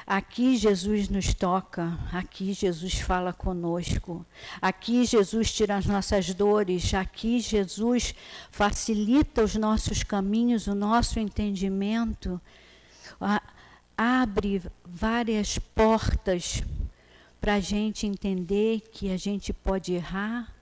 Aqui 0.06 0.58
Jesus 0.58 1.08
nos 1.08 1.34
toca, 1.34 1.98
aqui 2.12 2.52
Jesus 2.52 2.96
fala 2.96 3.32
conosco, 3.32 4.26
aqui 4.62 5.06
Jesus 5.06 5.54
tira 5.54 5.78
as 5.78 5.86
nossas 5.86 6.34
dores, 6.34 6.94
aqui 6.94 7.40
Jesus 7.40 8.14
facilita 8.50 9.44
os 9.44 9.56
nossos 9.56 10.04
caminhos, 10.04 10.68
o 10.68 10.76
nosso 10.76 11.20
entendimento, 11.20 12.42
abre 13.98 14.62
várias 14.84 15.58
portas 15.58 16.64
para 17.42 17.56
a 17.56 17.60
gente 17.60 18.06
entender 18.06 18.82
que 18.92 19.12
a 19.12 19.18
gente 19.18 19.52
pode 19.52 19.94
errar, 19.94 20.56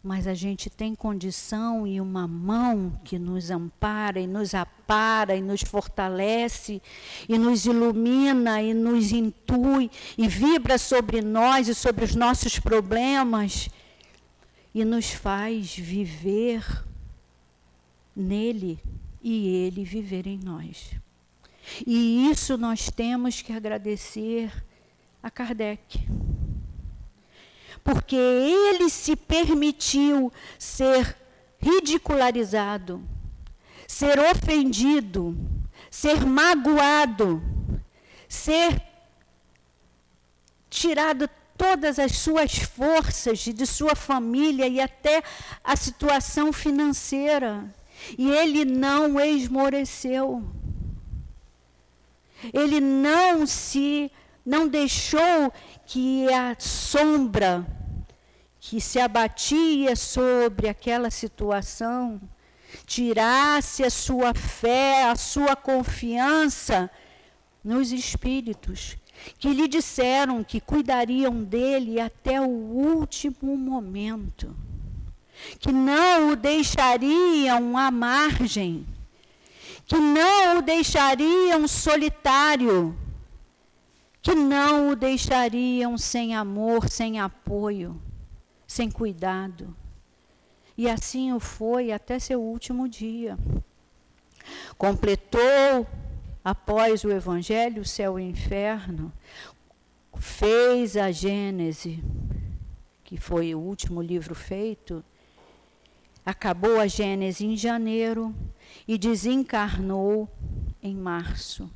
mas 0.00 0.28
a 0.28 0.34
gente 0.34 0.70
tem 0.70 0.94
condição 0.94 1.84
e 1.84 2.00
uma 2.00 2.28
mão 2.28 2.92
que 3.04 3.18
nos 3.18 3.50
ampara 3.50 4.20
e 4.20 4.26
nos 4.26 4.54
apara 4.54 5.34
e 5.34 5.42
nos 5.42 5.62
fortalece 5.62 6.80
e 7.28 7.36
nos 7.36 7.66
ilumina 7.66 8.62
e 8.62 8.72
nos 8.72 9.10
intui 9.10 9.90
e 10.16 10.28
vibra 10.28 10.78
sobre 10.78 11.20
nós 11.20 11.66
e 11.66 11.74
sobre 11.74 12.04
os 12.04 12.14
nossos 12.14 12.56
problemas 12.60 13.68
e 14.72 14.84
nos 14.84 15.10
faz 15.10 15.74
viver 15.76 16.64
nele 18.14 18.78
e 19.20 19.48
ele 19.48 19.82
viver 19.82 20.28
em 20.28 20.38
nós. 20.38 20.92
E 21.84 22.30
isso 22.30 22.56
nós 22.56 22.90
temos 22.92 23.42
que 23.42 23.52
agradecer 23.52 24.52
a 25.22 25.30
Kardec 25.30 26.06
porque 27.86 28.16
ele 28.16 28.90
se 28.90 29.14
permitiu 29.14 30.32
ser 30.58 31.16
ridicularizado, 31.60 33.00
ser 33.86 34.18
ofendido, 34.18 35.38
ser 35.88 36.26
magoado, 36.26 37.40
ser 38.28 38.82
tirado 40.68 41.30
todas 41.56 42.00
as 42.00 42.16
suas 42.16 42.58
forças 42.58 43.38
de 43.38 43.64
sua 43.64 43.94
família 43.94 44.66
e 44.66 44.80
até 44.80 45.22
a 45.62 45.76
situação 45.76 46.52
financeira. 46.52 47.72
E 48.18 48.28
ele 48.28 48.64
não 48.64 49.20
esmoreceu. 49.20 50.44
Ele 52.52 52.80
não 52.80 53.46
se 53.46 54.10
não 54.46 54.68
deixou 54.68 55.52
que 55.84 56.32
a 56.32 56.54
sombra 56.56 57.66
que 58.60 58.80
se 58.80 58.98
abatia 58.98 59.94
sobre 59.94 60.68
aquela 60.68 61.10
situação, 61.10 62.20
tirasse 62.84 63.84
a 63.84 63.90
sua 63.90 64.34
fé, 64.34 65.04
a 65.04 65.16
sua 65.16 65.54
confiança 65.54 66.90
nos 67.62 67.92
espíritos, 67.92 68.96
que 69.38 69.52
lhe 69.52 69.68
disseram 69.68 70.42
que 70.42 70.60
cuidariam 70.60 71.42
dele 71.42 72.00
até 72.00 72.40
o 72.40 72.48
último 72.48 73.56
momento, 73.56 74.54
que 75.60 75.70
não 75.70 76.30
o 76.30 76.36
deixariam 76.36 77.76
à 77.76 77.90
margem, 77.90 78.86
que 79.86 79.96
não 79.96 80.58
o 80.58 80.62
deixariam 80.62 81.68
solitário, 81.68 82.96
que 84.26 84.34
não 84.34 84.88
o 84.88 84.96
deixariam 84.96 85.96
sem 85.96 86.34
amor, 86.34 86.88
sem 86.88 87.20
apoio, 87.20 88.02
sem 88.66 88.90
cuidado. 88.90 89.72
E 90.76 90.90
assim 90.90 91.32
o 91.32 91.38
foi 91.38 91.92
até 91.92 92.18
seu 92.18 92.42
último 92.42 92.88
dia. 92.88 93.38
Completou, 94.76 95.86
após 96.44 97.04
o 97.04 97.12
Evangelho, 97.12 97.82
o 97.82 97.84
céu 97.84 98.18
e 98.18 98.24
o 98.24 98.28
inferno, 98.28 99.12
fez 100.16 100.96
a 100.96 101.12
Gênese, 101.12 102.02
que 103.04 103.16
foi 103.16 103.54
o 103.54 103.60
último 103.60 104.02
livro 104.02 104.34
feito, 104.34 105.04
acabou 106.24 106.80
a 106.80 106.88
Gênese 106.88 107.46
em 107.46 107.56
janeiro 107.56 108.34
e 108.88 108.98
desencarnou 108.98 110.28
em 110.82 110.96
março. 110.96 111.70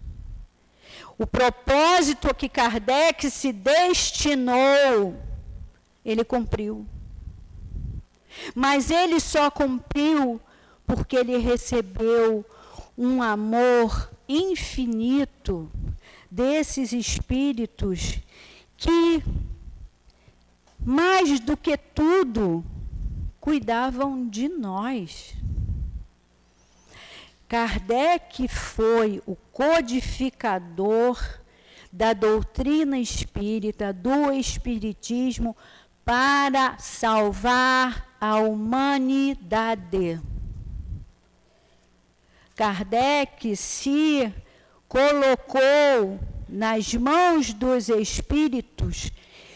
O 1.21 1.27
propósito 1.27 2.35
que 2.35 2.49
Kardec 2.49 3.31
se 3.31 3.53
destinou, 3.53 5.21
ele 6.03 6.25
cumpriu. 6.25 6.87
Mas 8.55 8.91
ele 8.91 9.21
só 9.21 9.51
cumpriu 9.51 10.41
porque 10.87 11.16
ele 11.16 11.37
recebeu 11.37 12.43
um 12.97 13.23
amor 13.23 14.11
infinito 14.27 15.71
desses 16.31 16.91
espíritos 16.91 18.18
que, 18.79 19.23
mais 20.83 21.39
do 21.39 21.55
que 21.55 21.77
tudo, 21.77 22.64
cuidavam 23.39 24.27
de 24.27 24.49
nós. 24.49 25.35
Kardec 27.51 28.47
foi 28.47 29.21
o 29.27 29.35
codificador 29.35 31.21
da 31.93 32.13
doutrina 32.13 32.97
espírita, 32.97 33.93
do 33.93 34.31
espiritismo, 34.31 35.57
para 36.05 36.79
salvar 36.79 38.17
a 38.21 38.37
humanidade. 38.37 40.21
Kardec 42.55 43.57
se 43.57 44.33
colocou 44.87 46.21
nas 46.49 46.95
mãos 46.95 47.53
dos 47.53 47.89
espíritos, 47.89 49.11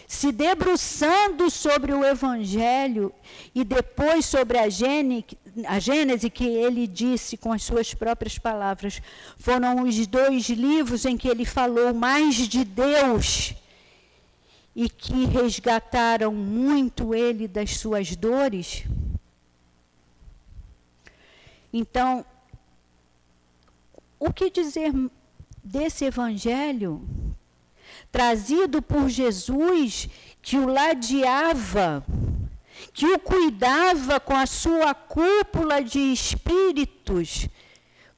se 0.08 0.32
debruçando 0.32 1.48
sobre 1.48 1.92
o 1.92 2.04
Evangelho 2.04 3.14
e 3.54 3.62
depois 3.62 4.26
sobre 4.26 4.58
a, 4.58 4.68
gênese, 4.68 5.38
a 5.66 5.78
Gênese, 5.78 6.30
que 6.30 6.44
ele 6.44 6.86
disse 6.86 7.36
com 7.36 7.52
as 7.52 7.62
suas 7.62 7.94
próprias 7.94 8.38
palavras, 8.38 9.00
foram 9.36 9.82
os 9.82 10.06
dois 10.06 10.48
livros 10.48 11.04
em 11.04 11.16
que 11.16 11.28
ele 11.28 11.44
falou 11.44 11.94
mais 11.94 12.36
de 12.36 12.64
Deus 12.64 13.54
e 14.74 14.88
que 14.88 15.26
resgataram 15.26 16.32
muito 16.34 17.14
ele 17.14 17.46
das 17.46 17.76
suas 17.76 18.16
dores. 18.16 18.84
Então, 21.72 22.24
o 24.18 24.32
que 24.32 24.50
dizer 24.50 24.92
desse 25.62 26.04
evangelho 26.04 27.02
trazido 28.10 28.80
por 28.80 29.08
Jesus 29.08 30.08
que 30.40 30.56
o 30.56 30.66
ladeava, 30.66 32.04
que 32.94 33.06
o 33.06 33.18
cuidava 33.18 34.20
com 34.20 34.36
a 34.36 34.46
sua 34.46 34.94
cúpula 34.94 35.82
de 35.82 35.98
espíritos, 35.98 37.48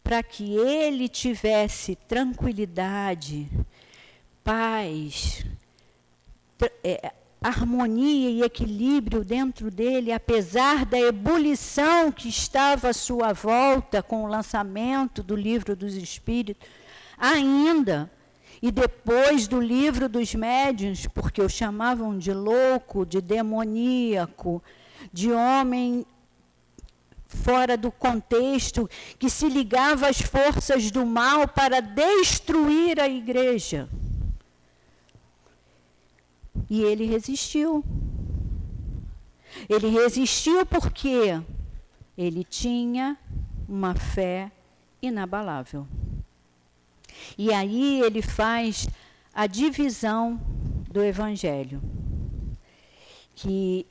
para 0.04 0.22
que 0.22 0.54
ele 0.54 1.08
tivesse 1.08 1.96
tranquilidade, 1.96 3.48
paz, 4.44 5.46
é, 6.84 7.10
harmonia 7.40 8.28
e 8.28 8.42
equilíbrio 8.42 9.24
dentro 9.24 9.70
dele, 9.70 10.12
apesar 10.12 10.84
da 10.84 10.98
ebulição 10.98 12.12
que 12.12 12.28
estava 12.28 12.90
à 12.90 12.92
sua 12.92 13.32
volta 13.32 14.02
com 14.02 14.24
o 14.24 14.28
lançamento 14.28 15.22
do 15.22 15.34
livro 15.34 15.74
dos 15.74 15.94
Espíritos, 15.94 16.68
ainda. 17.16 18.10
E 18.62 18.70
depois 18.70 19.46
do 19.46 19.60
livro 19.60 20.08
dos 20.08 20.34
médiuns, 20.34 21.06
porque 21.06 21.42
o 21.42 21.48
chamavam 21.48 22.16
de 22.16 22.32
louco, 22.32 23.04
de 23.04 23.20
demoníaco, 23.20 24.62
de 25.12 25.30
homem 25.30 26.06
fora 27.26 27.76
do 27.76 27.90
contexto, 27.90 28.88
que 29.18 29.28
se 29.28 29.48
ligava 29.48 30.08
às 30.08 30.20
forças 30.20 30.90
do 30.90 31.04
mal 31.04 31.46
para 31.46 31.80
destruir 31.80 32.98
a 33.00 33.08
igreja. 33.08 33.88
E 36.68 36.82
ele 36.82 37.04
resistiu. 37.04 37.84
Ele 39.68 39.88
resistiu 39.88 40.66
porque 40.66 41.40
ele 42.16 42.44
tinha 42.44 43.16
uma 43.68 43.94
fé 43.94 44.50
inabalável. 45.00 45.86
E 47.36 47.52
aí 47.52 48.00
ele 48.02 48.22
faz 48.22 48.88
a 49.34 49.46
divisão 49.46 50.40
do 50.90 51.02
evangelho, 51.02 51.82
que 53.34 53.86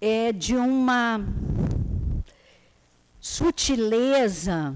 é 0.00 0.32
de 0.32 0.56
uma 0.56 1.20
sutileza, 3.20 4.74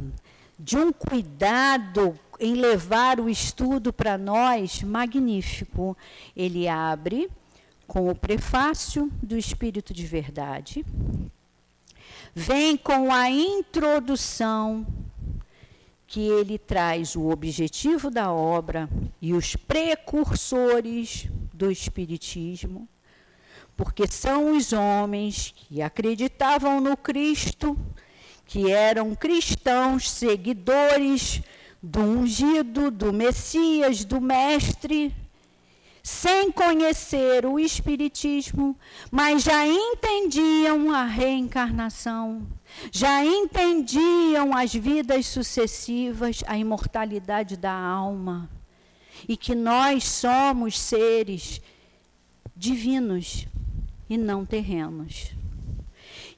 de 0.58 0.76
um 0.76 0.92
cuidado 0.92 2.18
em 2.38 2.54
levar 2.54 3.18
o 3.20 3.28
estudo 3.28 3.92
para 3.92 4.16
nós 4.16 4.82
magnífico. 4.82 5.96
Ele 6.34 6.68
abre 6.68 7.28
com 7.86 8.08
o 8.08 8.14
prefácio 8.14 9.10
do 9.22 9.36
Espírito 9.36 9.94
de 9.94 10.06
Verdade, 10.06 10.84
vem 12.34 12.76
com 12.76 13.12
a 13.12 13.30
introdução 13.30 14.86
que 16.06 16.20
ele 16.20 16.58
traz 16.58 17.16
o 17.16 17.28
objetivo 17.28 18.10
da 18.10 18.32
obra 18.32 18.88
e 19.20 19.32
os 19.32 19.56
precursores 19.56 21.28
do 21.52 21.70
Espiritismo, 21.70 22.88
porque 23.76 24.06
são 24.06 24.56
os 24.56 24.72
homens 24.72 25.52
que 25.56 25.82
acreditavam 25.82 26.80
no 26.80 26.96
Cristo, 26.96 27.76
que 28.46 28.70
eram 28.70 29.14
cristãos, 29.14 30.08
seguidores 30.08 31.42
do 31.82 32.00
ungido, 32.00 32.90
do 32.90 33.12
Messias, 33.12 34.04
do 34.04 34.20
Mestre, 34.20 35.14
sem 36.02 36.52
conhecer 36.52 37.44
o 37.44 37.58
Espiritismo, 37.58 38.78
mas 39.10 39.42
já 39.42 39.66
entendiam 39.66 40.92
a 40.92 41.04
reencarnação, 41.04 42.46
já 42.90 43.24
entendiam 43.24 44.56
as 44.56 44.74
vidas 44.74 45.26
sucessivas, 45.26 46.42
a 46.46 46.58
imortalidade 46.58 47.56
da 47.56 47.72
alma, 47.72 48.48
e 49.28 49.36
que 49.36 49.54
nós 49.54 50.04
somos 50.04 50.78
seres 50.78 51.60
divinos 52.54 53.46
e 54.08 54.16
não 54.16 54.44
terrenos. 54.44 55.32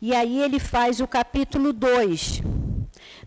E 0.00 0.14
aí 0.14 0.40
ele 0.40 0.58
faz 0.58 1.00
o 1.00 1.06
capítulo 1.06 1.72
2. 1.72 2.42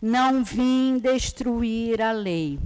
Não 0.02 0.44
vim 0.44 0.98
destruir 0.98 2.02
a 2.02 2.12
lei. 2.12 2.60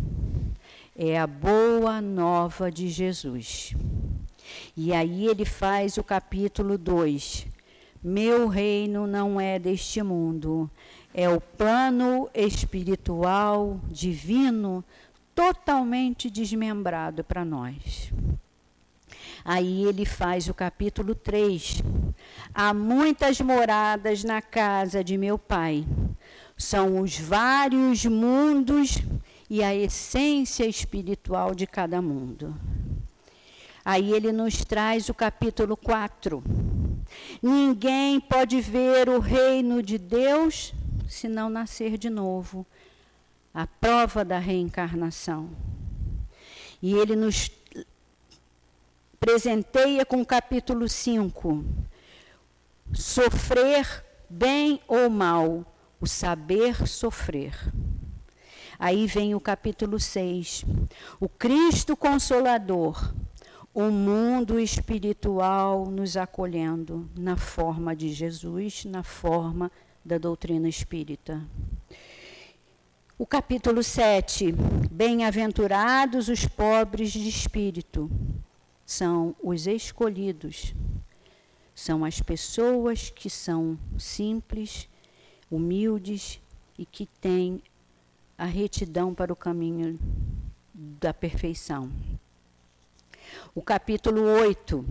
É 0.96 1.20
a 1.20 1.28
boa 1.28 2.00
nova 2.02 2.72
de 2.72 2.88
Jesus. 2.88 3.74
E 4.78 4.94
aí 4.94 5.26
ele 5.28 5.44
faz 5.44 5.98
o 5.98 6.04
capítulo 6.04 6.78
2. 6.78 7.48
Meu 8.08 8.48
reino 8.48 9.08
não 9.08 9.42
é 9.42 9.58
deste 9.58 10.04
mundo, 10.04 10.70
é 11.12 11.28
o 11.28 11.42
plano 11.42 12.30
espiritual, 12.36 13.80
divino, 13.90 14.86
totalmente 15.34 16.30
desmembrado 16.30 17.24
para 17.24 17.44
nós. 17.44 18.14
Aí 19.44 19.86
ele 19.86 20.06
faz 20.06 20.48
o 20.48 20.54
capítulo 20.54 21.16
3. 21.16 21.82
Há 22.54 22.76
muitas 22.76 23.42
moradas 23.42 24.24
na 24.24 24.40
casa 24.40 25.04
de 25.04 25.18
meu 25.18 25.40
pai. 25.40 25.84
São 26.56 27.02
os 27.02 27.18
vários 27.18 28.06
mundos 28.06 29.00
e 29.50 29.64
a 29.64 29.74
essência 29.74 30.68
espiritual 30.68 31.56
de 31.56 31.66
cada 31.66 32.04
mundo. 32.04 32.56
Aí 33.84 34.14
ele 34.14 34.32
nos 34.32 34.64
traz 34.64 35.10
o 35.10 35.14
capítulo 35.16 35.76
4. 35.76 36.44
Ninguém 37.48 38.20
pode 38.20 38.60
ver 38.60 39.08
o 39.08 39.20
reino 39.20 39.84
de 39.84 40.00
Deus 40.00 40.74
se 41.08 41.28
não 41.28 41.48
nascer 41.48 41.96
de 41.96 42.10
novo. 42.10 42.66
A 43.54 43.68
prova 43.68 44.26
da 44.26 44.40
reencarnação. 44.40 45.52
E 46.82 46.96
ele 46.96 47.16
nos 47.16 47.52
presenteia 49.20 50.04
com 50.04 50.22
o 50.22 50.26
capítulo 50.26 50.90
5. 50.90 51.64
Sofrer 52.96 54.04
bem 54.28 54.82
ou 54.88 55.08
mal, 55.08 55.72
o 56.02 56.08
saber 56.08 56.88
sofrer. 56.88 57.56
Aí 58.80 59.06
vem 59.06 59.36
o 59.36 59.40
capítulo 59.40 60.00
6. 60.00 60.66
O 61.20 61.30
Cristo 61.30 61.96
Consolador, 61.96 63.14
o 63.76 63.92
mundo 63.92 64.58
espiritual 64.58 65.92
nos 65.92 66.16
acolhendo 66.16 67.10
na 67.14 67.36
forma 67.36 67.94
de 67.94 68.08
Jesus, 68.08 68.86
na 68.86 69.04
forma 69.04 69.70
da 70.04 70.18
doutrina 70.18 70.70
espírita. 70.70 71.46
O 73.18 73.26
capítulo 73.26 73.84
7. 73.84 74.54
Bem-aventurados 74.90 76.30
os 76.30 76.46
pobres 76.48 77.12
de 77.12 77.28
espírito, 77.28 78.10
são 78.86 79.36
os 79.44 79.68
escolhidos. 79.68 80.74
São 81.76 82.06
as 82.06 82.22
pessoas 82.22 83.10
que 83.10 83.30
são 83.30 83.78
simples, 83.98 84.88
humildes 85.52 86.40
e 86.80 86.86
que 86.86 87.08
têm 87.20 87.62
a 88.38 88.46
retidão 88.46 89.14
para 89.14 89.34
o 89.34 89.36
caminho 89.36 90.00
da 90.74 91.14
perfeição. 91.14 91.92
O 93.58 93.62
capítulo 93.62 94.22
8. 94.22 94.86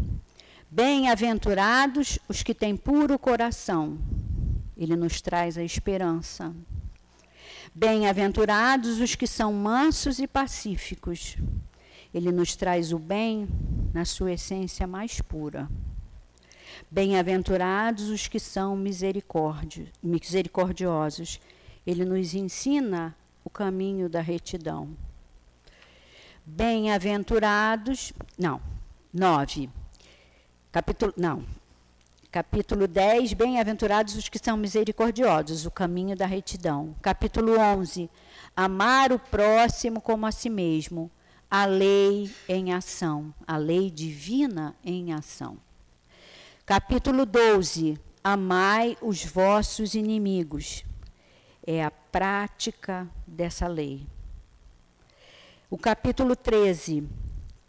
Bem-aventurados 0.70 2.18
os 2.26 2.42
que 2.42 2.54
têm 2.54 2.74
puro 2.74 3.18
coração. 3.18 3.98
Ele 4.74 4.96
nos 4.96 5.20
traz 5.20 5.58
a 5.58 5.62
esperança. 5.62 6.50
Bem-aventurados 7.74 9.00
os 9.00 9.14
que 9.14 9.26
são 9.26 9.52
mansos 9.52 10.18
e 10.18 10.26
pacíficos. 10.26 11.36
Ele 12.14 12.32
nos 12.32 12.56
traz 12.56 12.90
o 12.90 12.98
bem 12.98 13.46
na 13.92 14.06
sua 14.06 14.32
essência 14.32 14.86
mais 14.86 15.20
pura. 15.20 15.68
Bem-aventurados 16.90 18.08
os 18.08 18.28
que 18.28 18.40
são 18.40 18.74
misericordiosos. 18.74 21.38
Ele 21.86 22.06
nos 22.06 22.32
ensina 22.32 23.14
o 23.44 23.50
caminho 23.50 24.08
da 24.08 24.22
retidão. 24.22 24.96
Bem-aventurados, 26.44 28.12
não, 28.38 28.60
9. 29.12 29.70
Capítulo, 30.70 31.12
não. 31.16 31.44
Capítulo 32.30 32.86
10, 32.86 33.32
bem-aventurados 33.32 34.16
os 34.16 34.28
que 34.28 34.38
são 34.38 34.56
misericordiosos, 34.56 35.66
o 35.66 35.70
caminho 35.70 36.16
da 36.16 36.26
retidão. 36.26 36.94
Capítulo 37.00 37.58
11, 37.58 38.10
amar 38.56 39.12
o 39.12 39.18
próximo 39.18 40.00
como 40.00 40.26
a 40.26 40.32
si 40.32 40.50
mesmo, 40.50 41.10
a 41.50 41.64
lei 41.64 42.30
em 42.48 42.72
ação, 42.72 43.32
a 43.46 43.56
lei 43.56 43.90
divina 43.90 44.74
em 44.84 45.12
ação. 45.12 45.58
Capítulo 46.66 47.24
12, 47.24 47.98
amai 48.22 48.96
os 49.00 49.24
vossos 49.24 49.94
inimigos 49.94 50.84
é 51.66 51.82
a 51.82 51.90
prática 51.90 53.08
dessa 53.26 53.66
lei. 53.66 54.06
O 55.74 55.76
capítulo 55.76 56.36
13, 56.36 57.02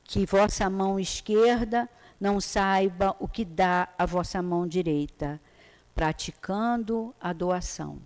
que 0.03 0.28
vossa 0.28 0.70
mão 0.70 0.99
esquerda 0.99 1.89
não 2.22 2.39
saiba 2.39 3.16
o 3.20 3.28
que 3.28 3.43
dá 3.43 3.89
a 3.97 4.06
vossa 4.06 4.43
mão 4.43 4.68
direita, 4.68 5.41
praticando 5.95 7.16
a 7.20 7.34
doação. 7.34 7.97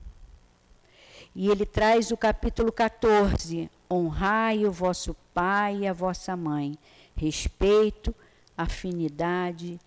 E 1.35 1.49
ele 1.49 1.65
traz 1.65 2.11
o 2.11 2.17
capítulo 2.17 2.71
14, 2.71 3.69
honrai 3.91 4.65
o 4.65 4.71
vosso 4.71 5.13
pai 5.33 5.79
e 5.79 5.87
a 5.87 5.91
vossa 5.91 6.33
mãe, 6.33 6.79
respeito, 7.13 8.15
afinidade 8.57 9.77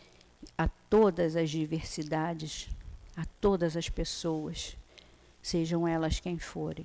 a 0.59 0.69
todas 0.91 1.37
as 1.37 1.49
diversidades, 1.49 2.69
a 3.17 3.25
todas 3.41 3.79
as 3.79 3.89
pessoas 3.89 4.77
sejam 5.41 5.89
elas 5.89 6.21
quem 6.21 6.39
forem. 6.39 6.85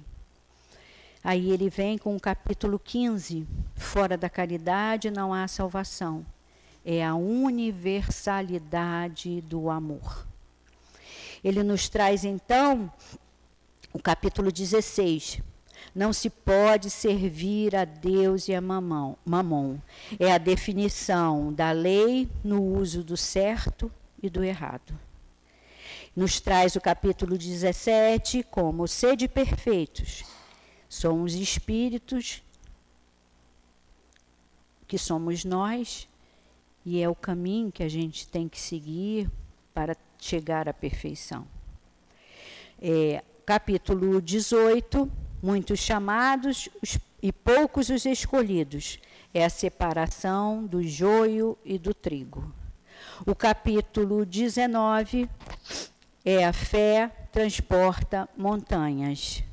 Aí 1.27 1.51
ele 1.51 1.69
vem 1.69 1.97
com 1.97 2.15
o 2.15 2.19
capítulo 2.21 2.79
15: 2.79 3.45
fora 3.75 4.17
da 4.17 4.29
caridade 4.29 5.11
não 5.11 5.33
há 5.33 5.45
salvação. 5.45 6.25
É 6.85 7.05
a 7.05 7.15
universalidade 7.15 9.41
do 9.41 9.69
amor. 9.69 10.25
Ele 11.43 11.63
nos 11.63 11.89
traz 11.89 12.23
então 12.23 12.89
o 13.91 13.99
capítulo 13.99 14.53
16. 14.53 15.41
Não 15.93 16.13
se 16.13 16.29
pode 16.29 16.89
servir 16.89 17.75
a 17.75 17.83
Deus 17.83 18.47
e 18.47 18.55
a 18.55 18.61
mamão, 18.61 19.17
mamon. 19.25 19.79
É 20.17 20.31
a 20.31 20.37
definição 20.37 21.51
da 21.51 21.73
lei 21.73 22.29
no 22.41 22.63
uso 22.63 23.03
do 23.03 23.17
certo 23.17 23.91
e 24.23 24.29
do 24.29 24.45
errado 24.45 24.97
nos 26.15 26.39
traz 26.39 26.73
o 26.75 26.81
capítulo 26.81 27.37
17 27.37 28.43
como 28.49 28.87
sede 28.87 29.27
perfeitos. 29.27 30.23
Somos 30.89 31.35
espíritos 31.35 32.41
que 34.87 34.97
somos 34.97 35.43
nós 35.43 36.07
e 36.85 37.01
é 37.01 37.09
o 37.09 37.15
caminho 37.15 37.71
que 37.71 37.83
a 37.83 37.89
gente 37.89 38.27
tem 38.27 38.47
que 38.47 38.59
seguir 38.59 39.29
para 39.73 39.95
chegar 40.17 40.69
à 40.69 40.73
perfeição. 40.73 41.45
É, 42.81 43.23
capítulo 43.45 44.21
18, 44.21 45.11
muitos 45.41 45.79
chamados 45.79 46.69
e 47.21 47.31
poucos 47.31 47.89
os 47.89 48.05
escolhidos. 48.05 48.99
É 49.33 49.43
a 49.43 49.49
separação 49.49 50.65
do 50.65 50.81
joio 50.81 51.57
e 51.65 51.77
do 51.77 51.93
trigo. 51.93 52.53
O 53.25 53.35
capítulo 53.35 54.25
19 54.25 55.29
é 56.23 56.45
a 56.45 56.53
fé 56.53 57.11
transporta 57.31 58.27
montanhas. 58.37 59.43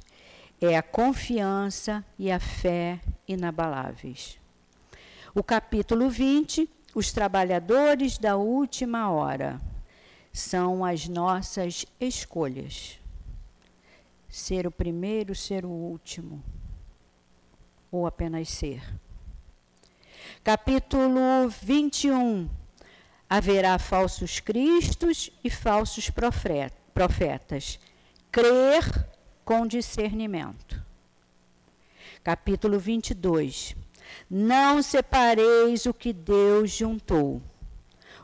É 0.61 0.77
a 0.77 0.83
confiança 0.83 2.05
e 2.19 2.31
a 2.31 2.39
fé 2.39 3.01
inabaláveis. 3.27 4.39
O 5.35 5.43
capítulo 5.43 6.09
20, 6.09 6.71
os 6.95 7.13
trabalhadores 7.13 8.19
da 8.19 8.37
última 8.37 9.11
hora, 9.11 9.61
são 10.33 10.85
as 10.85 11.09
nossas 11.09 11.85
escolhas. 12.01 12.99
Ser 14.29 14.67
o 14.67 14.71
primeiro, 14.71 15.35
ser 15.35 15.65
o 15.65 15.71
último, 15.71 16.43
ou 17.91 18.07
apenas 18.07 18.49
ser. 18.49 18.83
Capítulo 20.43 21.49
21, 21.63 22.49
haverá 23.29 23.79
falsos 23.79 24.41
cristos 24.41 25.31
e 25.43 25.51
falsos 25.51 26.11
profetas. 26.11 27.79
Crer 28.31 29.14
com 29.45 29.67
discernimento. 29.67 30.83
Capítulo 32.23 32.79
22. 32.79 33.77
Não 34.31 34.83
separeis 34.83 35.87
o 35.87 35.93
que 35.93 36.13
Deus 36.13 36.71
juntou. 36.71 37.43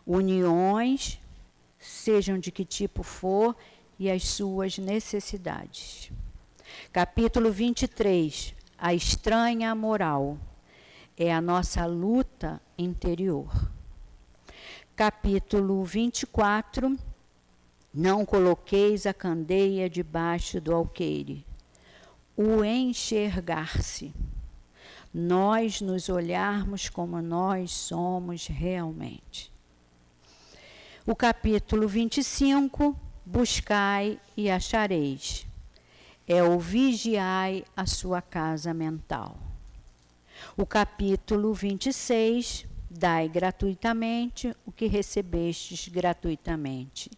Uniões, 0.07 1.21
sejam 1.79 2.39
de 2.39 2.51
que 2.51 2.65
tipo 2.65 3.03
for, 3.03 3.57
e 3.99 4.11
as 4.11 4.27
suas 4.27 4.79
necessidades. 4.79 6.11
Capítulo 6.93 7.53
23. 7.53 8.55
A 8.79 8.95
estranha 8.95 9.75
moral. 9.75 10.39
É 11.17 11.33
a 11.35 11.41
nossa 11.41 11.85
luta 11.85 12.63
interior 12.79 13.51
capítulo 15.01 15.83
24, 15.83 16.95
não 17.93 18.25
coloqueis 18.25 19.05
a 19.05 19.13
candeia 19.13 19.91
debaixo 19.91 20.61
do 20.61 20.75
alqueire. 20.75 21.45
O 22.37 22.65
enxergar-se. 22.65 24.15
Nós 25.13 25.81
nos 25.81 26.09
olharmos 26.09 26.89
como 26.89 27.21
nós 27.21 27.73
somos 27.73 28.47
realmente. 28.47 29.53
O 31.05 31.17
capítulo 31.17 31.89
25, 31.89 32.97
buscai 33.27 34.21
e 34.37 34.49
achareis. 34.49 35.47
É 36.29 36.43
o 36.43 36.59
vigiai 36.61 37.65
a 37.77 37.87
sua 37.87 38.23
casa 38.23 38.73
mental. 38.73 39.37
O 40.57 40.65
capítulo 40.65 41.53
26, 41.53 42.71
Dai 42.93 43.29
gratuitamente 43.29 44.53
o 44.67 44.73
que 44.73 44.89
recebestes 44.89 45.87
gratuitamente. 45.87 47.09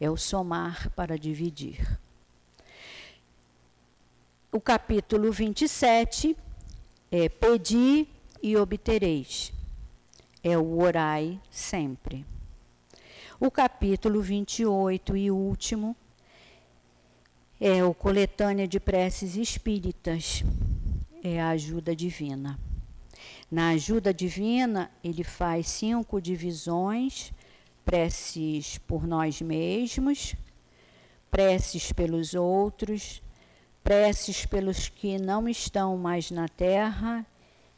É 0.00 0.10
o 0.10 0.16
somar 0.16 0.90
para 0.90 1.18
dividir. 1.18 1.98
O 4.50 4.60
capítulo 4.60 5.30
27 5.30 6.36
é 7.10 7.28
Pedi 7.28 8.08
e 8.42 8.56
obtereis. 8.56 9.52
É 10.42 10.56
o 10.56 10.78
orai 10.78 11.40
sempre. 11.50 12.24
O 13.40 13.50
capítulo 13.50 14.20
28 14.20 15.16
e 15.16 15.30
último 15.30 15.94
é 17.60 17.84
o 17.84 17.92
coletânea 17.92 18.66
de 18.66 18.80
preces 18.80 19.36
espíritas. 19.36 20.42
É 21.22 21.40
a 21.40 21.50
ajuda 21.50 21.94
divina. 21.94 22.58
Na 23.50 23.70
ajuda 23.70 24.12
divina, 24.12 24.90
ele 25.02 25.24
faz 25.24 25.68
cinco 25.68 26.20
divisões: 26.20 27.32
preces 27.88 28.76
por 28.76 29.06
nós 29.06 29.40
mesmos, 29.40 30.36
preces 31.30 31.90
pelos 31.90 32.34
outros, 32.34 33.22
preces 33.82 34.44
pelos 34.44 34.90
que 34.90 35.16
não 35.16 35.48
estão 35.48 35.96
mais 35.96 36.30
na 36.30 36.48
terra 36.48 37.24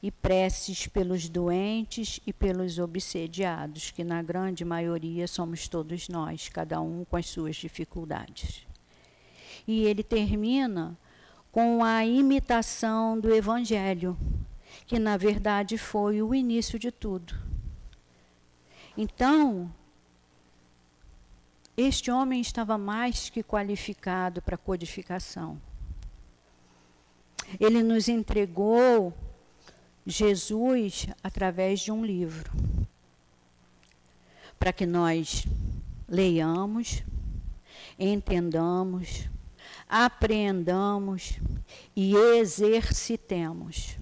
e 0.02 0.10
preces 0.10 0.88
pelos 0.88 1.28
doentes 1.28 2.18
e 2.26 2.32
pelos 2.32 2.80
obsediados, 2.80 3.92
que 3.92 4.02
na 4.02 4.20
grande 4.20 4.64
maioria 4.64 5.28
somos 5.28 5.68
todos 5.68 6.08
nós, 6.08 6.48
cada 6.48 6.80
um 6.80 7.04
com 7.04 7.16
as 7.16 7.26
suas 7.26 7.54
dificuldades. 7.54 8.66
E 9.64 9.84
ele 9.84 10.02
termina 10.02 10.98
com 11.52 11.84
a 11.84 12.04
imitação 12.04 13.16
do 13.16 13.32
Evangelho, 13.32 14.18
que 14.88 14.98
na 14.98 15.16
verdade 15.16 15.78
foi 15.78 16.20
o 16.20 16.34
início 16.34 16.80
de 16.80 16.90
tudo. 16.90 17.32
Então, 18.96 19.72
este 21.82 22.10
homem 22.10 22.40
estava 22.40 22.76
mais 22.76 23.30
que 23.30 23.42
qualificado 23.42 24.42
para 24.42 24.56
codificação. 24.56 25.60
Ele 27.58 27.82
nos 27.82 28.08
entregou 28.08 29.14
Jesus 30.06 31.06
através 31.22 31.80
de 31.80 31.90
um 31.90 32.04
livro, 32.04 32.50
para 34.58 34.72
que 34.72 34.86
nós 34.86 35.46
leiamos, 36.08 37.02
entendamos, 37.98 39.28
apreendamos 39.88 41.38
e 41.96 42.14
exercitemos. 42.14 43.96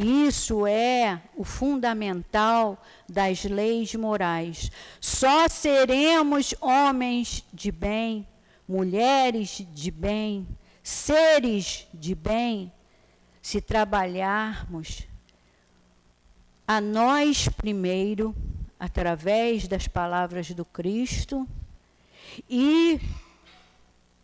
Isso 0.00 0.66
é 0.66 1.20
o 1.36 1.44
fundamental 1.44 2.82
das 3.08 3.44
leis 3.44 3.94
morais. 3.94 4.70
Só 5.00 5.48
seremos 5.48 6.54
homens 6.60 7.44
de 7.52 7.70
bem, 7.70 8.26
mulheres 8.66 9.64
de 9.72 9.90
bem, 9.90 10.46
seres 10.82 11.86
de 11.92 12.14
bem, 12.14 12.72
se 13.40 13.60
trabalharmos 13.60 15.06
a 16.66 16.80
nós 16.80 17.48
primeiro, 17.48 18.34
através 18.80 19.68
das 19.68 19.86
palavras 19.86 20.50
do 20.52 20.64
Cristo, 20.64 21.46
e 22.48 22.98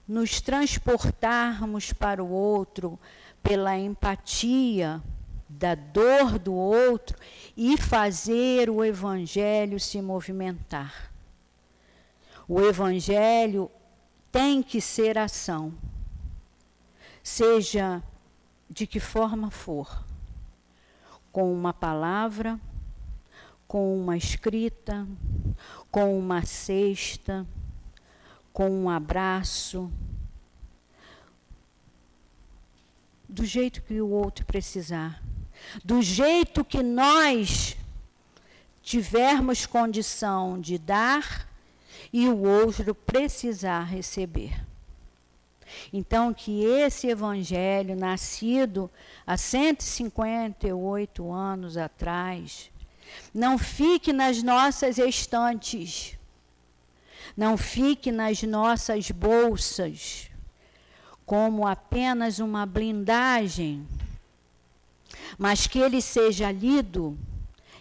nos 0.07 0.41
transportarmos 0.41 1.93
para 1.93 2.25
o 2.25 2.31
outro 2.31 2.99
pela 3.43 3.79
empatia 3.79 5.03
da 5.49 5.75
dor 5.75 6.39
do 6.39 6.53
outro 6.53 7.17
e 7.57 7.77
fazer 7.77 8.69
o 8.69 8.85
evangelho 8.85 9.81
se 9.81 10.03
movimentar. 10.03 11.11
O 12.47 12.61
evangelho 12.61 13.71
tem 14.31 14.63
que 14.63 14.81
ser 14.81 15.17
ação, 15.17 15.75
seja 17.23 18.03
de 18.69 18.87
que 18.87 19.01
forma 19.01 19.51
for, 19.51 20.05
com 21.33 21.53
uma 21.53 21.73
palavra, 21.73 22.61
com 23.67 23.99
uma 23.99 24.17
escrita, 24.17 25.07
com 25.91 26.19
uma 26.19 26.45
cesta, 26.45 27.47
com 28.53 28.71
um 28.71 28.91
abraço, 28.91 29.91
do 33.29 33.45
jeito 33.45 33.83
que 33.83 34.01
o 34.01 34.09
outro 34.09 34.47
precisar, 34.47 35.23
do 35.85 36.03
jeito 36.03 36.65
que 36.65 36.83
nós 36.83 37.77
tivermos 38.83 39.67
condição 39.67 40.61
de 40.61 40.79
dar 40.79 41.49
e 42.13 42.29
o 42.29 42.43
outro 42.43 42.95
precisar 42.95 43.83
receber. 43.85 44.65
Então, 45.93 46.33
que 46.33 46.65
esse 46.65 47.09
evangelho, 47.09 47.95
nascido 47.95 48.91
há 49.27 49.37
158 49.37 51.31
anos 51.31 51.77
atrás, 51.77 52.71
não 53.35 53.59
fique 53.59 54.13
nas 54.13 54.43
nossas 54.43 54.99
estantes, 54.99 56.17
não 57.37 57.57
fique 57.57 58.11
nas 58.11 58.43
nossas 58.43 59.11
bolsas 59.11 60.31
como 61.29 61.67
apenas 61.67 62.39
uma 62.39 62.65
blindagem, 62.65 63.87
mas 65.37 65.67
que 65.67 65.79
ele 65.79 66.01
seja 66.01 66.51
lido, 66.51 67.19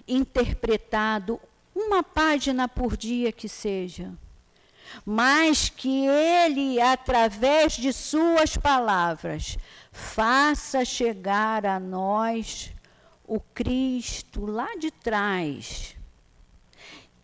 interpretado, 0.08 1.40
uma 1.76 2.02
página 2.02 2.68
por 2.68 2.98
dia 2.98 3.32
que 3.32 3.48
seja, 3.48 4.12
mas 5.06 5.70
que 5.70 6.08
ele, 6.08 6.82
através 6.82 7.74
de 7.74 7.94
suas 7.94 8.58
palavras, 8.58 9.58
faça 9.92 10.84
chegar 10.84 11.66
a 11.66 11.80
nós 11.80 12.74
o 13.26 13.40
Cristo 13.40 14.46
lá 14.46 14.76
de 14.78 14.90
trás 14.90 15.96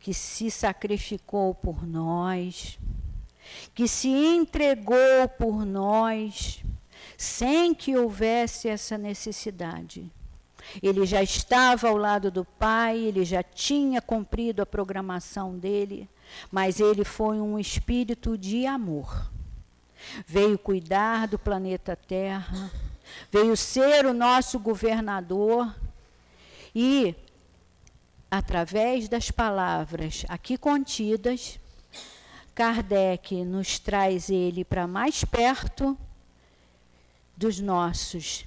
que 0.03 0.13
se 0.13 0.51
sacrificou 0.51 1.55
por 1.55 1.87
nós, 1.87 2.77
que 3.73 3.87
se 3.87 4.09
entregou 4.09 5.29
por 5.37 5.65
nós, 5.65 6.61
sem 7.23 7.73
que 7.73 7.95
houvesse 7.95 8.67
essa 8.67 8.97
necessidade. 8.97 10.11
Ele 10.81 11.05
já 11.05 11.23
estava 11.23 11.87
ao 11.87 11.95
lado 11.95 12.29
do 12.29 12.43
Pai, 12.43 12.97
ele 12.97 13.23
já 13.23 13.41
tinha 13.41 14.01
cumprido 14.01 14.61
a 14.61 14.65
programação 14.65 15.57
dele, 15.57 16.09
mas 16.51 16.81
ele 16.81 17.05
foi 17.05 17.39
um 17.39 17.57
espírito 17.57 18.37
de 18.37 18.65
amor. 18.65 19.31
Veio 20.27 20.59
cuidar 20.59 21.27
do 21.29 21.39
planeta 21.39 21.95
Terra, 21.95 22.69
veio 23.31 23.55
ser 23.55 24.05
o 24.05 24.13
nosso 24.13 24.59
governador 24.59 25.73
e 26.75 27.15
através 28.29 29.07
das 29.07 29.31
palavras 29.31 30.25
aqui 30.27 30.57
contidas, 30.57 31.57
Kardec 32.53 33.45
nos 33.45 33.79
traz 33.79 34.29
ele 34.29 34.65
para 34.65 34.85
mais 34.87 35.23
perto 35.23 35.97
dos 37.43 37.59
nossos 37.59 38.45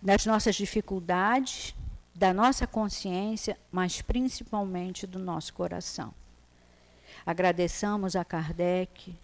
das 0.00 0.24
nossas 0.24 0.54
dificuldades, 0.54 1.74
da 2.14 2.32
nossa 2.32 2.66
consciência, 2.66 3.58
mas 3.70 4.00
principalmente 4.00 5.06
do 5.06 5.18
nosso 5.18 5.52
coração. 5.52 6.14
Agradeçamos 7.26 8.16
a 8.16 8.24
Kardec, 8.24 9.14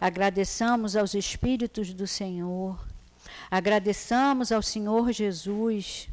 agradeçamos 0.00 0.94
aos 0.94 1.14
Espíritos 1.14 1.94
do 1.94 2.06
Senhor, 2.06 2.78
agradeçamos 3.50 4.52
ao 4.52 4.60
Senhor 4.60 5.10
Jesus 5.12 6.08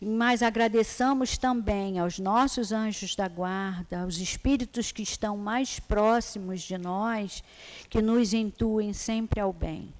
mas 0.00 0.42
agradeçamos 0.42 1.38
também 1.38 1.98
aos 1.98 2.18
nossos 2.18 2.72
anjos 2.72 3.14
da 3.14 3.28
guarda, 3.28 4.02
aos 4.02 4.18
espíritos 4.18 4.90
que 4.90 5.02
estão 5.02 5.36
mais 5.36 5.78
próximos 5.78 6.60
de 6.62 6.76
nós, 6.76 7.42
que 7.88 8.02
nos 8.02 8.34
intuem 8.34 8.92
sempre 8.92 9.40
ao 9.40 9.52
bem. 9.52 9.94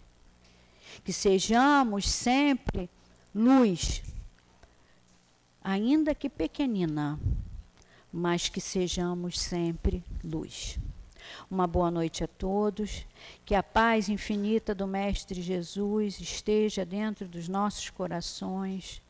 Que 1.04 1.12
sejamos 1.12 2.08
sempre 2.08 2.90
luz, 3.34 4.02
ainda 5.62 6.14
que 6.14 6.28
pequenina, 6.28 7.18
mas 8.12 8.48
que 8.48 8.60
sejamos 8.60 9.38
sempre 9.38 10.02
luz. 10.24 10.78
Uma 11.50 11.66
boa 11.66 11.90
noite 11.90 12.22
a 12.22 12.28
todos. 12.28 13.04
Que 13.44 13.54
a 13.54 13.62
paz 13.62 14.08
infinita 14.08 14.74
do 14.74 14.86
Mestre 14.86 15.42
Jesus 15.42 16.20
esteja 16.20 16.84
dentro 16.84 17.26
dos 17.26 17.48
nossos 17.48 17.90
corações 17.90 19.02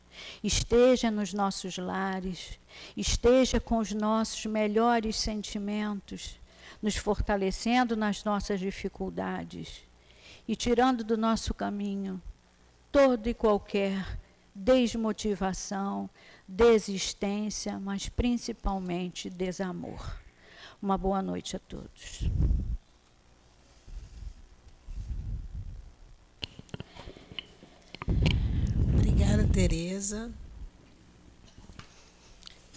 esteja 0.43 1.11
nos 1.11 1.33
nossos 1.33 1.77
lares, 1.77 2.59
esteja 2.95 3.59
com 3.59 3.77
os 3.77 3.91
nossos 3.91 4.45
melhores 4.45 5.15
sentimentos, 5.15 6.39
nos 6.81 6.95
fortalecendo 6.95 7.95
nas 7.95 8.23
nossas 8.23 8.59
dificuldades 8.59 9.86
e 10.47 10.55
tirando 10.55 11.03
do 11.03 11.17
nosso 11.17 11.53
caminho 11.53 12.21
toda 12.91 13.29
e 13.29 13.33
qualquer 13.33 14.19
desmotivação, 14.55 16.09
desistência, 16.47 17.79
mas 17.79 18.09
principalmente 18.09 19.29
desamor. 19.29 20.19
Uma 20.81 20.97
boa 20.97 21.21
noite 21.21 21.55
a 21.55 21.59
todos. 21.59 22.29
Obrigada, 28.93 29.47
Tereza. 29.47 30.31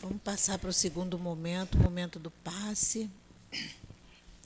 Vamos 0.02 0.20
passar 0.22 0.58
para 0.58 0.70
o 0.70 0.72
segundo 0.72 1.18
momento, 1.18 1.76
o 1.76 1.82
momento 1.82 2.18
do 2.18 2.30
passe. 2.30 3.10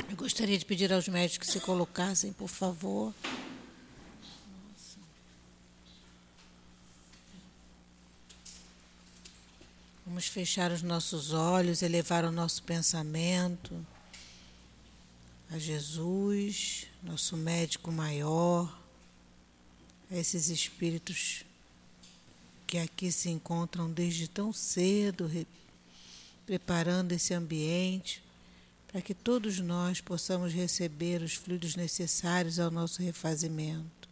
Eu 0.09 0.17
gostaria 0.17 0.59
de 0.59 0.65
pedir 0.65 0.93
aos 0.93 1.09
médicos 1.09 1.49
que 1.49 1.53
se 1.53 1.61
colocassem, 1.61 2.33
por 2.33 2.49
favor. 2.49 3.13
Vamos 10.07 10.27
fechar 10.27 10.71
os 10.71 10.83
nossos 10.83 11.33
olhos, 11.33 11.83
elevar 11.83 12.25
o 12.25 12.31
nosso 12.31 12.63
pensamento 12.63 13.85
a 15.51 15.59
Jesus, 15.59 16.87
nosso 17.03 17.37
médico 17.37 17.91
maior, 17.91 18.79
a 20.11 20.17
esses 20.17 20.49
espíritos 20.49 21.45
que 22.67 22.79
aqui 22.79 23.11
se 23.11 23.31
encontram 23.31 23.91
desde 23.91 24.29
tão 24.29 24.53
cedo, 24.53 25.31
preparando 26.47 27.13
esse 27.13 27.33
ambiente 27.33 28.24
para 28.95 29.03
que 29.03 29.13
todos 29.13 29.59
nós 29.59 30.01
possamos 30.01 30.53
receber 30.53 31.21
os 31.21 31.35
fluidos 31.35 31.75
necessários 31.75 32.61
ao 32.61 32.71
nosso 32.71 33.03
refazimento. 33.03 34.09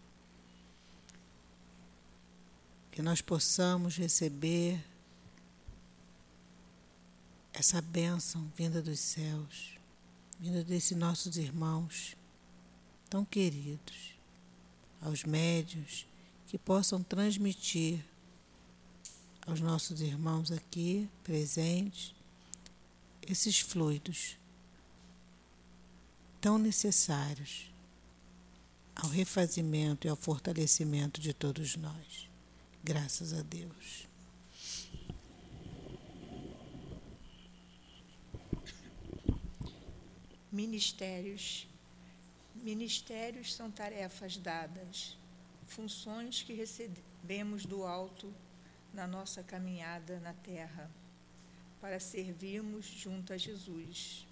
Que 2.91 3.01
nós 3.01 3.20
possamos 3.20 3.97
receber 3.97 4.85
essa 7.53 7.80
bênção 7.80 8.51
vinda 8.57 8.83
dos 8.83 8.99
céus, 8.99 9.78
vinda 10.41 10.64
desses 10.64 10.99
nossos 10.99 11.37
irmãos 11.37 12.16
tão 13.09 13.24
queridos, 13.24 14.16
aos 15.01 15.22
médios 15.22 16.09
que 16.49 16.59
possam 16.59 17.05
transmitir 17.05 18.05
aos 19.47 19.61
nossos 19.61 20.01
irmãos 20.01 20.51
aqui 20.51 21.09
presentes 21.22 22.12
esses 23.24 23.61
fluidos 23.61 24.41
tão 26.43 26.59
necessários 26.59 27.72
ao 28.97 29.09
refazimento 29.09 30.09
e 30.09 30.11
ao 30.11 30.16
fortalecimento 30.16 31.20
de 31.20 31.32
todos 31.32 31.76
nós. 31.76 32.28
Graças 32.82 33.32
a 33.32 33.43
Deus. 33.43 34.09
Ministérios. 40.51 41.68
Ministérios 42.57 43.55
são 43.55 43.70
tarefas 43.70 44.36
dadas, 44.36 45.16
funções 45.68 46.43
que 46.43 46.53
recebemos 46.53 47.64
do 47.64 47.84
alto 47.84 48.34
na 48.93 49.07
nossa 49.07 49.45
caminhada 49.45 50.18
na 50.18 50.32
terra, 50.32 50.90
para 51.80 52.01
servirmos 52.01 52.84
junto 52.84 53.32
a 53.32 53.36
Jesus 53.36 54.26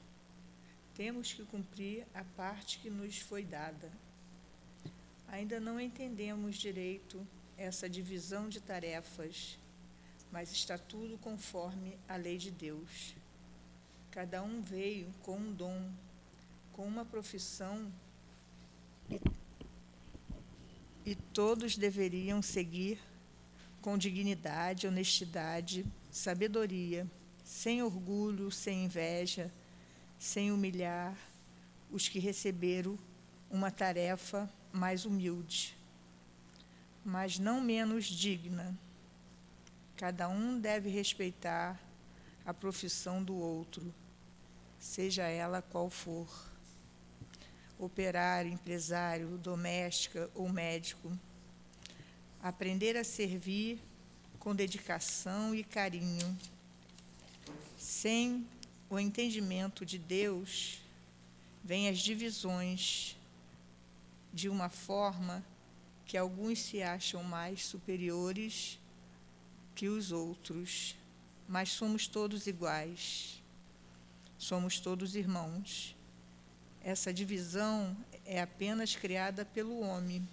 temos 1.00 1.32
que 1.32 1.42
cumprir 1.46 2.06
a 2.12 2.22
parte 2.22 2.78
que 2.78 2.90
nos 2.90 3.16
foi 3.16 3.42
dada. 3.42 3.90
Ainda 5.28 5.58
não 5.58 5.80
entendemos 5.80 6.56
direito 6.56 7.26
essa 7.56 7.88
divisão 7.88 8.50
de 8.50 8.60
tarefas, 8.60 9.58
mas 10.30 10.52
está 10.52 10.76
tudo 10.76 11.16
conforme 11.16 11.96
a 12.06 12.16
lei 12.16 12.36
de 12.36 12.50
Deus. 12.50 13.14
Cada 14.10 14.42
um 14.42 14.60
veio 14.60 15.10
com 15.22 15.38
um 15.38 15.50
dom, 15.50 15.90
com 16.74 16.86
uma 16.86 17.06
profissão, 17.06 17.90
e, 21.06 21.14
todos 21.32 21.78
deveriam 21.78 22.42
seguir 22.42 23.00
com 23.80 23.96
dignidade, 23.96 24.86
honestidade, 24.86 25.86
sabedoria, 26.10 27.10
sem 27.42 27.82
orgulho, 27.82 28.50
sem 28.50 28.84
inveja, 28.84 29.50
sem 30.20 30.52
humilhar 30.52 31.16
os 31.90 32.06
que 32.06 32.18
receberam 32.18 32.98
uma 33.50 33.70
tarefa 33.70 34.48
mais 34.70 35.06
humilde, 35.06 35.74
mas 37.02 37.38
não 37.38 37.58
menos 37.58 38.04
digna. 38.04 38.78
Cada 39.96 40.28
um 40.28 40.60
deve 40.60 40.90
respeitar 40.90 41.80
a 42.44 42.52
profissão 42.52 43.24
do 43.24 43.34
outro, 43.34 43.92
seja 44.78 45.22
ela 45.22 45.62
qual 45.62 45.88
for. 45.88 46.28
Operário, 47.78 48.52
empresário, 48.52 49.38
doméstica 49.38 50.30
ou 50.34 50.50
médico. 50.50 51.10
Aprender 52.42 52.94
a 52.94 53.04
servir 53.04 53.80
com 54.38 54.54
dedicação 54.54 55.54
e 55.54 55.64
carinho, 55.64 56.38
sem 57.78 58.46
o 58.90 58.98
entendimento 58.98 59.86
de 59.86 59.96
Deus, 59.96 60.82
vem 61.62 61.88
as 61.88 62.00
divisões 62.00 63.16
de 64.34 64.48
uma 64.48 64.68
forma 64.68 65.44
que 66.04 66.16
alguns 66.16 66.58
se 66.58 66.82
acham 66.82 67.22
mais 67.22 67.64
superiores 67.64 68.80
que 69.76 69.88
os 69.88 70.10
outros, 70.10 70.96
mas 71.48 71.68
somos 71.70 72.08
todos 72.08 72.48
iguais. 72.48 73.40
Somos 74.36 74.80
todos 74.80 75.14
irmãos. 75.14 75.94
Essa 76.82 77.12
divisão 77.12 77.96
é 78.24 78.40
apenas 78.40 78.96
criada 78.96 79.44
pelo 79.44 79.80
homem 79.80 80.26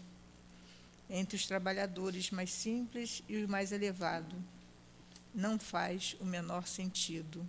entre 1.10 1.36
os 1.36 1.46
trabalhadores 1.46 2.32
mais 2.32 2.50
simples 2.50 3.22
e 3.30 3.38
os 3.38 3.48
mais 3.48 3.72
elevados. 3.72 4.40
Não 5.36 5.60
faz 5.60 6.16
o 6.20 6.26
menor 6.26 6.66
sentido. 6.66 7.46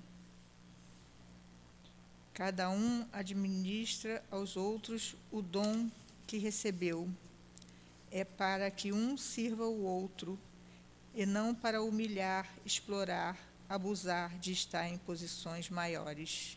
Cada 2.38 2.70
um 2.70 3.04
administra 3.12 4.22
aos 4.30 4.56
outros 4.56 5.16
o 5.28 5.42
dom 5.42 5.90
que 6.24 6.38
recebeu. 6.38 7.10
É 8.12 8.22
para 8.22 8.70
que 8.70 8.92
um 8.92 9.16
sirva 9.16 9.64
o 9.64 9.82
outro, 9.82 10.38
e 11.12 11.26
não 11.26 11.52
para 11.52 11.82
humilhar, 11.82 12.48
explorar, 12.64 13.36
abusar 13.68 14.38
de 14.38 14.52
estar 14.52 14.88
em 14.88 14.96
posições 14.98 15.68
maiores, 15.68 16.56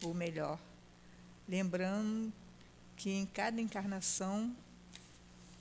ou 0.00 0.14
melhor. 0.14 0.60
Lembrando 1.48 2.32
que 2.96 3.10
em 3.10 3.26
cada 3.26 3.60
encarnação 3.60 4.54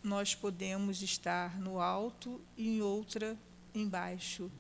nós 0.03 0.35
podemos 0.35 1.01
estar 1.01 1.59
no 1.59 1.81
alto 1.81 2.39
e 2.55 2.69
em 2.69 2.81
outra 2.83 3.35
embaixo. 3.73 4.51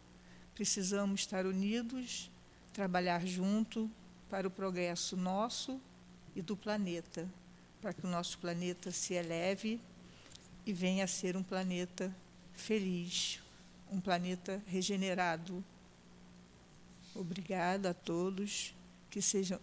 Precisamos 0.55 1.19
estar 1.19 1.45
unidos, 1.45 2.31
trabalhar 2.73 3.23
junto, 3.27 3.87
para 4.29 4.47
o 4.47 4.51
progresso 4.51 5.17
nosso 5.17 5.81
e 6.35 6.41
do 6.41 6.55
planeta, 6.55 7.27
para 7.81 7.93
que 7.93 8.05
o 8.05 8.09
nosso 8.09 8.37
planeta 8.37 8.91
se 8.91 9.13
eleve 9.13 9.81
e 10.65 10.73
venha 10.73 11.05
a 11.05 11.07
ser 11.07 11.35
um 11.35 11.43
planeta 11.43 12.15
feliz, 12.53 13.41
um 13.91 13.99
planeta 13.99 14.61
regenerado. 14.67 15.63
Obrigada 17.15 17.89
a 17.89 17.93
todos, 17.93 18.73
que 19.09 19.21
sejam 19.21 19.59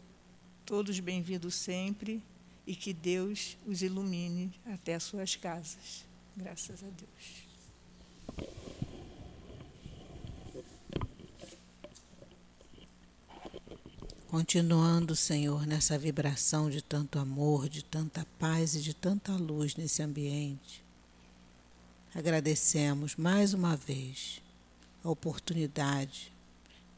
todos 0.65 0.99
bem-vindos 0.99 1.55
sempre 1.55 2.23
e 2.67 2.75
que 2.75 2.93
Deus 2.93 3.57
os 3.65 3.83
ilumine 3.83 4.53
até 4.67 4.97
as 4.97 5.05
suas 5.05 5.37
casas. 5.37 6.05
Graças 6.37 6.83
a 6.83 6.89
Deus. 6.89 8.66
Continuando, 14.29 15.15
Senhor, 15.15 15.65
nessa 15.69 15.97
vibração 15.97 16.69
de 16.69 16.83
tanto 16.83 17.17
amor, 17.17 17.69
de 17.69 17.85
tanta 17.85 18.27
paz 18.41 18.75
e 18.75 18.81
de 18.81 18.93
tanta 18.93 19.31
luz 19.37 19.77
nesse 19.77 20.03
ambiente, 20.03 20.83
agradecemos 22.13 23.15
mais 23.15 23.55
uma 23.55 23.77
vez 23.77 24.43
a 25.05 25.09
oportunidade 25.09 26.33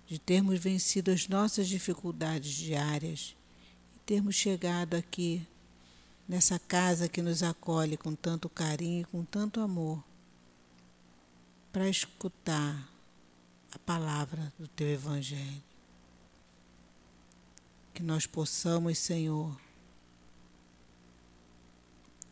de 0.06 0.18
termos 0.18 0.58
vencido 0.58 1.10
as 1.10 1.28
nossas 1.28 1.68
dificuldades 1.68 2.50
diárias 2.50 3.36
e 3.94 3.98
termos 4.06 4.34
chegado 4.34 4.94
aqui, 4.94 5.46
nessa 6.26 6.58
casa 6.58 7.10
que 7.10 7.20
nos 7.20 7.42
acolhe 7.42 7.98
com 7.98 8.14
tanto 8.14 8.48
carinho 8.48 9.02
e 9.02 9.04
com 9.04 9.22
tanto 9.22 9.60
amor, 9.60 10.02
para 11.70 11.90
escutar 11.90 12.90
a 13.70 13.78
palavra 13.80 14.50
do 14.58 14.66
Teu 14.66 14.88
Evangelho 14.88 15.67
que 17.98 18.02
nós 18.04 18.26
possamos, 18.26 18.96
Senhor, 18.96 19.60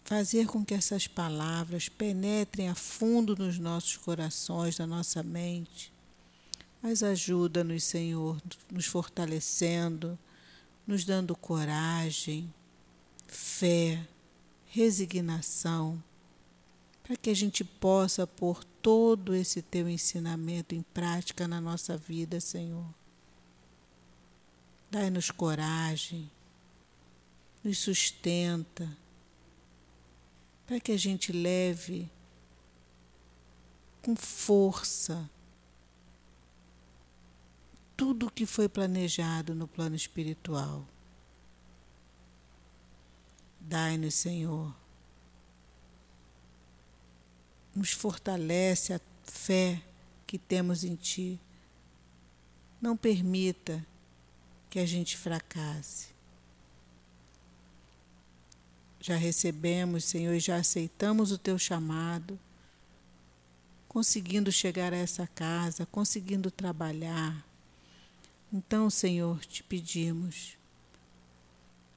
fazer 0.05 0.47
com 0.47 0.65
que 0.65 0.73
essas 0.73 1.09
palavras 1.09 1.89
penetrem 1.89 2.69
a 2.69 2.75
fundo 2.77 3.35
nos 3.35 3.59
nossos 3.59 3.97
corações, 3.97 4.79
na 4.79 4.87
nossa 4.87 5.25
mente. 5.25 5.93
Mas 6.81 7.03
ajuda-nos, 7.03 7.83
Senhor, 7.83 8.41
nos 8.71 8.87
fortalecendo, 8.87 10.17
nos 10.87 11.05
dando 11.05 11.35
coragem, 11.35 12.55
fé, 13.27 14.07
resignação, 14.67 16.01
para 17.03 17.17
que 17.17 17.29
a 17.29 17.35
gente 17.35 17.65
possa 17.65 18.25
pôr 18.25 18.63
todo 18.81 19.35
esse 19.35 19.61
teu 19.63 19.89
ensinamento 19.89 20.77
em 20.77 20.83
prática 20.95 21.49
na 21.49 21.61
nossa 21.61 21.97
vida, 21.97 22.39
Senhor. 22.39 22.87
Dai-nos 24.91 25.31
coragem, 25.31 26.31
nos 27.63 27.79
sustenta, 27.79 28.89
para 30.67 30.81
que 30.81 30.93
a 30.93 30.97
gente 30.97 31.33
leve 31.33 32.11
com 34.03 34.17
força 34.17 35.29
tudo 37.97 38.27
o 38.27 38.31
que 38.31 38.45
foi 38.45 38.69
planejado 38.69 39.55
no 39.55 39.67
plano 39.67 39.97
espiritual. 39.97 40.87
Dai-nos, 43.61 44.15
Senhor. 44.15 44.75
Nos 47.75 47.93
fortalece 47.93 48.93
a 48.93 49.01
fé 49.25 49.83
que 50.27 50.39
temos 50.39 50.85
em 50.85 50.95
Ti. 50.95 51.41
Não 52.81 52.97
permita 52.97 53.85
que 54.69 54.79
a 54.79 54.87
gente 54.87 55.17
fracasse. 55.17 56.09
Já 59.01 59.17
recebemos, 59.17 60.05
Senhor, 60.05 60.35
e 60.35 60.41
já 60.41 60.57
aceitamos 60.57 61.31
o 61.31 61.39
Teu 61.39 61.59
chamado, 61.59 62.39
conseguindo 63.87 64.51
chegar 64.51 64.93
a 64.93 64.97
essa 64.97 65.27
casa, 65.29 65.87
conseguindo 65.87 66.51
trabalhar. 66.51 67.47
Então, 68.53 68.91
Senhor, 68.91 69.45
te 69.47 69.63
pedimos, 69.63 70.57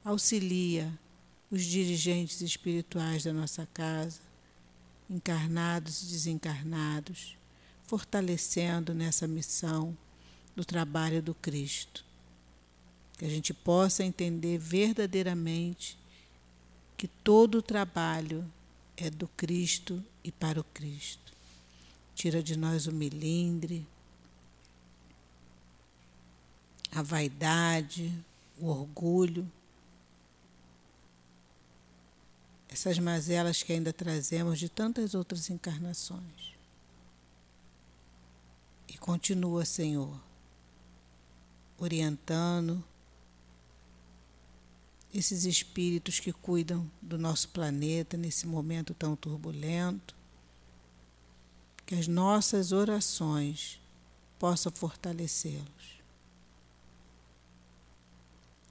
auxilia 0.03 0.91
os 1.49 1.63
dirigentes 1.63 2.41
espirituais 2.41 3.23
da 3.23 3.33
nossa 3.33 3.67
casa, 3.73 4.21
encarnados 5.09 6.03
e 6.03 6.05
desencarnados, 6.11 7.35
fortalecendo 7.83 8.93
nessa 8.93 9.27
missão 9.27 9.97
do 10.55 10.63
trabalho 10.63 11.23
do 11.23 11.33
Cristo. 11.33 12.05
Que 13.19 13.25
a 13.25 13.29
gente 13.29 13.53
possa 13.53 14.03
entender 14.03 14.57
verdadeiramente 14.57 15.99
que 16.97 17.07
todo 17.07 17.59
o 17.59 17.61
trabalho 17.61 18.49
é 18.95 19.09
do 19.09 19.27
Cristo 19.27 20.03
e 20.23 20.31
para 20.31 20.59
o 20.59 20.63
Cristo. 20.63 21.33
Tira 22.15 22.41
de 22.41 22.57
nós 22.57 22.87
o 22.87 22.93
melindre, 22.93 23.85
a 26.91 27.01
vaidade, 27.01 28.13
o 28.57 28.67
orgulho, 28.67 29.49
essas 32.69 32.97
mazelas 32.99 33.61
que 33.61 33.73
ainda 33.73 33.91
trazemos 33.91 34.57
de 34.57 34.69
tantas 34.69 35.13
outras 35.13 35.49
encarnações. 35.49 36.53
E 38.87 38.97
continua, 38.97 39.65
Senhor, 39.65 40.17
orientando 41.77 42.81
esses 45.13 45.45
espíritos 45.45 46.19
que 46.19 46.31
cuidam 46.31 46.89
do 47.01 47.17
nosso 47.17 47.49
planeta 47.49 48.15
nesse 48.15 48.45
momento 48.45 48.93
tão 48.93 49.15
turbulento, 49.15 50.15
que 51.85 51.95
as 51.95 52.07
nossas 52.07 52.71
orações 52.71 53.81
possam 54.37 54.71
fortalecê-los. 54.71 55.99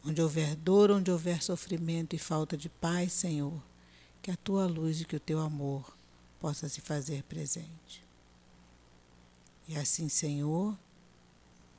Onde 0.05 0.23
houver 0.23 0.55
dor, 0.55 0.91
onde 0.91 1.11
houver 1.11 1.43
sofrimento 1.43 2.15
e 2.15 2.19
falta 2.19 2.57
de 2.57 2.69
paz, 2.69 3.13
Senhor, 3.13 3.61
que 4.23 4.31
a 4.31 4.37
tua 4.37 4.67
luz 4.67 5.01
e 5.01 5.05
que 5.05 5.17
o 5.17 5.21
teu 5.21 5.41
amor 5.41 5.93
possa 6.41 6.69
se 6.69 6.81
fazer 6.81 7.25
presente. 7.25 8.05
E 9.67 9.77
assim, 9.77 10.09
Senhor, 10.09 10.79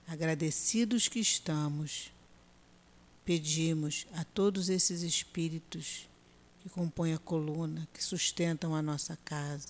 agradecidos 0.05 1.07
que 1.07 1.19
estamos, 1.19 2.11
pedimos 3.29 4.07
a 4.13 4.23
todos 4.23 4.69
esses 4.69 5.03
espíritos 5.03 6.09
que 6.61 6.67
compõem 6.67 7.13
a 7.13 7.19
coluna, 7.19 7.87
que 7.93 8.03
sustentam 8.03 8.73
a 8.73 8.81
nossa 8.81 9.15
casa, 9.17 9.67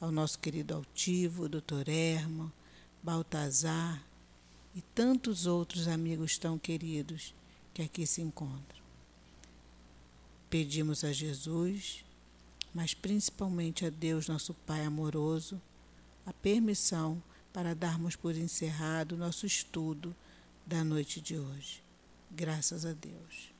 ao 0.00 0.12
nosso 0.12 0.38
querido 0.38 0.76
altivo, 0.76 1.48
doutor 1.48 1.88
Erma, 1.88 2.52
Baltazar 3.02 4.00
e 4.76 4.80
tantos 4.94 5.44
outros 5.44 5.88
amigos 5.88 6.38
tão 6.38 6.56
queridos 6.56 7.34
que 7.74 7.82
aqui 7.82 8.06
se 8.06 8.22
encontram. 8.22 8.80
Pedimos 10.48 11.02
a 11.02 11.12
Jesus, 11.12 12.04
mas 12.72 12.94
principalmente 12.94 13.84
a 13.84 13.90
Deus, 13.90 14.28
nosso 14.28 14.54
Pai 14.54 14.84
amoroso, 14.84 15.60
a 16.24 16.32
permissão 16.32 17.20
para 17.52 17.74
darmos 17.74 18.14
por 18.14 18.36
encerrado 18.36 19.16
nosso 19.16 19.44
estudo 19.44 20.14
da 20.64 20.84
noite 20.84 21.20
de 21.20 21.36
hoje. 21.36 21.83
Graças 22.34 22.84
a 22.84 22.92
Deus. 22.92 23.53